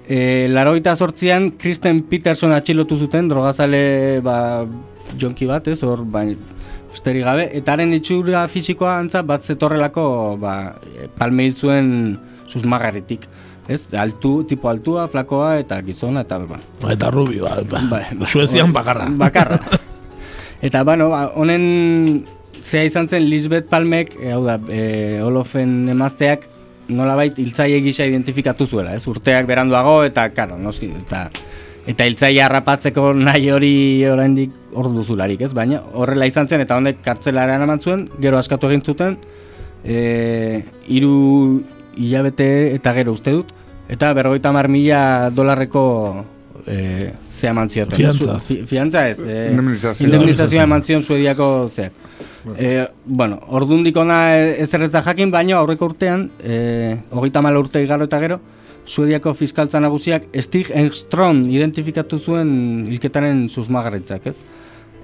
e, 0.07 0.47
laroita 0.49 0.95
sortzian, 0.95 1.51
Kristen 1.59 2.03
Peterson 2.09 2.53
atxilotu 2.55 2.97
zuten, 2.97 3.29
drogazale, 3.29 4.21
ba, 4.25 4.65
jonki 5.19 5.47
bat, 5.49 5.67
ez? 5.71 5.81
Hor, 5.83 6.03
bai, 6.05 6.35
besterik 6.91 7.25
gabe, 7.27 7.49
eta 7.57 7.75
haren 7.75 7.93
itxura 7.97 8.45
fisikoa 8.51 8.97
antza 9.01 9.23
bat 9.25 9.43
zetorrelako, 9.43 10.05
ba, 10.41 10.55
palme 11.17 11.49
zuen 11.53 11.89
susmagarritik. 12.47 13.27
Ez, 13.67 13.81
altu, 13.97 14.43
tipo 14.45 14.69
altua, 14.69 15.07
flakoa 15.09 15.55
eta 15.57 15.79
gizona 15.81 16.21
eta 16.21 16.37
ba. 16.45 16.59
Eta 16.91 17.09
rubio, 17.09 17.47
ba, 17.49 17.63
ba. 17.65 17.81
Bai, 17.89 18.03
ba. 18.13 18.29
Suezian 18.29 18.73
bakarra. 18.73 19.09
Bakarra. 19.09 19.59
Eta, 20.65 20.83
bueno, 20.87 21.09
ba, 21.11 21.27
honen 21.37 22.25
zea 22.61 22.85
izan 22.87 23.09
zen 23.09 23.25
Lisbeth 23.29 23.67
Palmek, 23.69 24.15
e, 24.21 24.31
hau 24.33 24.43
da, 24.45 24.55
e, 24.71 25.19
Olofen 25.21 25.89
emazteak 25.91 26.47
nolabait 26.89 27.37
hiltzaile 27.39 27.81
gisa 27.81 28.05
identifikatu 28.05 28.67
zuela, 28.67 28.95
ez? 28.95 29.05
Urteak 29.07 29.47
beranduago 29.49 30.03
eta, 30.05 30.27
karo, 30.35 30.57
noski, 30.61 30.91
eta 31.05 31.27
eta 31.85 32.05
hiltzaile 32.09 32.41
harrapatzeko 32.41 33.11
nahi 33.13 33.49
hori 33.53 33.73
oraindik 34.09 34.53
hor 34.73 34.89
duzularik, 34.93 35.41
ez? 35.45 35.53
Baina 35.53 35.81
horrela 35.93 36.27
izan 36.29 36.49
zen 36.49 36.63
eta 36.65 36.77
honek 36.79 37.01
kartzelara 37.05 37.57
eraman 37.59 37.81
zuen, 37.81 38.07
gero 38.21 38.39
askatu 38.41 38.71
egin 38.71 38.81
zuten, 38.81 39.17
e, 39.83 40.63
hiru 40.89 41.61
hilabete 41.95 42.49
eta 42.75 42.93
gero 42.97 43.13
uste 43.13 43.35
dut, 43.37 43.53
eta 43.89 44.13
berrogeita 44.17 44.49
hamar 44.49 44.69
mila 44.71 45.29
dolarreko 45.29 45.85
e, 46.65 47.11
zea 47.29 47.53
eman 47.53 47.69
zioten. 47.69 47.97
Fiantza. 47.97 48.39
Fi, 48.39 48.59
fiantza 48.65 49.07
ez. 49.09 49.19
E, 49.21 49.51
Indemnizazioa. 49.51 50.09
Indemnizazioa 50.09 50.65
eman 50.65 50.83
zion 50.83 51.05
suediako 51.05 51.49
zeak. 51.69 52.04
E, 52.57 52.87
bueno, 53.05 53.39
ordundik 53.47 53.97
ona 53.97 54.37
ez 54.37 54.69
ez 54.73 54.91
da 54.91 55.01
jakin, 55.01 55.31
baino 55.31 55.57
aurreko 55.57 55.89
urtean, 55.89 56.29
e, 56.43 56.97
hogeita 57.11 57.41
mala 57.41 57.59
urte 57.59 57.81
igaro 57.83 58.05
eta 58.05 58.19
gero, 58.21 58.39
Suediako 58.85 59.33
fiskaltza 59.33 59.79
nagusiak 59.81 60.27
Stig 60.45 60.67
Engstrom 60.77 61.47
identifikatu 61.49 62.19
zuen 62.19 62.85
hilketaren 62.85 63.47
susmagarritzak, 63.49 64.27
ez? 64.29 64.35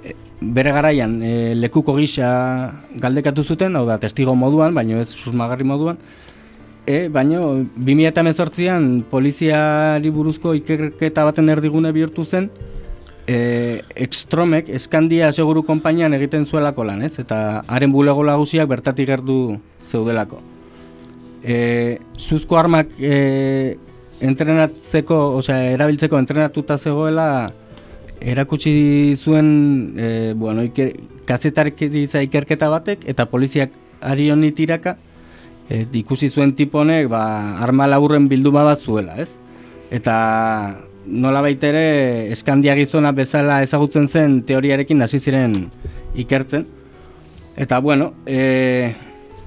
E, 0.06 0.14
bere 0.42 0.74
garaian 0.76 1.18
e, 1.26 1.56
lekuko 1.58 1.96
gisa 1.98 2.30
galdekatu 3.02 3.44
zuten, 3.44 3.76
hau 3.76 3.88
da, 3.90 3.98
testigo 3.98 4.36
moduan, 4.38 4.76
baino 4.78 5.02
ez 5.02 5.10
susmagarri 5.10 5.66
moduan, 5.66 5.98
E, 6.90 7.10
baino, 7.14 7.62
2018an 7.78 9.04
poliziari 9.12 10.10
buruzko 10.10 10.56
ikerketa 10.58 11.28
baten 11.28 11.52
erdigune 11.54 11.92
bihurtu 11.94 12.26
zen, 12.26 12.48
e, 13.32 13.82
Extromek 13.96 14.70
eskandia 14.76 15.32
seguru 15.32 15.64
konpainian 15.68 16.14
egiten 16.18 16.46
zuelako 16.46 16.86
lan, 16.88 17.04
ez? 17.08 17.16
Eta 17.22 17.62
haren 17.72 17.94
bulego 17.94 18.26
lagusiak 18.28 18.70
bertatik 18.70 19.08
gerdu 19.10 19.38
zeudelako. 19.84 20.42
E, 21.42 22.00
zuzko 22.20 22.60
armak 22.60 22.92
e, 23.00 23.78
entrenatzeko, 24.22 25.18
osea, 25.40 25.72
erabiltzeko 25.78 26.20
entrenatuta 26.22 26.78
zegoela 26.78 27.28
erakutsi 28.22 29.16
zuen 29.18 29.48
e, 29.98 30.10
bueno, 30.38 30.68
iker, 30.68 30.94
kazetaritza 31.26 32.22
ikerketa 32.28 32.70
batek 32.70 33.08
eta 33.10 33.26
poliziak 33.32 33.74
ari 34.06 34.30
honi 34.34 34.52
tiraka 34.54 34.98
e, 35.70 35.88
ikusi 36.04 36.30
zuen 36.30 36.54
tipo 36.54 36.84
honek 36.84 37.10
ba, 37.10 37.24
arma 37.64 37.88
laburren 37.90 38.28
bilduma 38.30 38.66
bat 38.68 38.80
zuela, 38.80 39.18
ez? 39.22 39.32
Eta 39.92 40.16
nola 41.06 41.42
ere 41.50 42.32
eskandia 42.32 42.76
gizona 42.76 43.12
bezala 43.12 43.62
ezagutzen 43.64 44.08
zen 44.08 44.42
teoriarekin 44.44 45.02
hasi 45.02 45.20
ziren 45.20 45.70
ikertzen. 46.16 46.66
Eta 47.58 47.80
bueno, 47.80 48.14
e, 48.26 48.94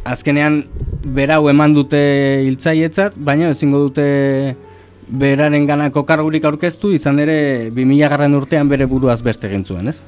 azkenean 0.04 0.64
berau 1.04 1.48
eman 1.48 1.74
dute 1.74 2.44
hiltzaietzat, 2.46 3.14
baina 3.16 3.50
ezingo 3.50 3.78
dute 3.88 4.56
beraren 5.08 5.66
ganako 5.66 6.04
kargurik 6.04 6.44
aurkeztu, 6.44 6.92
izan 6.92 7.18
ere 7.18 7.70
2000 7.70 8.08
garren 8.08 8.34
urtean 8.34 8.68
bere 8.68 8.86
buruaz 8.86 9.22
beste 9.22 9.48
egin 9.48 9.64
zuen, 9.64 9.88
ez? 9.88 10.02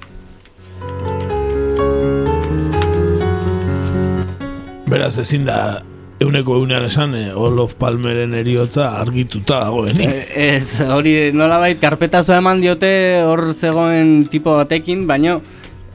Beraz, 4.86 5.18
ezin 5.18 5.44
da 5.44 5.82
euneko 6.20 6.56
eunean 6.56 6.86
esan 6.86 7.14
eh, 7.14 7.34
Olof 7.36 7.74
Palmeren 7.80 8.34
eriotza 8.34 8.88
argituta 9.00 9.60
dagoenik. 9.66 10.08
E, 10.08 10.48
ez, 10.56 10.80
hori 10.80 11.14
nolabait 11.36 11.80
karpetazo 11.80 12.34
eman 12.36 12.62
diote 12.64 12.90
hor 13.26 13.50
zegoen 13.54 14.26
tipo 14.32 14.56
batekin, 14.56 15.06
baino 15.08 15.40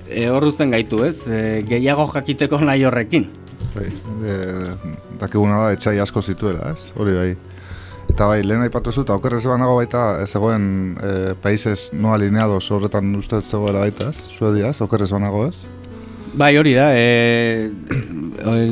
e, 0.07 0.27
hor 0.29 0.45
uzten 0.51 0.73
gaitu, 0.75 1.01
ez? 1.07 1.23
E, 1.25 1.61
gehiago 1.67 2.07
jakiteko 2.13 2.61
nahi 2.61 2.85
horrekin. 2.85 3.29
Bai, 3.73 3.87
e, 4.27 4.37
dakiguna 5.21 5.65
da 5.65 5.73
etxai 5.77 5.97
asko 6.03 6.21
zituela, 6.21 6.75
ez? 6.75 6.91
Hori 6.97 7.17
bai. 7.17 7.31
Eta 8.11 8.27
bai, 8.27 8.41
lehen 8.43 8.61
aipatu 8.65 8.91
zu, 8.91 9.05
eta 9.05 9.15
okerrez 9.15 9.45
banago 9.47 9.77
baita 9.79 10.25
zegoen 10.27 10.65
e, 10.99 11.11
países 11.41 11.91
no 11.93 12.13
alineados 12.13 12.65
horretan 12.75 13.13
uste 13.15 13.41
zegoela 13.41 13.85
baita, 13.87 14.11
ez? 14.11 14.27
Suedia, 14.29 14.69
ez? 14.69 14.81
Okerrez 14.85 15.09
banago, 15.15 15.47
ez? 15.47 15.63
Bai, 16.33 16.55
hori 16.57 16.71
da, 16.73 16.91
e, 16.95 17.69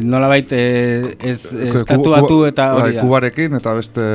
nolabait 0.03 0.51
e, 0.55 1.15
ez 1.19 1.51
estatuatu 1.51 2.45
eta 2.47 2.69
hori 2.77 2.95
da. 2.95 3.01
Bai, 3.01 3.03
Kubarekin 3.03 3.57
eta 3.57 3.73
beste 3.75 4.05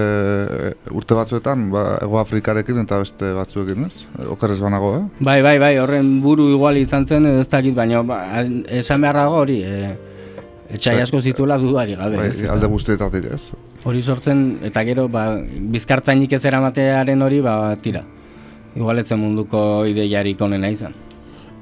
urte 0.95 1.18
batzuetan, 1.18 1.66
ba, 1.74 1.84
Ego 2.07 2.18
Afrikarekin 2.22 2.80
eta 2.80 3.03
beste 3.03 3.34
batzuekin, 3.36 3.84
ez? 3.84 4.07
Okerrez 4.32 4.59
banago, 4.64 4.95
eh? 4.97 5.05
Bai, 5.20 5.42
bai, 5.45 5.59
bai, 5.61 5.74
horren 5.82 6.16
buru 6.24 6.49
igual 6.55 6.80
izan 6.80 7.05
zen, 7.07 7.28
ez 7.42 7.49
dakit, 7.53 7.76
baina 7.76 8.01
ba, 8.07 8.22
esan 8.72 9.05
beharrago 9.05 9.45
hori, 9.45 9.61
e, 9.61 9.95
etxai 10.78 10.99
asko 11.05 11.20
zituela 11.20 11.61
dudari 11.61 12.01
gabe. 12.01 12.22
Bai, 12.22 12.32
ez, 12.32 12.40
eta 12.47 12.57
alde 12.57 12.72
guztietatik, 12.72 13.28
ez? 13.36 13.53
Hori 13.84 14.01
sortzen, 14.01 14.45
eta 14.64 14.88
gero, 14.88 15.11
ba, 15.12 15.34
bizkartzainik 15.76 16.32
ez 16.32 16.45
eramatearen 16.49 17.28
hori, 17.28 17.45
ba, 17.45 17.59
tira. 17.76 18.07
Igual 18.74 19.05
etzen 19.05 19.20
munduko 19.20 19.84
ideiarik 19.86 20.40
onena 20.42 20.72
izan. 20.72 20.97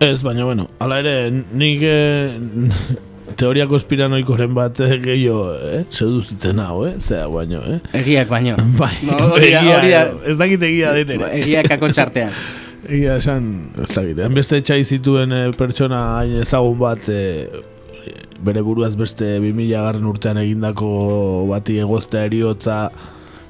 Ez, 0.03 0.23
baina, 0.25 0.45
bueno, 0.45 0.67
ala 0.83 0.99
ere, 1.03 1.15
nik 1.31 1.83
eh, 1.87 2.37
teoria 3.41 3.67
konspiranoikoren 3.71 4.55
bat 4.57 4.81
eh, 4.85 4.97
gehiago, 5.03 5.45
eh? 5.73 5.83
Seduzitzen 5.91 6.59
hau, 6.65 6.83
eh? 6.89 6.95
Zea, 7.01 7.27
baino, 7.33 7.63
eh? 7.69 7.79
Egiak 8.03 8.29
baino. 8.33 8.57
Bai, 8.81 8.93
No, 9.09 9.19
hori 9.35 9.53
da- 9.53 9.63
egia, 9.63 9.77
hori 9.79 9.93
da- 9.95 10.33
ez 10.33 10.37
dakit 10.41 10.63
egia 10.69 10.93
den 10.99 11.15
ere. 11.19 11.31
Egiak 11.43 11.71
akotxartean. 11.79 12.35
Egia 12.89 13.17
esan, 13.23 13.45
ez 13.79 13.91
dakit, 13.95 14.19
beste 14.35 14.59
etxai 14.63 14.81
zituen 14.85 15.33
eh, 15.37 15.45
pertsona 15.57 16.01
hain 16.19 16.41
ezagun 16.43 16.79
bat 16.83 17.07
eh, 17.15 17.47
bere 18.43 18.59
buruaz 18.67 18.97
beste 18.99 19.37
2000 19.39 19.69
garren 19.79 20.07
urtean 20.11 20.41
egindako 20.43 20.89
bati 21.53 21.77
egoztea 21.79 22.25
eriotza 22.27 22.79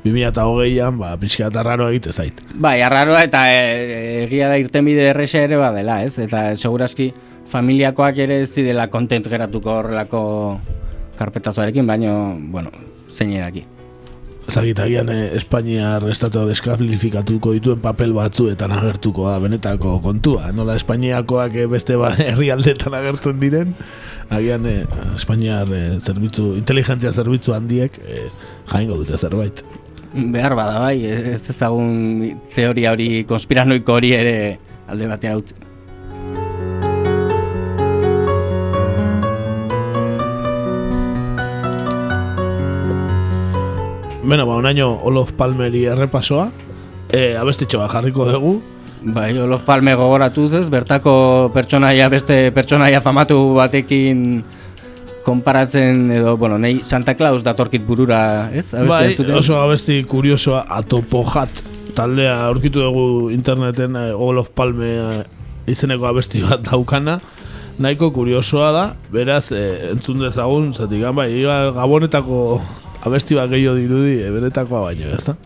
2008an, 0.04 0.98
ba, 0.98 1.12
pixka 1.20 1.48
eta 1.50 1.62
raro 1.62 1.88
egite 1.92 2.12
zait. 2.12 2.40
Bai, 2.54 2.80
arraroa 2.82 3.22
eta 3.28 3.44
e, 3.52 4.24
egia 4.24 4.48
da 4.50 4.58
irtenbide 4.58 5.10
erresa 5.12 5.44
ere 5.46 5.60
badela, 5.60 6.00
ez? 6.02 6.16
Eta 6.22 6.50
segurazki 6.56 7.12
familiakoak 7.52 8.18
ere 8.24 8.40
ez 8.42 8.50
didela 8.54 8.88
kontent 8.90 9.28
geratuko 9.30 9.78
horrelako 9.78 10.22
karpetazoarekin, 11.18 11.86
baino, 11.86 12.16
bueno, 12.50 12.72
zein 13.10 13.36
edaki. 13.36 13.66
Zagit, 14.50 14.80
agian 14.82 15.08
eh, 15.12 15.36
Espainiar 15.38 16.02
estatua 16.10 16.48
deskalifikatuko 16.48 17.52
dituen 17.54 17.78
papel 17.80 18.12
batzuetan 18.16 18.72
agertuko 18.74 19.28
da 19.30 19.36
benetako 19.40 20.00
kontua. 20.02 20.50
Nola 20.52 20.74
Espainiakoak 20.80 21.54
eh, 21.62 21.68
beste 21.70 21.96
ba, 22.00 22.10
herrialdetan 22.32 22.96
agertzen 22.98 23.38
diren, 23.40 23.76
agian 24.34 24.66
eh, 24.66 24.82
Espainiar 25.14 25.70
eh, 25.72 26.00
zerbitzu, 26.00 26.56
inteligentzia 26.58 27.12
zerbitzu 27.12 27.54
handiek 27.54 28.00
eh, 28.02 28.26
jaingo 28.74 28.98
dute 29.04 29.20
zerbait. 29.20 29.62
Behar 30.12 30.52
bada 30.52 30.80
bai, 30.82 31.06
ez 31.08 31.40
ezagun 31.48 32.40
teoria 32.52 32.90
hori, 32.92 33.24
konspiranoiko 33.24 33.94
hori 33.96 34.10
ere 34.12 34.34
alde 34.92 35.06
batean 35.08 35.38
utzi. 35.40 35.56
Beno, 44.22 44.44
ba, 44.46 44.58
onaino 44.58 44.90
Olof 45.08 45.32
Palmeri 45.38 45.86
errepasoa, 45.94 46.50
e, 47.08 47.32
abestitxo 47.40 47.80
bat 47.80 47.96
jarriko 47.96 48.28
dugu, 48.28 48.54
Bai, 49.02 49.32
Olof 49.36 49.64
Palme 49.66 49.96
gogoratuz 49.98 50.52
ez, 50.54 50.68
bertako 50.70 51.50
pertsonaia 51.50 52.06
beste 52.06 52.36
pertsonaia 52.54 53.00
famatu 53.02 53.38
batekin 53.56 54.44
konparatzen 55.24 56.10
edo, 56.14 56.36
bueno, 56.36 56.58
nei 56.58 56.80
Santa 56.84 57.14
Claus 57.14 57.44
datorkit 57.46 57.84
burura, 57.86 58.50
ez? 58.50 58.72
Abestia 58.74 58.88
bai, 58.88 59.04
entzuten? 59.10 59.36
oso 59.38 59.60
abesti 59.60 60.00
kuriosoa 60.08 60.64
atopojat 60.80 61.62
taldea 61.96 62.38
aurkitu 62.48 62.80
dugu 62.80 63.30
interneten 63.30 63.96
eh, 63.96 64.10
Olof 64.16 64.50
Palme 64.56 64.90
eh, 64.90 65.22
izeneko 65.70 66.08
abesti 66.10 66.42
bat 66.46 66.64
daukana 66.70 67.20
nahiko 67.78 68.10
kuriosoa 68.12 68.72
da 68.72 68.84
beraz 69.12 69.52
eh, 69.52 69.90
entzun 69.92 70.20
dezagun 70.20 70.72
zatik 70.74 71.04
bai, 71.14 71.30
igual 71.32 71.72
gabonetako 71.72 72.60
abesti 73.04 73.34
bat 73.38 73.50
gehiago 73.50 73.76
dirudi 73.78 74.20
eh, 74.22 74.30
benetakoa 74.30 74.84
baino 74.88 75.08
ez 75.14 75.24
da 75.24 75.36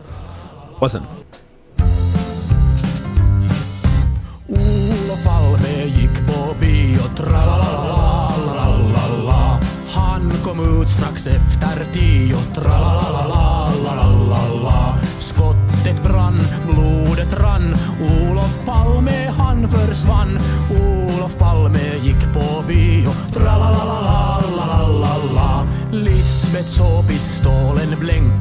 Guazen 0.78 1.06
Olof 4.48 5.24
Palme 5.24 5.74
gick 5.96 6.22
på 6.26 6.54
mut 10.86 10.92
strax 10.92 11.26
efter 11.26 11.84
tio. 11.92 12.38
tra 12.54 12.78
la 12.78 12.92
la 12.94 13.10
la 13.10 13.26
la 13.84 13.94
la 13.94 14.06
la 14.30 14.62
la 14.62 14.98
Skottet 15.18 16.02
brann, 16.02 16.38
blodet 16.66 17.32
rann. 17.32 17.76
Olof 18.00 18.58
Palme 18.64 19.32
han 19.38 19.68
försvann. 19.68 20.38
Olof 20.70 21.36
Palme 21.38 21.98
gick 22.02 22.32
på 22.32 22.64
bio. 22.66 23.14
tra 23.32 23.56
la 23.58 23.70
la 23.70 23.84
la 23.84 24.00
la 24.56 24.66
la 24.66 24.88
la 24.88 25.16
la 25.34 25.66
Lisbeth 25.90 26.68
så 26.68 27.04
pistolen 27.08 27.96
blänk 28.00 28.35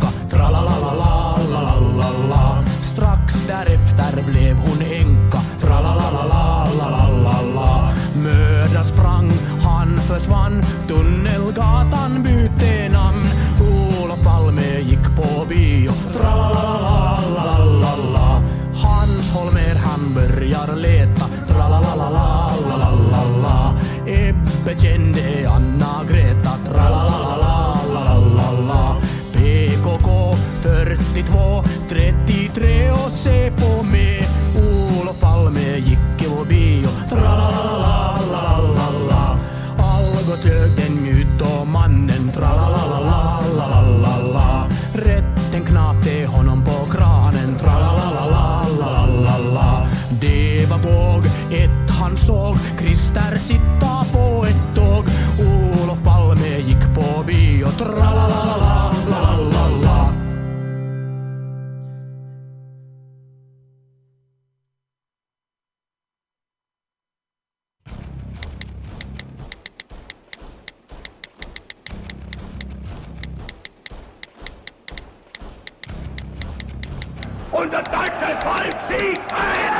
deutsches 78.26 78.44
Volk 78.44 78.76
Sieg 78.90 79.20
heil! 79.32 79.74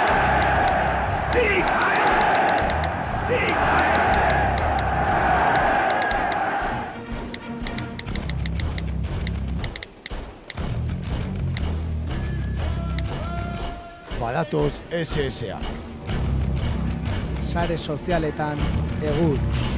Sieg 1.34 1.64
heil! 1.64 2.16
Sieg 3.28 3.56
SSA. 14.92 15.60
Sare 17.42 17.78
egur. 19.02 19.75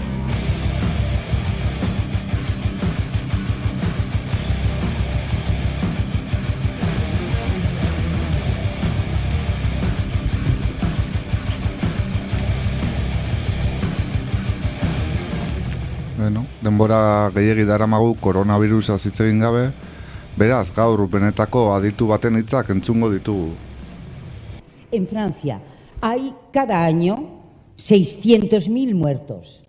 En 24.92 25.08
Francia 25.08 25.60
hay 26.02 26.34
cada 26.52 26.84
año 26.86 27.42
600.000 27.78 28.94
muertos. 28.96 29.64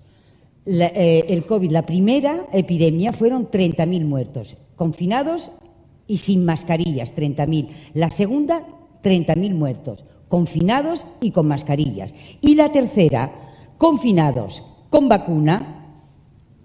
La- 0.64 0.86
eh, 0.94 1.24
el 1.28 1.46
COVID, 1.46 1.70
la 1.70 1.86
primera 1.86 2.46
epidemia, 2.52 3.12
fueron 3.12 3.50
30.000 3.50 4.04
muertos, 4.04 4.56
confinados 4.76 5.50
y 6.06 6.18
sin 6.18 6.44
mascarillas, 6.44 7.14
30.000. 7.14 7.70
La 7.94 8.10
segunda, 8.10 8.62
30.000 9.02 9.54
muertos, 9.54 10.04
confinados 10.28 11.06
y 11.20 11.30
con 11.30 11.48
mascarillas. 11.48 12.14
Y 12.42 12.54
la 12.54 12.70
tercera, 12.70 13.32
confinados 13.78 14.62
con 14.90 15.08
vacuna, 15.08 15.77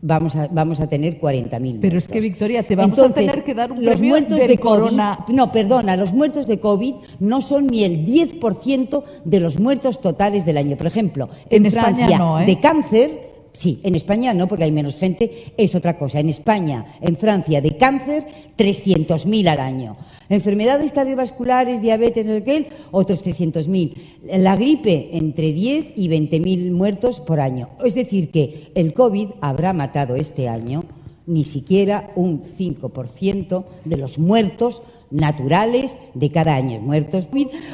vamos 0.06 0.36
a, 0.36 0.48
vamos 0.52 0.80
a 0.82 0.88
tener 0.88 1.18
40.000 1.20 1.80
Pero 1.80 1.98
es 1.98 2.04
muertos. 2.04 2.08
que, 2.10 2.20
Victoria, 2.20 2.64
te 2.64 2.76
vamos 2.76 3.00
a 3.00 3.10
tener 3.10 3.44
que 3.44 3.54
dar 3.56 3.72
un 3.72 3.84
los 3.84 4.02
muertos 4.02 4.38
de 4.38 4.58
COVID, 4.58 4.60
corona- 4.60 5.26
no, 5.30 5.52
perdona, 5.52 5.96
los 5.96 6.12
muertos 6.14 6.46
de 6.46 6.60
COVID 6.60 6.94
no 7.22 7.42
son 7.42 7.68
ni 7.68 7.84
el 7.86 8.06
10% 8.06 9.04
de 9.24 9.40
los 9.40 9.60
muertos 9.60 10.02
totales 10.02 10.46
del 10.46 10.58
año. 10.58 10.76
Por 10.76 10.88
ejemplo, 10.88 11.30
en, 11.50 11.62
En 11.62 11.66
España 11.68 11.96
Francia, 11.96 12.18
no, 12.18 12.42
¿eh? 12.42 12.46
de 12.46 12.60
cáncer, 12.60 13.23
Sí, 13.54 13.80
en 13.84 13.96
España 13.96 14.34
no, 14.34 14.48
porque 14.48 14.66
hay 14.66 14.72
menos 14.72 14.98
gente, 14.98 15.54
es 15.58 15.76
otra 15.76 15.98
cosa. 15.98 16.20
En 16.20 16.30
España, 16.30 16.98
en 17.02 17.16
Francia, 17.16 17.62
de 17.62 17.78
cáncer, 17.78 18.26
300.000 18.58 19.48
al 19.48 19.60
año. 19.60 19.96
Enfermedades 20.30 20.92
cardiovasculares, 20.92 21.82
diabetes, 21.82 22.26
no 22.26 22.34
sé 22.34 22.44
qué, 22.44 22.70
otros 22.92 23.24
300.000. 23.26 23.94
La 24.40 24.56
gripe, 24.56 25.10
entre 25.14 25.54
10 25.54 25.94
y 25.96 26.10
20.000 26.10 26.72
muertos 26.72 27.20
por 27.20 27.40
año. 27.40 27.70
Es 27.84 27.94
decir, 27.94 28.32
que 28.32 28.72
el 28.74 28.94
COVID 28.94 29.30
habrá 29.42 29.74
matado 29.74 30.16
este 30.16 30.48
año 30.48 30.84
ni 31.26 31.46
siquiera 31.46 32.12
un 32.16 32.42
5% 32.42 33.64
de 33.86 33.98
los 33.98 34.18
muertos 34.18 34.82
naturales 35.10 35.96
de 36.16 36.32
cada 36.32 36.56
año. 36.56 36.82
Muertos, 36.82 37.28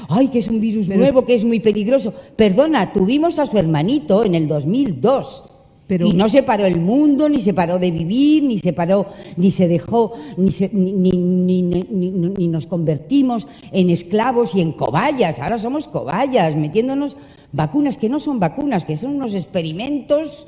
ay, 0.10 0.28
que 0.28 0.40
es 0.40 0.48
un 0.48 0.60
virus 0.60 0.88
nuevo, 0.90 1.26
que 1.26 1.36
es 1.36 1.46
muy 1.46 1.60
peligroso. 1.60 2.14
Perdona, 2.36 2.94
tuvimos 2.94 3.40
a 3.40 3.48
su 3.48 3.58
hermanito 3.58 4.24
en 4.24 4.36
el 4.36 4.48
2002. 4.48 5.44
Pero- 5.90 6.06
y 6.08 6.14
no 6.14 6.30
se 6.30 6.44
paró 6.44 6.66
el 6.68 6.80
mundo, 6.80 7.28
ni 7.28 7.42
se 7.42 7.52
paró 7.54 7.80
de 7.80 7.90
vivir, 7.90 8.44
ni 8.44 8.60
se 8.60 8.74
paró, 8.74 9.08
ni 9.38 9.50
se 9.50 9.68
dejó, 9.68 10.14
ni, 10.38 10.52
se- 10.52 10.70
ni, 10.72 10.94
ni- 10.94 11.12
ni- 11.18 11.64
ni- 11.64 11.84
ni- 12.12 12.30
ni 12.38 12.48
nos 12.48 12.68
convertimos 12.68 13.48
en 13.72 13.90
esclavos 13.90 14.54
y 14.54 14.62
en 14.62 14.72
cobayas. 14.74 15.40
Ahora 15.40 15.58
somos 15.58 15.88
cobayas, 15.88 16.56
metiéndonos 16.56 17.18
vacunas 17.52 17.98
que 17.98 18.08
no 18.08 18.20
son 18.20 18.40
vacunas, 18.40 18.86
que 18.86 18.98
son 18.98 19.16
unos 19.16 19.34
experimentos 19.34 20.46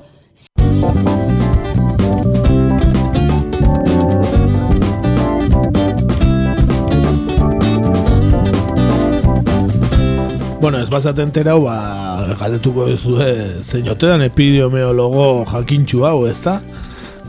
Bueno, 10.61 10.77
ez 10.77 10.91
bazate 10.93 11.23
enterau, 11.25 11.63
ba, 11.63 12.35
galdetuko 12.37 12.83
duzue 12.91 13.63
zeinotean 13.65 14.21
epidemiologo 14.21 15.41
jakintxu 15.49 16.03
hau, 16.05 16.27
ez 16.29 16.35
da? 16.43 16.59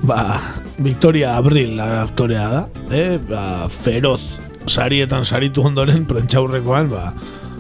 Ba, 0.05 0.37
Victoria 0.77 1.39
Abril 1.39 1.81
aktorea 1.81 2.45
da, 2.53 2.61
eh? 2.93 3.17
ba, 3.31 3.71
feroz 3.73 4.37
sarietan 4.69 5.25
saritu 5.25 5.65
ondoren 5.65 6.05
prentxaurrekoan, 6.05 6.93
ba, 6.93 7.07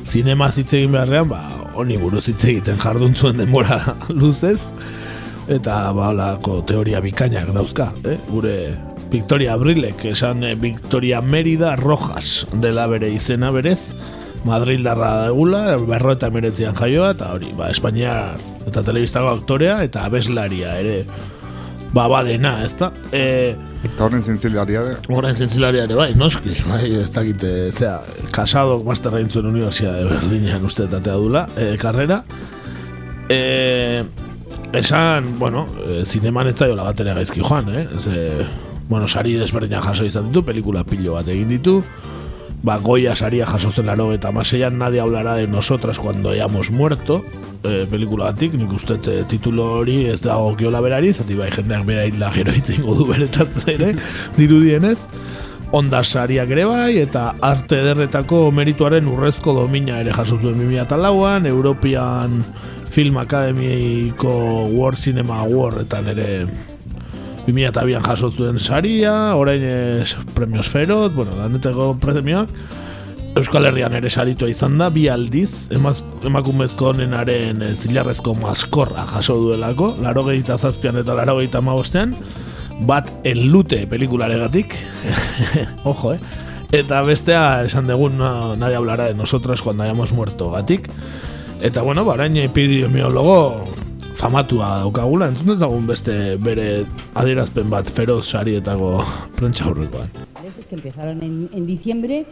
zinema 0.05 0.51
hitz 0.53 0.75
egin 0.77 0.93
beharrean, 0.93 1.33
ba, 1.33 1.41
honi 1.73 1.97
buruz 1.97 2.27
hitz 2.29 2.43
egiten 2.45 2.77
jardun 2.77 3.16
zuen 3.16 3.41
denbora 3.41 3.81
luzez, 4.20 4.61
eta 5.49 5.87
ba, 5.97 6.11
holako 6.12 6.61
teoria 6.68 7.01
bikainak 7.01 7.49
dauzka, 7.57 7.95
eh? 8.05 8.18
gure 8.29 8.59
Victoria 9.09 9.57
Abrilek, 9.57 10.05
esan 10.12 10.45
eh, 10.45 10.53
Victoria 10.53 11.25
Merida 11.25 11.79
Rojas 11.81 12.43
dela 12.53 12.85
bere 12.93 13.09
izena 13.16 13.57
berez, 13.57 13.95
Madrildarra 14.45 15.28
degula, 15.28 15.76
berro 15.86 16.16
eta 16.16 16.30
meretzian 16.34 16.74
jaioa, 16.74 17.12
eta 17.14 17.30
hori, 17.36 17.53
ba, 17.59 17.68
Espainiar 17.70 18.40
eta 18.66 18.82
telebistako 18.82 19.36
aktorea, 19.36 19.76
eta 19.86 20.07
abeslaria 20.09 20.74
ere, 20.80 21.03
ba, 21.95 22.09
badena, 22.11 22.57
ez 22.66 22.72
da? 22.78 22.90
E, 23.14 23.55
Eta 23.82 24.07
horren 24.07 24.22
zintzilaria 24.22 24.82
de. 24.86 24.97
Horren 25.11 25.34
zintzilaria 25.34 25.86
ere, 25.88 25.95
bai, 25.99 26.12
noski, 26.18 26.55
bai, 26.68 26.84
ez 27.03 27.09
dakite, 27.14 27.53
zera, 27.74 28.01
kasadok 28.34 28.84
masterra 28.86 29.22
intzuen 29.22 29.47
Universidad 29.51 29.99
de 29.99 30.11
Berlinean 30.11 30.66
uste 30.66 30.86
etatea 30.86 31.14
dula, 31.18 31.47
e, 31.57 31.72
karrera. 31.82 32.22
E, 33.30 34.05
esan, 34.78 35.36
bueno, 35.38 35.66
e, 35.86 36.03
zineman 36.07 36.51
ez 36.51 36.57
zaiola 36.59 36.86
bat 36.90 37.03
ere 37.05 37.14
gaizki 37.18 37.43
joan, 37.43 37.70
eh? 37.74 37.86
Ze, 37.99 38.47
bueno, 38.88 39.07
sari 39.09 39.34
desberdinak 39.38 39.84
jaso 39.86 40.07
izan 40.07 40.30
ditu, 40.30 40.45
pelikula 40.47 40.82
pilo 40.86 41.14
bat 41.18 41.30
egin 41.30 41.51
ditu, 41.55 41.80
ba, 42.63 42.79
Goya 42.79 43.17
saria 43.17 43.47
jaso 43.47 43.71
zen 43.71 43.87
laro 43.87 44.13
eta 44.13 44.33
maseian 44.33 44.79
nadie 44.79 45.01
hablará 45.01 45.35
de 45.35 45.47
nosotras 45.47 45.99
cuando 45.99 46.31
hayamos 46.31 46.71
muerto. 46.71 47.25
E, 47.63 47.87
pelikula 47.87 48.31
batik, 48.31 48.55
nik 48.59 48.73
uste 48.73 48.99
e, 49.07 49.23
titulo 49.31 49.69
hori 49.79 50.07
ez 50.11 50.21
dago 50.23 50.57
kiola 50.57 50.81
berari, 50.83 51.13
zati 51.13 51.37
bai 51.39 51.51
jendeak 51.51 51.85
bera 51.87 52.07
hitla 52.07 52.33
gero 52.35 52.55
itzingo 52.55 52.95
du 52.99 53.07
beretatze 53.07 53.75
ere, 53.75 53.95
dirudienez. 54.39 54.99
Onda 55.73 56.03
sariak 56.05 56.51
ere 56.53 56.67
bai, 56.69 56.99
eta 57.01 57.33
arte 57.41 57.79
ederretako 57.81 58.51
merituaren 58.53 59.07
urrezko 59.09 59.55
domina 59.57 60.01
ere 60.03 60.13
jaso 60.13 60.37
zuen 60.37 60.59
2004an, 60.61 61.47
European 61.49 62.43
Film 62.93 63.17
Academyko 63.17 64.69
World 64.69 64.99
Cinema 65.01 65.41
Awardetan 65.41 66.11
ere 66.13 66.27
2002an 67.47 68.05
jaso 68.07 68.30
zuen 68.30 68.59
saria, 68.59 69.34
orain 69.34 69.62
ez 69.66 70.14
premios 70.34 70.68
ferot, 70.70 71.14
bueno, 71.14 71.34
daneteko 71.36 71.97
premioak, 72.01 72.51
Euskal 73.32 73.64
Herrian 73.64 73.95
ere 73.97 74.11
saritua 74.12 74.51
izan 74.53 74.76
da, 74.76 74.90
bi 74.93 75.07
aldiz, 75.09 75.70
emaz, 75.72 76.03
emakumezko 76.28 76.90
honenaren 76.90 77.62
eh, 77.64 77.72
zilarrezko 77.72 78.34
maskorra 78.36 79.07
jaso 79.09 79.39
duelako, 79.40 79.94
laro 80.05 80.27
gehieta 80.27 80.59
zazpian 80.59 81.01
eta 81.01 81.16
laro 81.16 81.39
gehieta 81.39 81.62
magostean, 81.64 82.12
bat 82.86 83.09
enlute 83.24 83.86
pelikularegatik, 83.89 84.77
ojo, 85.94 86.12
eh? 86.12 86.20
Eta 86.73 87.02
bestea, 87.05 87.64
esan 87.64 87.89
dugun, 87.89 88.16
no, 88.16 88.56
nadie 88.56 88.77
hablará 88.77 89.10
de 89.10 89.14
nosotros 89.14 89.60
cuando 89.60 89.82
hayamos 89.82 90.14
muerto 90.14 90.51
gatik. 90.51 90.89
Eta 91.60 91.82
bueno, 91.82 92.05
barain 92.05 92.36
epidemiologo 92.36 93.69
famatua 94.14 94.78
daukagula, 94.82 95.28
entzun 95.32 95.55
dezagun 95.55 95.86
beste 95.86 96.36
bere 96.43 96.84
adierazpen 97.14 97.70
bat 97.70 97.90
feroz 97.90 98.24
sarietako 98.28 99.02
prentsa 99.36 99.66
aurrekoan. 99.70 100.10
Estos 100.44 100.66
que 100.66 100.74
empezaron 100.74 101.22
en, 101.22 101.48
en 101.52 101.66
diciembre, 101.66 102.26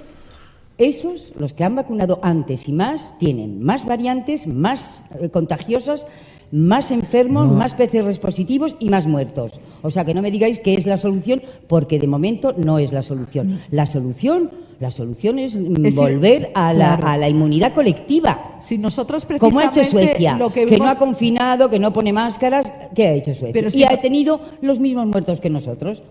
esos, 0.79 1.33
los 1.39 1.53
que 1.53 1.65
han 1.65 1.77
vacunado 1.77 2.21
antes 2.23 2.69
y 2.69 2.73
más, 2.73 3.15
tienen 3.19 3.63
más 3.63 3.85
variantes, 3.85 4.47
más 4.47 5.05
eh, 5.21 5.29
contagiosas, 5.29 6.07
más 6.53 6.91
enfermos, 6.91 7.51
más 7.51 7.75
PCRs 7.75 8.19
positivos 8.19 8.75
y 8.81 8.89
más 8.89 9.07
muertos. 9.07 9.61
O 9.83 9.91
sea 9.91 10.05
que 10.05 10.15
no 10.15 10.23
me 10.23 10.31
digáis 10.31 10.59
que 10.59 10.75
es 10.75 10.87
la 10.87 10.97
solución, 10.97 11.43
porque 11.69 11.99
de 11.99 12.07
momento 12.07 12.55
no 12.57 12.79
es 12.79 12.93
la 12.93 13.03
solución. 13.03 13.61
La 13.71 13.87
solución, 13.87 14.51
la 14.81 14.91
solución 14.91 15.39
es, 15.39 15.55
mm, 15.55 15.85
Es 15.87 15.95
volver 15.95 16.51
a 16.55 16.73
la, 16.73 16.97
claro. 16.97 17.09
a 17.09 17.17
la 17.19 17.29
inmunidad 17.29 17.75
colectiva. 17.75 18.57
Si 18.61 18.79
nosotros 18.79 19.27
Como 19.39 19.59
ha 19.59 19.65
hecho 19.65 19.73
precisamente 19.75 20.13
Suecia, 20.13 20.37
lo 20.39 20.51
que, 20.53 20.61
que 20.67 20.79
no 20.79 20.85
vimos- 20.85 20.89
ha 20.89 20.99
confinado, 20.99 21.69
que 21.71 21.79
no 21.79 21.93
pone 21.93 22.13
máscaras, 22.15 22.73
¿qué 22.95 23.07
ha 23.09 23.13
hecho 23.13 23.35
Suecia? 23.35 23.53
Pero 23.53 23.69
y 23.69 23.73
si 23.73 23.85
ha 23.85 23.91
no- 23.93 23.99
tenido 24.01 24.41
los 24.63 24.81
mismos 24.81 25.07
muertos 25.07 25.39
que 25.41 25.51
nosotros. 25.51 26.03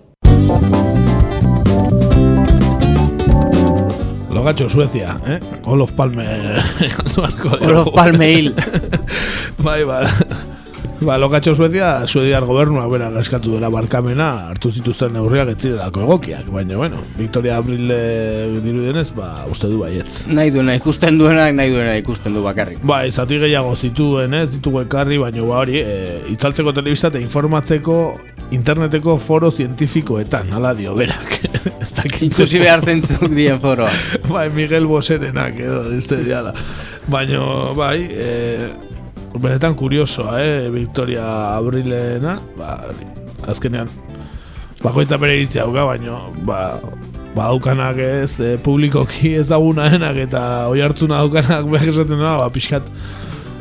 Logatxo 4.29 4.69
Suezia, 4.69 5.17
eh? 5.25 5.39
Olof 5.65 5.91
Palme. 5.93 6.25
Olof 7.61 7.89
Palme 7.93 8.31
hil. 8.31 8.55
bai, 9.63 9.83
ba, 10.99 11.05
ba, 11.05 11.17
Logatxo 11.17 11.55
Suezia, 11.55 12.07
Suediar 12.07 12.45
gobernuak 12.45 12.89
bera 12.91 13.09
gaskatu 13.13 13.55
dela 13.55 13.69
barkamena, 13.73 14.29
hartu 14.49 14.71
zituzten 14.71 15.13
neurriak 15.15 15.53
ez 15.53 15.57
zirelako 15.61 16.03
egokiak, 16.05 16.49
baina, 16.53 16.77
bueno, 16.77 17.01
Victoria 17.17 17.57
Abril 17.57 17.91
eh, 17.91 18.59
dirudienez, 18.63 19.09
ba, 19.17 19.45
uste 19.51 19.69
du 19.71 19.79
baietz. 19.83 20.25
Nahi 20.27 20.51
duena 20.55 20.75
ikusten 20.77 21.19
duenak, 21.19 21.53
nahi 21.57 21.73
duena 21.73 21.95
ikusten 21.99 22.35
du 22.35 22.43
bakarrik. 22.45 22.81
Ba, 22.83 23.03
izati 23.07 23.39
gehiago 23.41 23.75
zituen, 23.75 24.35
ez 24.41 24.49
ditugu 24.55 24.83
ekarri, 24.85 25.19
baina 25.21 25.45
ba 25.47 25.61
hori, 25.63 25.79
e, 25.79 26.19
itzaltzeko 26.33 26.75
telebista 26.75 27.13
eta 27.13 27.21
informatzeko 27.23 27.99
interneteko 28.55 29.17
foro 29.21 29.51
zientifikoetan, 29.51 30.53
hala 30.57 30.73
dio, 30.77 30.95
berak. 30.97 31.39
Ikusi 32.29 32.59
behar 32.61 32.81
zentzuk 32.81 33.27
dien 33.31 33.59
foroa. 33.59 33.91
bai, 34.33 34.47
Miguel 34.55 34.87
Boserenak 34.89 35.59
edo, 35.59 35.81
uste 35.97 36.21
diala. 36.23 36.53
Baina, 37.09 37.41
bai, 37.77 37.97
e, 38.09 38.88
benetan 39.37 39.75
kuriosoa, 39.75 40.39
eh, 40.41 40.69
Victoria 40.73 41.55
Abrilena, 41.55 42.39
ba, 42.57 42.77
azkenean, 43.47 43.89
bakoitza 44.83 45.19
bere 45.21 45.37
iritzia 45.37 45.65
dauka, 45.67 45.85
baina, 45.85 46.19
ba, 46.47 46.59
ba 47.35 47.49
daukanak 47.51 47.99
ez, 48.01 48.39
e, 48.41 48.57
publikoki 48.63 49.35
ezagunaenak 49.43 50.17
eta 50.25 50.43
oi 50.71 50.81
hartzuna 50.81 51.21
daukanak 51.23 51.69
behar 51.69 51.91
esaten 51.93 52.21
da, 52.21 52.37
ba, 52.41 52.49
pixkat, 52.53 52.89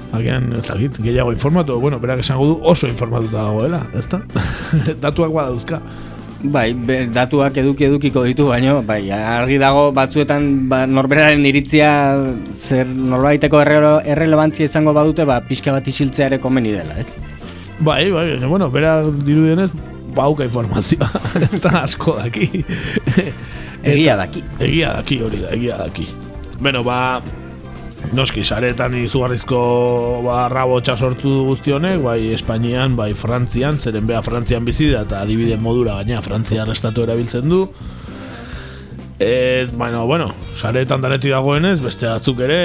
Agian, 0.09 0.47
ez 0.57 0.65
dakit, 0.65 0.97
gehiago 1.05 1.35
informatu, 1.35 1.75
bueno, 1.83 1.99
berak 2.01 2.23
esango 2.23 2.47
du 2.49 2.55
oso 2.65 2.89
informatuta 2.89 3.43
dagoela, 3.43 3.83
ezta? 3.93 4.23
Datuak 5.03 5.35
badauzka. 5.35 5.83
Bai, 6.39 6.71
be, 6.71 7.01
datuak 7.11 7.57
eduki 7.59 7.89
edukiko 7.89 8.23
ditu, 8.23 8.45
baino, 8.53 8.77
bai, 8.87 9.01
argi 9.11 9.57
dago 9.59 9.89
batzuetan 9.91 10.69
ba, 10.71 10.85
norberaren 10.87 11.43
iritzia 11.49 11.89
zer 12.55 12.87
norbaiteko 12.87 13.59
erre, 13.65 13.81
errelevantzia 14.15 14.69
izango 14.71 14.95
badute, 14.95 15.27
ba, 15.27 15.41
pixka 15.43 15.75
bat 15.75 15.91
isiltzea 15.91 16.29
ere 16.31 16.39
komeni 16.39 16.77
dela, 16.77 16.95
ez? 17.03 17.17
Bai, 17.83 18.05
bai, 18.15 18.39
bueno, 18.47 18.71
berak 18.71 19.11
dirudienez, 19.27 19.73
bauka 20.15 20.47
informazioa, 20.47 21.11
ez 21.49 21.59
da 21.65 21.83
asko 21.83 22.15
daki. 22.21 22.63
Egia 23.83 24.15
daki. 24.23 24.45
Egia 24.63 24.95
daki 25.01 25.21
hori 25.27 25.43
da, 25.43 25.53
egia 25.59 25.83
daki. 25.83 26.07
Beno, 26.63 26.85
ba, 26.87 27.19
noski, 28.17 28.45
saretan 28.45 28.95
izugarrizko 28.99 29.61
ba, 30.25 30.47
rabotxa 30.53 30.97
sortu 30.97 31.29
du 31.29 31.45
guzti 31.51 31.75
honek, 31.75 32.01
bai 32.03 32.33
Espainian, 32.35 32.97
bai 32.97 33.13
Frantzian, 33.15 33.79
zeren 33.79 34.07
bea 34.09 34.23
Frantzian 34.25 34.65
bizi 34.65 34.91
da, 34.93 35.05
eta 35.07 35.23
adibide 35.23 35.59
modura 35.61 35.99
gaina 36.01 36.23
Frantzian 36.25 36.71
estatu 36.73 37.05
erabiltzen 37.07 37.49
du. 37.49 37.67
E, 39.19 39.67
bueno, 39.75 40.07
bueno, 40.07 40.31
saretan 40.55 41.03
danetik 41.03 41.35
dagoenez, 41.35 41.81
beste 41.83 42.07
batzuk 42.07 42.45
ere, 42.47 42.61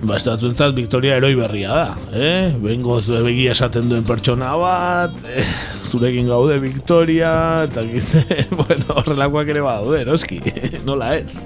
ba, 0.00 0.16
ez 0.16 0.24
batzuentzat 0.24 0.72
Victoria 0.76 1.18
eroi 1.20 1.34
berria 1.36 1.74
da, 1.74 1.84
eh? 2.16 2.48
Bengoz 2.62 3.04
begia 3.10 3.52
esaten 3.52 3.90
duen 3.92 4.06
pertsona 4.08 4.54
bat, 4.60 5.14
eh, 5.28 5.44
zurekin 5.84 6.30
gaude 6.30 6.58
Victoria, 6.62 7.32
eta 7.68 7.84
gize, 7.88 8.24
bueno, 8.62 8.96
horrelakoak 9.02 9.52
ere 9.52 9.64
badaude, 9.66 10.04
noski, 10.08 10.40
nola 10.88 11.14
ez. 11.20 11.44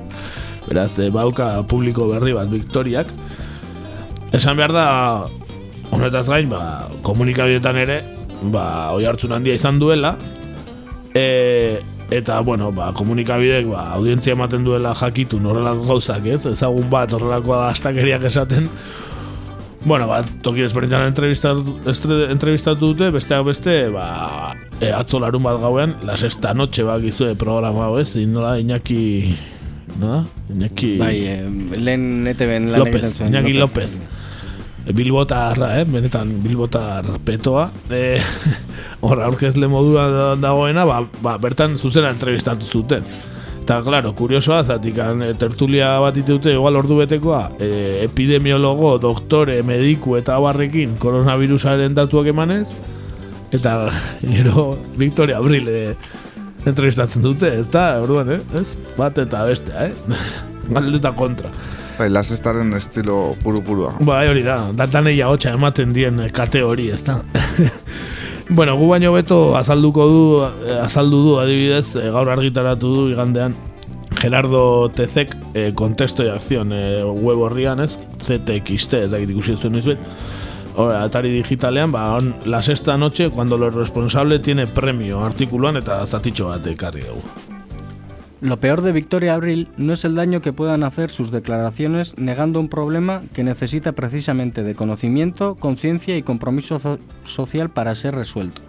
Beraz, 0.69 0.99
eh, 0.99 1.11
bauka 1.11 1.63
publiko 1.69 2.09
berri 2.09 2.33
bat 2.33 2.49
Victoriak. 2.51 3.11
Esan 4.33 4.57
behar 4.57 4.73
da, 4.73 4.87
honetaz 5.93 6.27
gain, 6.29 6.49
ba, 6.51 6.89
komunikabidetan 7.07 7.79
ere, 7.79 8.01
ba, 8.51 8.91
oi 8.97 9.05
hartzun 9.07 9.35
handia 9.37 9.55
izan 9.55 9.79
duela, 9.79 10.17
e, 11.15 11.79
eta, 12.11 12.41
bueno, 12.43 12.73
ba, 12.75 12.91
komunikabidek, 12.97 13.69
ba, 13.71 13.93
audientzia 13.95 14.35
ematen 14.35 14.65
duela 14.67 14.95
jakitu 14.99 15.39
horrelako 15.39 15.87
gauzak, 15.93 16.27
ez? 16.27 16.45
Ezagun 16.51 16.91
bat 16.91 17.13
horrelako 17.13 17.61
astakeriak 17.69 18.27
esaten, 18.31 18.71
Bueno, 19.85 20.07
bat, 20.09 20.25
toki 20.41 20.63
desberdintan 20.65 21.11
entrevistatu, 21.11 21.75
entrevistatu 22.33 22.95
dute, 22.95 23.11
besteak 23.13 23.43
beste, 23.45 23.75
ba, 23.93 24.55
e, 24.81 24.89
atzo 24.89 25.21
larun 25.21 25.45
bat 25.45 25.59
gauean, 25.61 25.93
la 26.09 26.17
sexta 26.17 26.55
noche 26.57 26.87
bak 26.89 27.05
izue 27.05 27.35
programa 27.37 27.91
ez, 28.01 28.15
nola, 28.25 28.55
Iñaki, 28.57 29.37
nola? 30.01 30.25
Iñaki... 30.51 30.97
Bai, 30.99 31.17
eh, 31.27 31.79
lehen 31.79 32.27
ETV-en 32.27 32.71
lan 32.73 32.87
egiten 32.87 33.01
López, 33.03 33.19
zuen. 33.19 33.33
Iñaki 33.33 33.53
López. 33.59 34.01
Bilbotarra, 34.95 35.81
eh? 35.81 35.85
benetan 35.89 36.43
Bilbotar 36.43 37.07
petoa. 37.25 37.71
Eh, 37.91 38.21
hor 39.05 39.23
aurkezle 39.23 39.69
modua 39.69 40.09
da- 40.13 40.35
dagoena, 40.37 40.85
ba, 40.85 41.03
ba, 41.23 41.39
bertan 41.39 41.79
zuzena 41.79 42.11
entrevistatu 42.13 42.67
zuten. 42.67 43.07
Eta, 43.65 43.79
claro, 43.81 44.11
kuriosoa, 44.13 44.59
zatik, 44.65 44.99
tertulia 45.41 45.95
bat 46.03 46.13
ditute, 46.13 46.53
igual 46.53 46.77
ordu 46.77 46.99
betekoa, 46.99 47.55
eh, 47.57 48.03
epidemiologo, 48.05 48.99
doktore, 49.01 49.63
mediku 49.65 50.19
eta 50.19 50.35
abarrekin 50.37 50.99
koronavirusaren 51.01 51.97
datuak 51.97 52.29
emanez, 52.29 52.67
eta 53.57 53.89
gero 54.35 54.77
Victoria 55.01 55.39
Abril 55.39 55.69
eh, 55.73 55.95
entrevistatzen 56.67 57.25
dute, 57.25 57.51
ez 57.61 57.69
da, 57.73 58.01
orduan, 58.03 58.31
eh? 58.37 58.41
ez? 58.61 58.75
Bat 58.99 59.21
eta 59.25 59.45
bestea, 59.49 59.89
eh? 59.89 60.21
Galdeta 60.75 61.13
kontra. 61.17 61.53
Bai, 61.99 62.09
lasestaren 62.11 62.73
estilo 62.75 63.37
puru-purua. 63.43 63.95
Bai, 64.03 64.25
hori 64.31 64.43
da, 64.47 64.59
datanei 64.75 65.15
hotxa 65.23 65.53
ematen 65.55 65.93
dien 65.95 66.25
eh, 66.25 66.33
kate 66.35 66.65
hori, 66.67 66.89
ez 66.91 67.03
da. 67.07 67.21
bueno, 68.57 68.75
gu 68.81 68.89
baino 68.91 69.13
beto 69.15 69.39
azalduko 69.59 70.09
du, 70.11 70.25
eh, 70.65 70.81
azaldu 70.83 71.23
du 71.29 71.39
adibidez, 71.43 71.95
eh, 72.01 72.11
gaur 72.15 72.33
argitaratu 72.35 72.97
du 72.97 73.07
igandean, 73.13 73.55
Gerardo 74.25 74.91
Tezek, 74.91 75.37
eh, 75.53 75.73
Contexto 75.75 76.25
y 76.25 76.29
Acción 76.29 76.73
eh, 76.73 77.05
web 77.05 77.39
horrian, 77.39 77.81
ez? 77.81 77.99
ZXT, 78.25 78.95
ez 79.05 79.11
dakit 79.13 79.31
ikusi 79.35 79.57
zuen 79.57 79.77
izbet. 79.77 80.01
Hora, 80.77 81.05
Atari 81.05 81.31
digitalean, 81.31 81.93
ba, 81.93 82.17
on, 82.17 82.35
la 82.45 82.61
sexta 82.61 82.99
noche, 82.99 83.31
cuando 83.31 83.57
lo 83.57 83.71
responsable 83.71 84.41
tiene 84.41 84.67
premio, 84.67 85.25
artikuluan 85.25 85.77
eta 85.79 86.01
zatitxo 86.07 86.49
bat 86.51 86.67
ekarri 86.67 87.05
dugu. 87.07 87.23
Lo 88.41 88.59
peor 88.59 88.83
de 88.83 88.93
Victoria 88.93 89.35
Abril 89.35 89.69
no 89.77 89.93
es 89.93 90.05
el 90.05 90.17
daño 90.17 90.43
que 90.43 90.53
puedan 90.53 90.83
hacer 90.83 91.11
sus 91.11 91.31
declaraciones 91.31 92.19
negando 92.19 92.61
un 92.61 92.69
problema 92.69 93.23
que 93.33 93.45
necesita 93.45 93.93
precisamente 93.93 94.63
de 94.65 94.75
conocimiento, 94.75 95.55
conciencia 95.55 96.17
y 96.17 96.23
compromiso 96.23 96.79
so- 96.79 96.99
social 97.23 97.71
para 97.71 97.95
ser 97.95 98.15
resuelto. 98.17 98.61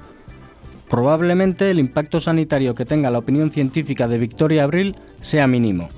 Probablemente 0.87 1.71
el 1.71 1.79
impacto 1.79 2.21
sanitario 2.21 2.75
que 2.75 2.85
tenga 2.85 3.09
la 3.09 3.17
opinión 3.17 3.51
científica 3.51 4.07
de 4.07 4.19
Victoria 4.19 4.63
Abril 4.63 4.95
sea 5.19 5.47
mínimo. 5.47 5.89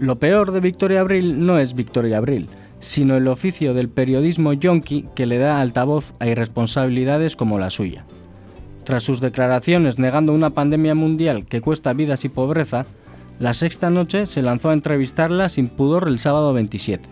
Lo 0.00 0.18
peor 0.18 0.50
de 0.50 0.60
Victoria 0.60 1.00
Abril 1.00 1.44
no 1.46 1.58
es 1.58 1.74
Victoria 1.74 2.16
Abril, 2.16 2.48
sino 2.86 3.16
el 3.16 3.26
oficio 3.26 3.74
del 3.74 3.88
periodismo 3.88 4.52
yonki 4.52 5.06
que 5.16 5.26
le 5.26 5.38
da 5.38 5.60
altavoz 5.60 6.14
a 6.20 6.28
irresponsabilidades 6.28 7.34
como 7.34 7.58
la 7.58 7.68
suya. 7.68 8.06
Tras 8.84 9.02
sus 9.02 9.20
declaraciones 9.20 9.98
negando 9.98 10.32
una 10.32 10.50
pandemia 10.50 10.94
mundial 10.94 11.46
que 11.46 11.60
cuesta 11.60 11.92
vidas 11.94 12.24
y 12.24 12.28
pobreza, 12.28 12.86
la 13.40 13.54
sexta 13.54 13.90
noche 13.90 14.24
se 14.26 14.40
lanzó 14.40 14.70
a 14.70 14.72
entrevistarla 14.72 15.48
sin 15.48 15.68
pudor 15.68 16.06
el 16.06 16.20
sábado 16.20 16.52
27. 16.52 17.08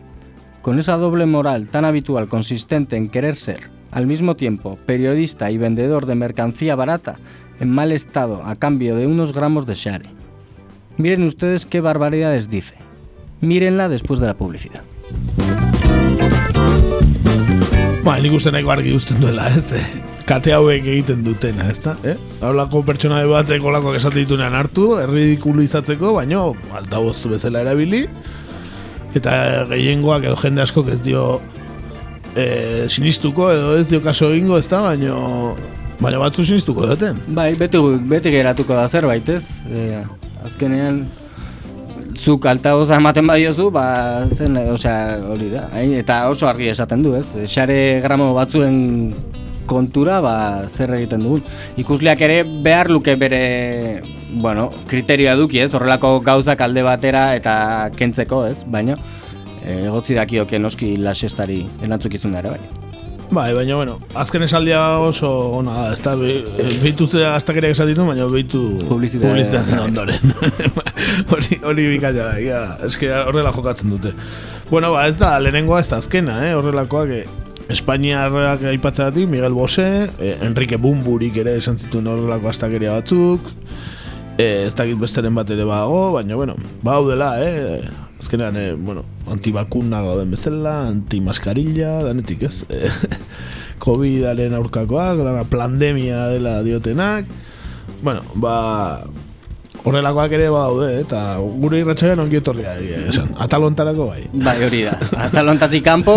Con 0.62 0.78
esa 0.78 0.96
doble 0.96 1.26
moral 1.26 1.66
tan 1.66 1.84
habitual 1.84 2.28
consistente 2.28 2.96
en 2.96 3.08
querer 3.08 3.34
ser, 3.34 3.68
al 3.90 4.06
mismo 4.06 4.36
tiempo, 4.36 4.78
periodista 4.86 5.50
y 5.50 5.58
vendedor 5.58 6.06
de 6.06 6.14
mercancía 6.14 6.76
barata 6.76 7.16
en 7.58 7.68
mal 7.68 7.90
estado 7.90 8.44
a 8.44 8.54
cambio 8.54 8.94
de 8.94 9.08
unos 9.08 9.32
gramos 9.32 9.66
de 9.66 9.74
share. 9.74 10.06
Miren 10.98 11.24
ustedes 11.24 11.66
qué 11.66 11.80
barbaridades 11.80 12.48
dice. 12.48 12.76
Mírenla 13.40 13.88
después 13.88 14.20
de 14.20 14.28
la 14.28 14.34
publicidad. 14.34 14.84
Ba, 18.04 18.18
nik 18.20 18.34
uste 18.36 18.50
nahiko 18.52 18.68
argi 18.68 18.90
uzten 18.92 19.16
duela, 19.22 19.46
ez? 19.48 19.70
eh? 19.72 19.84
Kate 20.28 20.52
hauek 20.52 20.84
egiten 20.84 21.22
dutena, 21.24 21.70
ez 21.72 21.78
da? 21.80 21.94
Eh? 22.04 22.18
Haulako 22.44 22.82
pertsona 22.84 23.22
batek 23.30 23.64
olakoak 23.64 23.96
esate 23.96 24.18
ditunean 24.20 24.52
hartu, 24.58 24.90
erridikulu 25.00 25.64
izatzeko, 25.64 26.10
baino 26.18 26.50
altaboz 26.76 27.16
bezala 27.32 27.62
erabili, 27.64 28.02
eta 29.16 29.32
gehiengoak 29.72 30.28
edo 30.28 30.36
jende 30.42 30.60
askok 30.66 30.90
ez 30.92 30.98
dio 31.06 31.24
eh, 32.36 32.84
sinistuko 32.92 33.48
edo 33.54 33.72
ez 33.80 33.88
dio 33.88 34.02
kaso 34.04 34.28
egingo, 34.34 34.60
ez 34.60 34.68
da? 34.68 34.82
Baino, 34.90 35.56
baina 36.02 36.20
batzu 36.20 36.44
sinistuko 36.44 36.84
duten. 36.92 37.24
Bai, 37.32 37.54
beti, 37.56 37.80
beti 38.12 38.36
geratuko 38.36 38.76
da 38.76 38.84
zerbait, 38.84 39.32
ez? 39.32 39.46
E, 39.64 40.04
azkenean, 40.44 41.06
zuk 42.14 42.46
altaboza 42.46 42.96
ematen 43.00 43.26
badiozu, 43.26 43.70
ba, 43.74 44.26
zen, 44.30 44.56
osea, 44.72 45.18
hori 45.34 45.50
da. 45.52 45.68
Eta 45.82 46.24
oso 46.30 46.48
argi 46.48 46.70
esaten 46.72 47.02
du, 47.04 47.14
ez? 47.18 47.26
Xare 47.50 48.00
gramo 48.04 48.32
batzuen 48.36 48.78
kontura, 49.66 50.20
ba, 50.24 50.36
zer 50.68 50.94
egiten 50.98 51.24
dugun. 51.24 51.42
Ikusleak 51.80 52.22
ere 52.26 52.42
behar 52.44 52.90
luke 52.92 53.16
bere, 53.20 54.02
bueno, 54.30 54.70
kriterioa 54.90 55.34
eduki, 55.38 55.62
ez? 55.64 55.72
Horrelako 55.74 56.18
gauzak 56.24 56.64
alde 56.64 56.86
batera 56.86 57.26
eta 57.36 57.56
kentzeko, 57.96 58.44
ez? 58.52 58.62
Baina, 58.66 58.98
e, 59.62 59.84
egotzi 59.88 60.16
dakioke 60.18 60.60
noski 60.62 60.96
lasestari 61.00 61.64
erantzukizuna 61.82 62.42
ere, 62.44 62.56
bai. 62.56 62.83
Bai, 63.30 63.52
baina, 63.54 63.76
bueno, 63.76 63.98
azken 64.14 64.44
esaldia 64.46 64.80
oso 65.02 65.30
ona 65.58 65.74
da, 65.74 65.92
ez 65.94 66.00
da, 66.04 66.14
behitu 66.16 67.06
ze 67.06 67.24
astakeriak 67.26 67.72
esatitu, 67.74 68.04
baina 68.06 68.26
behitu 68.30 68.62
publizitatzen 68.88 69.80
ondoren. 69.80 70.34
hori, 71.32 71.58
hori 71.64 71.86
bikaina 71.94 72.28
da, 72.28 72.34
ja, 72.42 72.60
eske 72.86 73.10
horrela 73.14 73.52
jokatzen 73.54 73.90
dute. 73.96 74.12
Bueno, 74.70 74.92
ba, 74.94 75.08
ez 75.08 75.16
da, 75.18 75.38
lehenengoa 75.42 75.80
ez 75.82 75.88
da 75.90 75.98
azkena, 76.02 76.42
eh, 76.46 76.54
horrelakoak, 76.58 77.16
eh, 77.16 77.24
Espainiarrak 77.68 78.62
aipatzeatik, 78.68 79.28
Miguel 79.28 79.54
Bose, 79.56 80.10
eh, 80.20 80.36
Enrique 80.44 80.76
Bumburik 80.76 81.36
ere 81.40 81.56
esan 81.56 81.78
zituen 81.80 82.06
horrelako 82.06 82.50
astakeria 82.50 82.92
batzuk, 82.98 83.40
eh, 84.36 84.66
ez 84.66 84.74
dakit 84.76 84.98
besteren 85.00 85.34
bat 85.34 85.50
ere 85.50 85.64
bago, 85.64 86.12
baina, 86.12 86.36
bueno, 86.36 86.56
baudela, 86.82 87.34
eh, 87.40 87.88
azkenean, 88.24 88.56
eh, 88.56 88.72
bueno, 88.72 89.04
antibakuna 89.30 90.00
gauden 90.02 90.32
bezala, 90.32 90.78
antimaskarilla, 90.88 91.98
danetik 92.08 92.48
ez, 92.48 92.64
eh, 92.70 92.90
Covidaren 93.84 94.54
aurkakoak, 94.56 95.20
dana 95.20 95.44
pandemia 95.44 96.28
dela 96.32 96.62
diotenak, 96.64 97.28
bueno, 98.02 98.22
ba, 98.34 99.04
horrelakoak 99.84 100.32
ere 100.32 100.48
badaude, 100.48 100.88
eh, 100.94 101.02
eta 101.04 101.20
gure 101.60 101.82
irratxagan 101.82 102.22
ongi 102.24 102.40
etorria 102.40 102.74
egia 102.80 103.02
esan, 103.12 103.34
atalontarako 103.44 104.08
bai. 104.14 104.22
Bai, 104.32 104.56
hori 104.64 104.84
da. 104.86 104.96
Atalontatik 105.26 105.84
kanpo 105.84 106.14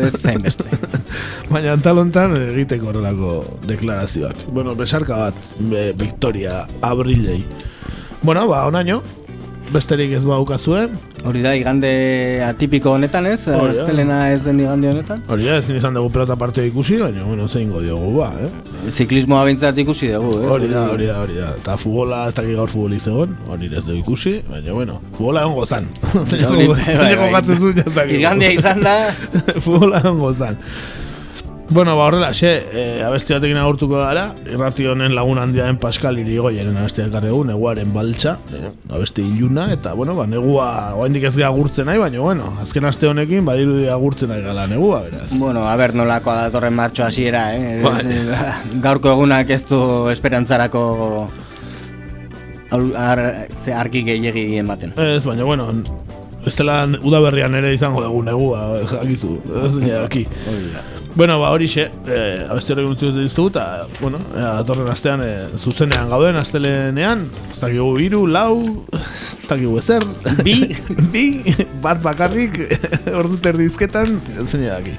ez 0.00 0.14
zain 0.16 0.40
beste. 0.40 0.64
Baina 1.52 1.74
antalontan 1.76 2.36
egiteko 2.38 2.92
horrelako 2.92 3.34
deklarazioak. 3.68 4.46
Bueno, 4.48 4.74
besarka 4.78 5.26
bat, 5.26 5.48
be, 5.58 5.90
Victoria 5.98 6.64
Abrilei. 6.80 7.42
Bueno, 8.22 8.46
ba, 8.48 8.64
onaino, 8.68 9.02
besterik 9.72 10.12
ez 10.18 10.24
baukazue. 10.26 10.86
Hori 11.26 11.42
da, 11.44 11.52
igande 11.58 11.90
atipiko 12.46 12.94
honetan 12.96 13.26
ez? 13.30 13.40
Estelena 13.48 14.20
ez 14.32 14.42
den 14.44 14.60
igande 14.62 14.90
honetan? 14.90 15.22
Hori 15.30 15.46
da, 15.46 15.58
ezin 15.60 15.78
izan 15.78 15.96
dugu 15.98 16.10
pelota 16.14 16.36
parteo 16.40 16.64
ikusi, 16.66 16.98
baina, 17.02 17.24
bueno, 17.26 17.48
zein 17.48 17.72
diogu, 17.72 18.12
ba, 18.18 18.30
eh? 18.44 18.50
Ziklismoa 18.90 19.44
bintzat 19.48 19.78
ikusi 19.82 20.12
dugu, 20.14 20.38
ez? 20.42 20.48
Hori 20.56 20.70
da, 20.72 20.86
hori 20.94 21.10
da, 21.10 21.18
hori 21.24 21.38
da. 21.40 21.50
Eta 21.60 21.76
futbola, 21.80 22.22
ez 22.30 22.36
dakik 22.38 22.56
gaur 22.60 22.72
futbolik 22.72 23.04
zegoen, 23.04 23.36
hori 23.50 23.70
ez 23.70 23.84
dugu 23.84 23.98
ikusi, 24.00 24.36
baina, 24.48 24.72
bueno, 24.76 25.00
futbola 25.18 25.44
egon 25.46 25.58
gozan. 25.60 25.90
Zein 26.24 26.46
jokatzen 26.46 27.60
zuen, 27.60 27.84
ez 27.84 27.94
dakik. 27.94 28.18
Igandia 28.18 28.56
izan 28.56 28.82
da. 28.86 28.96
futbola 29.64 30.02
egon 30.02 30.24
gozan. 30.24 30.58
Bueno, 31.72 31.96
ba 31.96 32.06
horrela, 32.06 32.32
xe, 32.34 32.64
e, 32.74 33.02
abesti 33.06 33.30
batekin 33.30 33.58
agurtuko 33.60 34.00
gara, 34.00 34.24
irrati 34.50 34.88
honen 34.90 35.12
lagun 35.14 35.38
handia 35.38 35.68
den 35.68 35.76
Pascal 35.78 36.16
Irigoyenen 36.18 36.74
abestia 36.80 37.04
ekarri 37.06 37.28
dugu, 37.30 37.44
neguaren 37.46 37.92
baltsa, 37.94 38.32
e, 38.50 38.72
abesti 38.90 39.22
iluna, 39.22 39.68
eta, 39.76 39.92
bueno, 39.94 40.16
ba, 40.18 40.24
negua, 40.26 40.66
oaindik 40.98 41.28
ez 41.28 41.36
gara 41.36 41.52
agurtzen 41.52 41.86
nahi, 41.86 42.00
baina, 42.02 42.18
bueno, 42.18 42.56
azken 42.64 42.90
aste 42.90 43.06
honekin, 43.06 43.44
badirudi 43.46 43.86
agurtzen 43.86 44.32
nahi 44.34 44.42
gala 44.42 44.66
negua, 44.66 45.04
beraz. 45.06 45.28
Bueno, 45.38 45.68
a 45.70 45.76
ber, 45.78 45.94
nolakoa 45.94 46.40
datorren 46.48 46.74
martxo 46.74 47.04
hasiera, 47.06 47.44
eh? 47.54 47.78
Bai. 47.86 48.02
Gaurko 48.88 49.14
egunak 49.14 49.54
ez 49.54 49.62
du 49.70 49.80
esperantzarako 50.10 50.82
ar, 52.98 53.22
ze 53.54 53.78
argi 53.78 54.02
gehiegi 54.10 54.58
ematen. 54.58 54.98
Ez, 54.98 55.22
baina, 55.22 55.46
bueno, 55.46 55.70
Bestela 56.40 56.86
udaberrian 57.04 57.54
ere 57.54 57.74
izango 57.76 58.00
dugu 58.02 58.24
negua, 58.24 58.64
jakizu, 58.88 59.36
ez 59.68 59.76
dira 59.76 60.00
daki. 60.06 60.24
Bueno, 61.14 61.40
ba, 61.40 61.50
hori 61.50 61.66
xe, 61.66 61.88
eh, 62.06 62.46
abesti 62.48 62.72
horrekin 62.72 62.92
utzi 62.94 63.10
dut 63.34 63.56
eta, 63.56 63.86
bueno, 63.98 64.20
eh, 64.30 64.44
datorren 64.60 64.88
astean 64.92 65.22
eh, 65.24 65.48
zuzenean 65.58 66.08
gauden, 66.08 66.38
astelenean, 66.38 67.24
ez 67.50 67.58
dakigu 67.58 67.98
iru, 67.98 68.22
lau, 68.30 68.86
ez 68.94 69.40
dakigu 69.48 69.74
ezer, 69.82 70.06
bi, 70.46 70.76
bi, 71.12 71.24
bat 71.82 72.02
bakarrik, 72.04 72.60
ordu 73.20 73.40
terdizketan, 73.42 74.20
ez 74.38 74.50
dira 74.52 74.78
daki. 74.78 74.94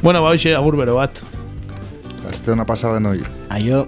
Bueno, 0.00 0.22
ba, 0.24 0.32
hoxe, 0.32 0.56
agur 0.56 0.80
bero 0.80 0.96
bat. 0.96 1.20
Aste 2.28 2.52
hona 2.54 2.64
pasaden 2.68 3.12
hori. 3.12 3.26
Aio. 3.52 3.84